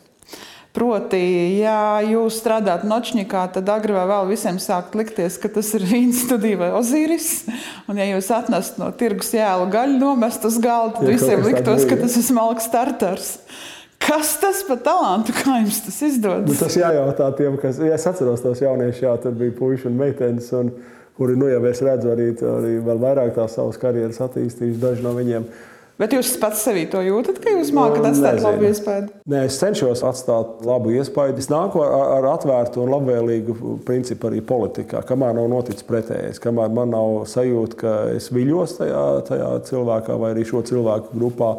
Proti, 0.75 1.19
ja 1.61 2.01
jūs 2.03 2.41
strādājat 2.41 2.83
nočņikā, 2.89 3.45
tad 3.55 3.69
agri 3.71 3.93
vai 3.95 4.03
vēl 4.09 4.25
visiem 4.33 4.57
sāk 4.59 4.97
likties, 4.97 5.37
ka 5.39 5.47
tas 5.47 5.69
ir 5.77 5.85
vīns 5.87 6.25
studija 6.25 6.59
vai 6.65 6.73
ozīris. 6.75 7.45
Un 7.87 8.01
ja 8.01 8.09
jūs 8.09 8.27
atnest 8.35 8.81
no 8.81 8.89
tirgus 8.97 9.31
jēlu 9.37 9.69
gaļu 9.71 10.01
nomest 10.01 10.43
uz 10.49 10.57
galda, 10.59 10.97
tad 10.97 11.07
ja, 11.07 11.15
visiem 11.15 11.45
liktos, 11.47 11.85
ka 11.87 12.01
tas 12.01 12.17
ir 12.19 12.27
smalks 12.27 12.67
starters. 12.67 13.29
Kas 14.01 14.35
tas 14.41 14.61
par 14.67 14.81
talantu? 14.85 15.33
Kā 15.35 15.59
jums 15.61 15.79
tas 15.85 16.01
izdodas? 16.05 16.49
Nu, 16.49 16.57
tas 16.59 16.75
jājautā 16.77 17.29
tiem, 17.37 17.55
kas. 17.61 17.79
Ja 17.81 17.95
es 17.97 18.07
atceros 18.09 18.43
tos 18.43 18.61
jauniešus, 18.61 19.05
jā, 19.05 19.13
tur 19.23 19.37
bija 19.39 19.55
puiši 19.57 19.89
un 19.89 19.95
meitenes, 20.01 20.51
un, 20.57 20.73
kuri, 21.17 21.37
nu, 21.39 21.47
jau 21.49 21.63
es 21.69 21.81
redzu, 21.85 22.11
arī, 22.13 22.27
arī 22.57 22.75
vēl 22.85 22.99
vairāk 23.01 23.33
tās 23.37 23.55
savas 23.57 23.79
karjeras 23.81 24.21
attīstījuši, 24.27 24.81
daži 24.81 25.05
no 25.05 25.15
viņiem. 25.17 25.47
Bet 25.95 26.11
jūs 26.11 26.33
pats 26.41 26.59
sevī 26.65 26.81
to 26.91 26.99
jūtat, 26.99 27.37
ka 27.39 27.53
jūs 27.53 27.69
mākat 27.75 28.01
nu, 28.01 28.09
atstāt 28.09 28.35
Nezinu. 28.35 28.49
labu 28.49 28.65
iespēju? 28.67 29.05
Nē, 29.31 29.43
es 29.47 29.59
cenšos 29.61 30.01
atstāt 30.03 30.65
labu 30.67 30.91
iespēju. 30.91 31.37
Es 31.39 31.47
nāku 31.47 31.79
ar, 31.85 31.93
ar 32.17 32.27
atvērtu 32.33 32.83
un 32.83 32.91
labvēlīgu 32.91 33.77
principu 33.87 34.27
arī 34.27 34.41
politikā, 34.43 35.05
kamēr 35.07 35.37
nav 35.37 35.47
noticis 35.53 35.87
pretējais, 35.87 36.41
kamēr 36.43 36.75
man 36.75 36.91
nav 36.91 37.21
sajūta, 37.31 37.79
ka 37.79 37.93
es 38.17 38.27
viļos 38.35 38.75
tajā, 38.81 39.05
tajā 39.31 39.51
cilvēkā 39.71 40.19
vai 40.19 40.33
arī 40.35 40.43
šo 40.49 40.65
cilvēku 40.67 41.15
grupā. 41.15 41.53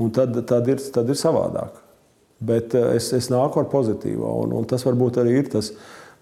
Un 0.00 0.12
tad, 0.16 0.36
tad, 0.48 0.68
ir, 0.72 0.80
tad 0.94 1.10
ir 1.12 1.18
savādāk. 1.18 1.80
Bet 2.40 2.74
eh, 2.78 2.94
es, 2.96 3.10
es 3.16 3.28
nāku 3.32 3.60
ar 3.60 3.68
pozitīvo, 3.72 4.30
un, 4.44 4.54
un 4.56 4.68
tas 4.68 4.84
varbūt 4.86 5.20
arī 5.20 5.36
ir 5.42 5.50
tas, 5.52 5.74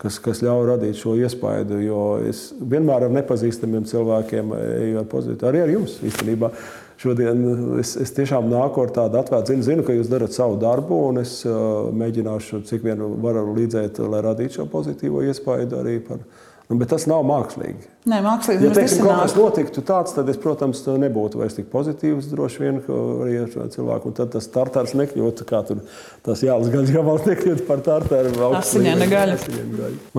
kas, 0.03 0.19
kas 0.23 0.43
ļauj 0.43 0.67
radīt 0.73 0.99
šo 0.99 1.15
iespaidu. 1.19 1.79
Jo 1.85 2.03
es 2.27 2.49
vienmēr 2.59 3.07
ar 3.07 3.15
nepazīstamiem 3.15 3.87
cilvēkiem 3.89 4.53
eju 4.59 5.01
ar 5.01 5.09
pozitīvu. 5.11 5.49
Arī 5.53 5.65
ar 5.65 5.75
jums 5.77 5.99
īstenībā. 6.11 6.53
Šodien 6.99 7.45
es, 7.79 7.93
es 8.03 8.11
tiešām 8.17 8.49
nāku 8.51 8.83
ar 8.83 8.91
tādu 8.91 9.21
atvērtu 9.21 9.55
zinu, 9.55 9.63
zinu, 9.69 9.85
ka 9.87 9.95
jūs 9.95 10.11
darat 10.11 10.35
savu 10.35 10.57
darbu, 10.59 10.97
un 11.13 11.21
es 11.21 11.37
uh, 11.47 11.93
mēģināšu, 11.95 12.65
cik 12.67 12.83
vien 12.83 13.05
varu 13.23 13.45
līdzēt, 13.55 14.01
lai 14.03 14.25
radītu 14.27 14.59
šo 14.59 14.67
pozitīvo 14.73 15.23
iespaidu 15.23 15.79
arī 15.79 16.01
par 16.03 16.19
viņu 16.19 16.48
Nu, 16.69 16.77
bet 16.77 16.91
tas 16.93 17.07
nav 17.09 17.23
mākslīgi. 17.25 17.87
Nē, 18.09 18.19
mākslīgi 18.25 18.67
ja 18.67 18.71
teiksim, 18.77 19.07
kaut 19.07 19.23
kas 19.23 19.35
notiktu 19.39 19.81
tāds, 19.89 20.13
tad 20.13 20.29
es, 20.29 20.37
protams, 20.41 20.83
nebūtu 21.01 21.41
vairs 21.41 21.55
tik 21.57 21.71
pozitīvs 21.73 22.29
droši 22.29 22.61
vien 22.61 22.81
arī 22.93 23.39
ar 23.41 23.47
šo 23.55 23.65
cilvēku. 23.73 24.11
Un 24.11 24.17
tad 24.19 24.35
tas 24.35 24.51
tartārs 24.53 24.93
nekļūtu, 25.01 25.47
kā 25.49 25.63
tur 25.65 25.81
tas 26.27 26.43
jālas 26.45 26.69
gaļas 26.75 26.93
gabals 26.93 27.25
nekļūtu 27.31 27.65
par 27.69 27.81
tartāru. 27.87 28.35
Asiņaina 28.61 29.09
gaļa. 29.09 29.39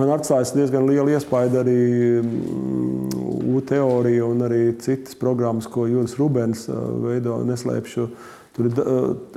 Man 0.00 0.10
atstājis 0.16 0.56
diezgan 0.56 0.90
liela 0.90 1.14
iespēja 1.14 1.62
arī 1.62 1.78
mm, 2.24 3.20
U 3.50 3.60
teorija 3.66 4.26
un 4.26 4.42
arī 4.46 4.60
citas 4.82 5.16
programmas, 5.18 5.66
ko 5.70 5.86
Jūras 5.90 6.16
Rubens 6.18 6.66
veido, 7.04 7.38
neslēpšu. 7.46 8.08
Tur 8.56 8.66
ir, 8.66 8.82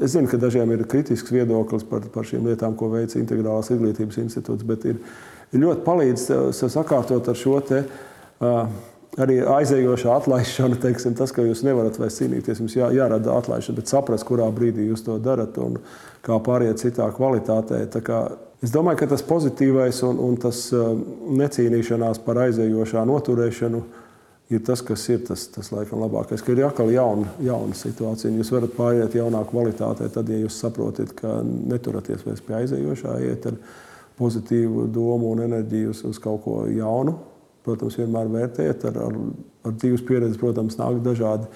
es 0.02 0.16
zinu, 0.16 0.30
ka 0.30 0.42
dažiem 0.42 0.74
ir 0.74 0.84
kritisks 0.90 1.34
viedoklis 1.34 1.86
par, 1.90 2.06
par 2.14 2.26
šīm 2.28 2.50
lietām, 2.50 2.74
ko 2.78 2.90
veic 2.94 3.14
Integrālās 3.18 3.70
izglītības 3.74 4.20
institūts, 4.26 4.66
bet 4.68 4.86
ir, 4.90 5.00
ļoti 5.54 5.86
palīdz 5.86 6.26
sev 6.56 6.72
sakārtot 6.74 7.30
ar 7.30 7.38
šo 7.38 7.60
te, 7.68 7.84
arī 9.22 9.40
aizējošā 9.46 10.16
atlaišana. 10.18 10.80
Teiksim, 10.82 11.16
tas, 11.18 11.34
ka 11.36 11.46
jūs 11.46 11.64
nevarat 11.68 12.00
vairs 12.02 12.18
cīnīties, 12.22 12.64
jums 12.64 12.78
jā, 12.78 12.90
jārada 12.98 13.38
atlaišana, 13.38 13.78
bet 13.80 13.92
saprast, 13.92 14.28
kurā 14.30 14.50
brīdī 14.54 14.88
jūs 14.90 15.06
to 15.06 15.20
darat 15.22 15.58
un 15.62 15.78
kā 16.26 16.40
pāriet 16.44 16.82
citā 16.82 17.10
kvalitātē. 17.14 17.84
Es 18.64 18.72
domāju, 18.72 19.02
ka 19.02 19.12
tas 19.12 19.26
pozitīvais 19.28 20.00
un, 20.08 20.22
un 20.24 20.40
tas 20.40 20.70
necīnīšanās 20.74 22.24
par 22.24 22.46
aizējošā 22.48 23.04
noturēšanu 23.10 23.84
ir 24.54 24.62
tas, 24.66 24.82
kas 24.86 25.04
ir 25.10 25.24
tas, 25.28 25.46
tas 25.52 25.72
laikam 25.74 26.04
labākais. 26.04 26.44
Ka 26.44 26.54
ir 26.54 26.64
atkal 26.68 26.92
jauna, 26.94 27.30
jauna 27.44 27.76
situācija. 27.78 28.32
Jūs 28.38 28.52
varat 28.54 28.76
pāriet 28.78 29.16
jaunā 29.18 29.42
kvalitātē, 29.50 30.10
tad, 30.14 30.30
ja 30.30 30.44
jūs 30.44 30.60
saprotat, 30.62 31.14
ka 31.18 31.40
neturaties 31.44 32.26
vairs 32.28 32.44
pie 32.46 32.60
aizējošā, 32.62 33.18
iet 33.30 33.50
ar 33.50 33.58
pozitīvu 34.20 34.88
domu 34.94 35.32
un 35.34 35.44
enerģiju 35.48 35.94
uz, 35.94 36.04
uz 36.08 36.20
kaut 36.22 36.44
ko 36.46 36.64
jaunu. 36.72 37.18
Protams, 37.64 37.96
vienmēr 37.96 38.28
vērtēt 38.32 38.84
ar, 38.90 38.98
ar, 39.06 39.22
ar 39.64 39.76
dzīves 39.80 40.04
pieredzi, 40.04 40.40
protams, 40.40 40.76
nāk 40.80 41.00
dažādi 41.06 41.48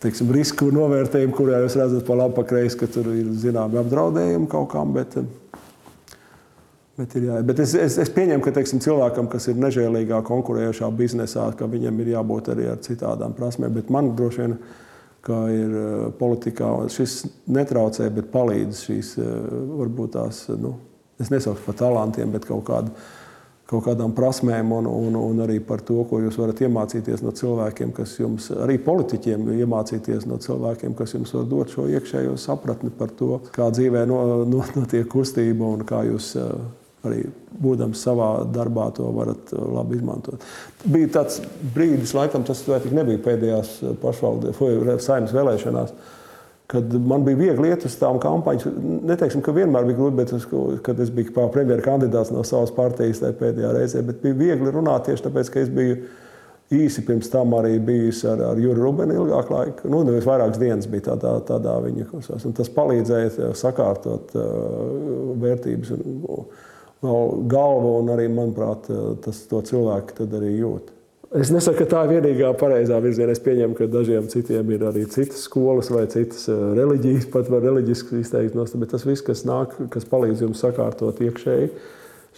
teiksim, 0.00 0.32
risku 0.32 0.70
novērtējumi, 0.72 1.34
kurā 1.36 1.60
jūs 1.64 1.76
redzat 1.80 2.04
pa 2.08 2.16
labi, 2.16 2.36
pa 2.36 2.44
kreisi, 2.48 2.78
ka 2.80 2.88
tur 2.92 3.10
ir 3.12 3.30
zināmi 3.40 3.80
apdraudējumi 3.80 4.48
kaut 4.52 4.70
kam. 4.72 4.92
Bet, 4.96 5.16
bet, 6.98 7.16
ir, 7.16 7.26
jā, 7.28 7.40
bet 7.46 7.62
es, 7.64 7.74
es, 7.76 7.98
es 8.04 8.12
pieņemu, 8.16 8.44
ka 8.44 8.54
teiksim, 8.56 8.82
cilvēkam, 8.84 9.28
kas 9.32 9.50
ir 9.52 9.60
nežēlīgā 9.60 10.22
konkurējošā 10.28 10.92
biznesā, 10.96 11.50
ka 11.56 11.68
viņam 11.70 12.04
ir 12.04 12.14
jābūt 12.14 12.52
arī 12.54 12.68
ar 12.72 12.80
citādām 12.84 13.36
prasmēm. 13.36 13.74
Bet 13.76 13.92
man 13.92 14.14
droši 14.16 14.44
vien 14.44 14.56
kā 15.24 15.40
ir 15.52 15.74
politikā, 16.20 16.70
šis 16.92 17.22
netraucē, 17.52 18.08
bet 18.16 18.32
palīdz 18.32 18.84
šīs 18.86 19.16
varbūt 19.20 20.16
tās. 20.16 20.46
Nu, 20.60 20.78
es 21.20 21.30
nesauktu 21.32 21.66
par 21.66 21.78
talantiem, 21.78 22.32
bet 22.32 22.46
kaut, 22.48 22.62
kādu, 22.68 22.92
kaut 23.70 23.84
kādām 23.86 24.14
prasmēm 24.16 24.72
un, 24.74 24.88
un, 24.90 25.18
un 25.20 25.44
arī 25.44 25.60
par 25.64 25.84
to, 25.86 26.00
ko 26.08 26.22
jūs 26.24 26.38
varat 26.40 26.62
iemācīties 26.64 27.22
no 27.24 27.34
cilvēkiem, 27.36 27.92
kas 27.96 28.16
jums, 28.20 28.50
arī 28.56 28.78
politiķiem, 28.82 29.48
iemācīties 29.60 30.26
no 30.30 30.40
cilvēkiem, 30.42 30.96
kas 30.98 31.14
jums 31.16 31.34
var 31.36 31.48
dot 31.50 31.74
šo 31.74 31.86
iekšējo 31.92 32.36
sapratni 32.40 32.92
par 32.96 33.14
to, 33.16 33.38
kā 33.54 33.70
dzīvē 33.74 34.04
notiek 34.10 34.50
no, 34.50 34.64
no 34.82 35.06
kustība 35.14 35.74
un 35.76 35.86
kā 35.88 36.04
jūs 36.08 36.34
eh, 36.40 36.54
arī 37.06 37.24
būdams 37.60 38.00
savā 38.04 38.30
darbā 38.52 38.90
to 38.96 39.08
varat 39.14 39.52
eh, 39.54 39.66
labi 39.76 40.00
izmantot. 40.00 40.46
Bija 40.84 41.12
tāds 41.20 41.42
brīdis, 41.74 42.16
laikam 42.16 42.46
tas 42.48 42.64
nebija 42.90 43.22
pēdējās 43.28 43.76
pašvaldības 44.02 44.64
vai 44.64 44.98
saimnes 45.04 45.36
vēlēšanās 45.36 45.94
kad 46.70 46.94
man 46.94 47.24
bija 47.26 47.38
viegli 47.38 47.70
iet 47.72 47.84
uz 47.88 47.96
tām 47.98 48.20
kampaņām. 48.22 48.74
Neteiksim, 49.10 49.42
ka 49.42 49.54
vienmēr 49.56 49.88
bija 49.88 49.98
grūti, 49.98 50.16
bet 50.20 50.32
es, 50.36 50.44
kad 50.86 51.00
es 51.02 51.10
biju 51.14 51.48
premjeras 51.50 51.82
kandidāts 51.82 52.30
no 52.30 52.44
savas 52.46 52.70
partijas 52.76 53.22
tajā 53.24 53.34
pēdējā 53.40 53.72
reizē, 53.74 54.02
bet 54.06 54.20
bija 54.22 54.38
viegli 54.38 54.74
runāt 54.74 55.08
tieši 55.08 55.26
tāpēc, 55.26 55.50
ka 55.50 55.64
es 55.64 55.72
biju 55.74 55.96
īsi 56.70 57.02
pirms 57.06 57.32
tam 57.32 57.56
arī 57.58 57.74
bijis 57.82 58.22
ar, 58.30 58.44
ar 58.52 58.62
Juru 58.62 58.84
Rubenu 58.84 59.16
ilgāku 59.18 59.56
laiku. 59.56 59.90
Nu, 59.90 60.04
nevis 60.06 60.28
vairākas 60.28 60.62
dienas 60.62 60.86
bija 60.90 61.08
tādā, 61.08 61.34
tādā 61.48 61.74
viņa 61.88 62.06
kursās. 62.12 62.46
Un 62.46 62.54
tas 62.54 62.70
palīdzēja 62.76 63.50
sakārtot 63.58 64.36
uh, 64.38 64.46
vērtības 65.42 65.90
un 65.96 66.22
uh, 66.22 66.62
galvu, 67.50 67.96
un 68.04 68.14
arī, 68.14 68.30
manuprāt, 68.30 68.86
tas 69.26 69.42
to 69.50 69.64
cilvēku 69.72 70.30
arī 70.38 70.54
jūt. 70.60 70.94
Es 71.30 71.52
nesaku, 71.54 71.84
ka 71.84 71.86
tā 71.86 72.00
ir 72.08 72.16
vienīgā 72.16 72.48
pareizā 72.58 72.96
virzienā. 72.98 73.36
Es 73.36 73.42
pieņemu, 73.44 73.76
ka 73.78 73.86
dažiem 73.86 74.26
citiem 74.32 74.72
ir 74.74 74.82
arī 74.88 75.04
citas 75.06 75.44
skolas 75.46 75.86
vai 75.94 76.08
citas 76.10 76.48
eh, 76.50 76.58
reliģijas, 76.74 77.28
pat 77.30 77.46
var 77.52 77.62
reliģiski 77.68 78.18
izteikt. 78.18 78.58
Bet 78.58 78.90
tas 78.90 79.06
viss, 79.06 79.22
kas 79.22 79.44
nāk, 79.46 79.76
kas 79.94 80.08
palīdz 80.10 80.42
jums 80.42 80.62
sakārtot 80.64 81.22
iekšēji 81.22 81.70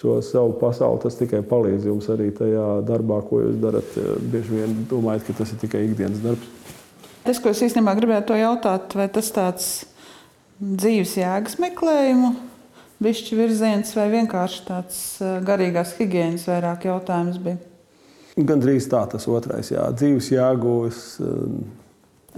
šo 0.02 0.18
savu 0.24 0.52
pasauli, 0.60 1.00
tas 1.04 1.16
tikai 1.16 1.40
palīdz 1.46 1.88
jums 1.88 2.08
arī 2.12 2.30
tajā 2.36 2.66
darbā, 2.88 3.22
ko 3.30 3.40
jūs 3.46 3.56
darat. 3.64 3.96
Eh, 3.96 4.12
bieži 4.34 4.60
vien 4.60 4.76
domājat, 4.92 5.24
ka 5.30 5.38
tas 5.40 5.56
ir 5.56 5.64
tikai 5.64 5.86
ikdienas 5.88 6.20
darbs. 6.20 6.52
Tas, 7.24 7.40
ko 7.40 7.48
es 7.48 7.64
īstenībā 7.64 7.96
gribētu 7.96 8.36
jautāt, 8.36 8.92
vai 8.98 9.08
tas 9.08 9.32
tāds 9.32 9.72
dzīves 10.60 11.16
jēgas 11.22 11.56
meklējumu 11.64 12.34
bišķi 13.02 13.40
virziens 13.40 13.96
vai 13.96 14.10
vienkārši 14.18 14.64
tāds 14.68 15.02
eh, 15.24 15.38
garīgās 15.48 15.96
higiēnas 15.96 16.50
vairāk 16.52 16.90
jautājums 16.92 17.40
bija? 17.40 17.71
Gan 18.32 18.62
drīz 18.62 18.86
tā, 18.88 19.02
tas 19.12 19.26
otrais, 19.28 19.68
jā, 19.74 19.82
dzīves 19.92 20.30
jēgūs. 20.32 21.00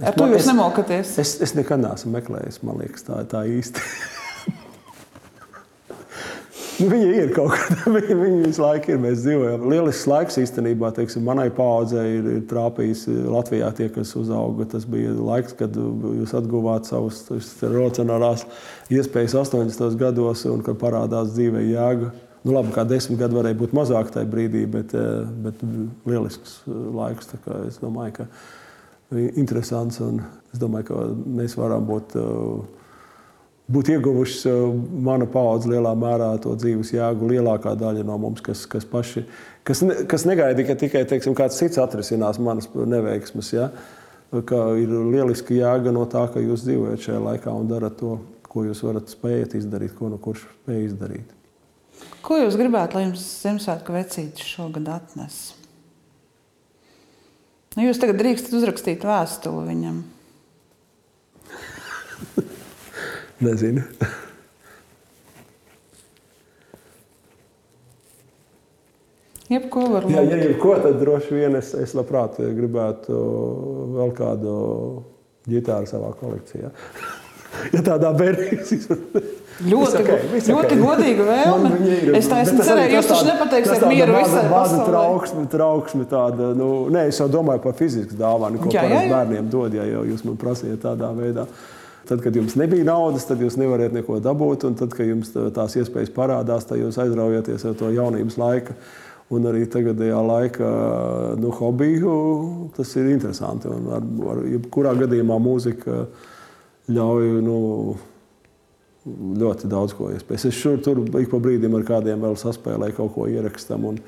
Ar 0.03 0.17
to 0.17 0.25
jūs 0.27 0.49
nemokaties? 0.49 1.13
Es, 1.23 1.37
es 1.43 1.53
nekad 1.55 1.79
neesmu 1.79 2.11
meklējis, 2.17 2.59
man 2.67 2.81
liekas, 2.81 3.05
tā, 3.07 3.21
tā 3.31 3.45
īsti. 3.47 3.79
nu, 6.81 6.89
viņa 6.91 7.13
ir 7.21 7.31
kaut 7.37 7.53
kāda, 7.53 7.77
viņa, 7.95 8.15
viņa 8.19 8.39
visu 8.41 8.61
laiku 8.65 8.91
ir. 8.91 8.99
Mēs 9.05 9.23
dzīvojam. 9.23 9.63
Lielisks 9.71 10.09
laiks 10.11 10.35
īstenībā, 10.43 10.87
teiksim, 10.97 11.23
manai 11.29 11.47
paudzei 11.55 12.17
ir, 12.17 12.25
ir 12.33 12.41
trāpījis 12.49 13.01
Latvijā 13.31 13.69
tie, 13.79 13.87
kas 13.95 14.11
uzauga. 14.19 14.67
Tas 14.75 14.83
bija 14.89 15.15
laiks, 15.15 15.55
kad 15.55 15.71
jūs 15.79 16.35
atguvāt 16.35 16.83
savus 16.91 17.23
racionālās 17.63 18.43
iespējas 18.91 19.39
80. 19.45 19.95
gados 20.01 20.43
un 20.51 20.59
kad 20.65 20.75
parādās 20.83 21.31
dzīvē 21.37 21.61
jēga. 21.69 22.11
Nu, 22.45 22.53
labi, 22.53 22.69
kā 22.75 22.83
desmit 22.85 23.17
gadi 23.17 23.33
varēja 23.33 23.57
būt 23.57 23.71
mazāk 23.73 24.11
tajā 24.13 24.27
brīdī, 24.29 24.67
bet, 24.69 24.93
eh, 24.93 25.25
bet 25.41 25.61
lielisks 26.05 26.59
eh, 26.67 26.73
laiks. 26.93 27.31
Es 27.65 27.79
domāju, 27.81 28.19
ka 28.19 29.21
interesants 29.41 29.97
un 30.05 30.21
es 30.53 30.59
domāju, 30.61 30.85
ka 30.91 31.05
mēs 31.39 31.55
varam 31.57 31.87
būt, 31.89 32.13
eh, 32.21 32.83
būt 33.73 33.89
ieguvuši 33.95 34.53
mana 35.07 35.25
paudze 35.25 35.71
lielā 35.71 35.95
mērā 35.97 36.27
to 36.43 36.53
dzīves 36.53 36.91
jēgu. 36.93 37.31
Lielākā 37.31 37.73
daļa 37.79 38.05
no 38.05 38.17
mums, 38.21 38.43
kas, 38.45 38.67
kas 38.69 38.85
paši, 38.85 39.25
kas, 39.65 39.81
ne, 39.81 39.95
kas 40.05 40.27
negaida, 40.29 40.67
ka 40.67 40.75
tikai 40.77 41.01
teiksim, 41.09 41.33
kāds 41.33 41.57
cits 41.57 41.81
atrisinās 41.81 42.37
manas 42.37 42.69
neveiksmes. 42.69 43.49
Ja? 43.55 43.71
Ka 44.45 44.67
ir 44.77 44.93
lieliska 44.93 45.57
jēga 45.57 45.95
no 45.95 46.05
tā, 46.05 46.27
ka 46.29 46.43
jūs 46.43 46.67
dzīvojat 46.67 47.07
šajā 47.07 47.23
laikā 47.25 47.57
un 47.57 47.73
darat 47.73 47.97
to, 47.97 48.19
ko 48.45 48.67
jūs 48.67 48.85
varat 48.85 49.09
spēt 49.09 49.57
izdarīt, 49.57 49.97
ko 49.97 50.11
no 50.13 50.21
kurš 50.21 50.45
spēj 50.59 50.85
izdarīt. 50.91 51.33
Ko 52.25 52.39
jūs 52.41 52.55
gribētu, 52.57 52.97
lai 52.97 53.03
jums 53.05 53.21
Ziemassvētku 53.43 53.93
vecītis 53.93 54.47
šogad 54.49 54.87
atnes? 54.89 55.35
Nu, 57.75 57.83
jūs 57.85 57.99
tagad 58.01 58.17
drīkstat 58.17 58.55
uzrakstīt 58.57 59.05
vēstuli 59.05 59.65
viņam. 59.67 59.99
Nezinu. 63.45 63.83
Jebko 69.51 69.85
var 69.91 70.07
būt. 70.07 70.15
Jā, 70.15 70.25
ja 70.25 70.41
jebko, 70.47 70.73
tad 70.81 70.97
droši 71.03 71.35
vien 71.37 71.59
es, 71.59 71.75
es 71.77 71.93
labprāt 71.93 72.39
gribētu 72.41 73.21
vēl 73.99 74.17
kādu 74.17 74.55
ģitāru 75.51 75.93
savā 75.93 76.09
kolekcijā. 76.17 76.73
ja 77.75 77.85
tādā 77.85 78.15
bērnības 78.17 78.77
izpratnē. 78.79 79.27
Ļoti, 79.63 79.99
okay, 80.01 80.39
ļoti 80.51 80.51
okay. 80.51 80.79
godīga 80.81 81.25
vēlme. 81.29 81.69
Es 82.17 82.25
taisnu 82.27 82.63
cerēju, 82.67 82.97
jūs 82.97 83.07
taču 83.07 83.27
nepateiksiet 83.29 83.85
mieru 83.87 84.17
visai 84.17 84.41
pasaulē. 84.51 84.87
Trauksme, 84.89 85.45
trauksme 85.53 86.07
tāda, 86.11 86.49
nu, 86.59 86.67
nē, 86.91 87.05
es 87.11 87.21
jau 87.21 87.29
domāju 87.31 87.63
par 87.63 87.77
fizisku 87.79 88.17
dāvanu, 88.19 88.59
ko 88.59 88.73
parasti 88.73 89.13
bērniem 89.13 89.47
dod, 89.53 89.77
ja 89.77 89.85
jau 89.87 90.03
jūs 90.09 90.25
man 90.27 90.35
prasījat 90.41 90.83
tādā 90.83 91.13
veidā. 91.15 91.47
Tad, 92.05 92.19
kad 92.21 92.35
jums 92.35 92.57
nebija 92.59 92.85
naudas, 92.85 93.23
tad 93.25 93.39
jūs 93.41 93.55
nevarat 93.57 93.95
neko 93.95 94.19
dabūt, 94.21 94.67
un 94.67 94.75
tad, 94.77 94.91
kad 94.93 95.07
jums 95.07 95.31
tās 95.33 95.77
iespējas 95.79 96.11
parādās, 96.13 96.67
tad 96.67 96.81
jūs 96.81 96.99
aizraujaties 97.01 97.63
ar 97.65 97.77
to 97.79 97.89
jaunības 97.95 98.37
laiku. 98.41 98.75
Un 99.33 99.47
arī 99.49 99.63
tagadējā 99.73 100.17
laika 100.21 100.67
nu, 101.41 101.49
hobiju 101.57 102.17
tas 102.75 102.91
ir 102.99 103.07
interesanti. 103.09 103.71
Un 103.71 103.87
ar, 103.95 104.03
ar 104.35 104.43
jebkurā 104.51 104.91
gadījumā 104.99 105.39
mūzika 105.41 106.03
ļauj 106.93 107.31
nu, 107.47 107.57
ļoti 109.05 109.69
daudz 109.69 109.93
ko 109.95 110.09
iespējas. 110.13 110.47
Es 110.49 110.57
šur 110.57 110.79
tur 110.83 111.03
ik 111.21 111.29
pa 111.31 111.39
brīdim 111.41 111.75
ar 111.77 111.85
kādiem 111.85 112.23
vēl 112.25 112.37
saspēlēju, 112.41 112.97
kaut 112.97 113.13
ko 113.13 113.27
ierakstam. 113.29 113.85
Un 113.91 113.99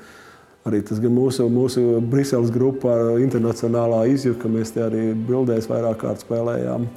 arī 0.66 0.82
tas 0.86 0.98
gan 1.02 1.14
mūsu, 1.14 1.46
mūsu 1.52 2.00
Briseles 2.02 2.50
grupā, 2.54 2.96
internacionālā 3.22 4.04
izjūta, 4.14 4.50
mēs 4.50 4.74
te 4.74 4.82
arī 4.84 5.04
bildēs 5.28 5.70
vairāk 5.70 6.02
kārt 6.02 6.26
spēlējām. 6.26 6.88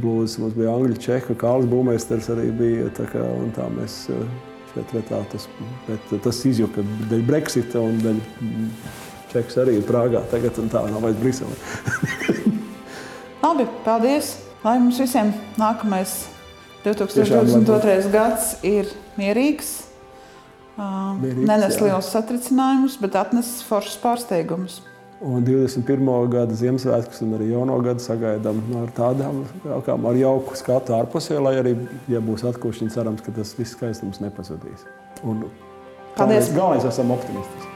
Blūzs 0.00 0.38
mums 0.38 0.54
bija 0.54 0.70
Angļu, 0.76 1.00
Čehu, 1.02 1.34
Kāls 1.38 1.66
Būmēsters 1.68 2.30
arī 2.32 2.46
bija. 2.54 2.86
Tā 2.94 3.08
kā, 3.10 3.26
tā 3.58 3.66
mēs 3.74 4.04
eh, 4.14 4.22
šeit 4.70 4.94
retā 4.94 5.18
tas, 5.32 5.48
bet 5.88 6.14
tas 6.22 6.44
izjūta 6.46 6.86
dēļ 7.10 7.26
Brexita 7.26 7.82
un 7.82 7.98
dēļ 8.04 8.22
Čehs 9.30 9.58
arī 9.62 9.76
ir 9.78 9.86
Prāgā 9.86 10.24
tagad 10.30 10.56
tā 10.72 10.86
nav 10.90 11.04
vairs 11.04 11.18
Briselē. 11.22 11.58
Labi, 13.44 13.66
paldies! 13.86 14.36
Lai 14.60 14.74
mums 14.76 14.98
visiem 15.00 15.30
nākamais 15.56 16.29
2022. 16.84 18.10
gads 18.12 18.54
ir 18.64 18.88
mierīgs. 19.20 19.72
mierīgs 21.20 21.48
nenes 21.50 21.80
liels 21.82 22.08
satricinājumus, 22.14 22.96
bet 23.02 23.18
atnes 23.20 23.58
foršus 23.68 23.98
pārsteigumus. 24.00 24.80
Un 25.20 25.44
21. 25.44 26.06
gada 26.32 26.56
Ziemassvētkus 26.56 27.20
un 27.26 27.34
arī 27.36 27.50
jauno 27.50 27.74
gadu 27.84 28.00
sagaidām 28.00 28.62
ar 28.80 28.92
tādām 28.96 29.42
kā 29.84 29.96
ar 30.08 30.16
jauku 30.16 30.56
skatu 30.56 30.96
ārpusē, 30.96 31.36
lai 31.44 31.58
arī, 31.60 31.74
ja 32.08 32.22
būs 32.24 32.46
atkušķiņa, 32.48 32.94
cerams, 32.94 33.26
ka 33.26 33.34
tas 33.36 33.52
viss 33.58 33.76
skaistums 33.76 34.22
nepazudīs. 34.24 34.88
Un 35.20 35.44
Paldies! 36.16 36.48
Galvenais, 36.56 36.88
esam 36.88 37.12
optimisti. 37.12 37.69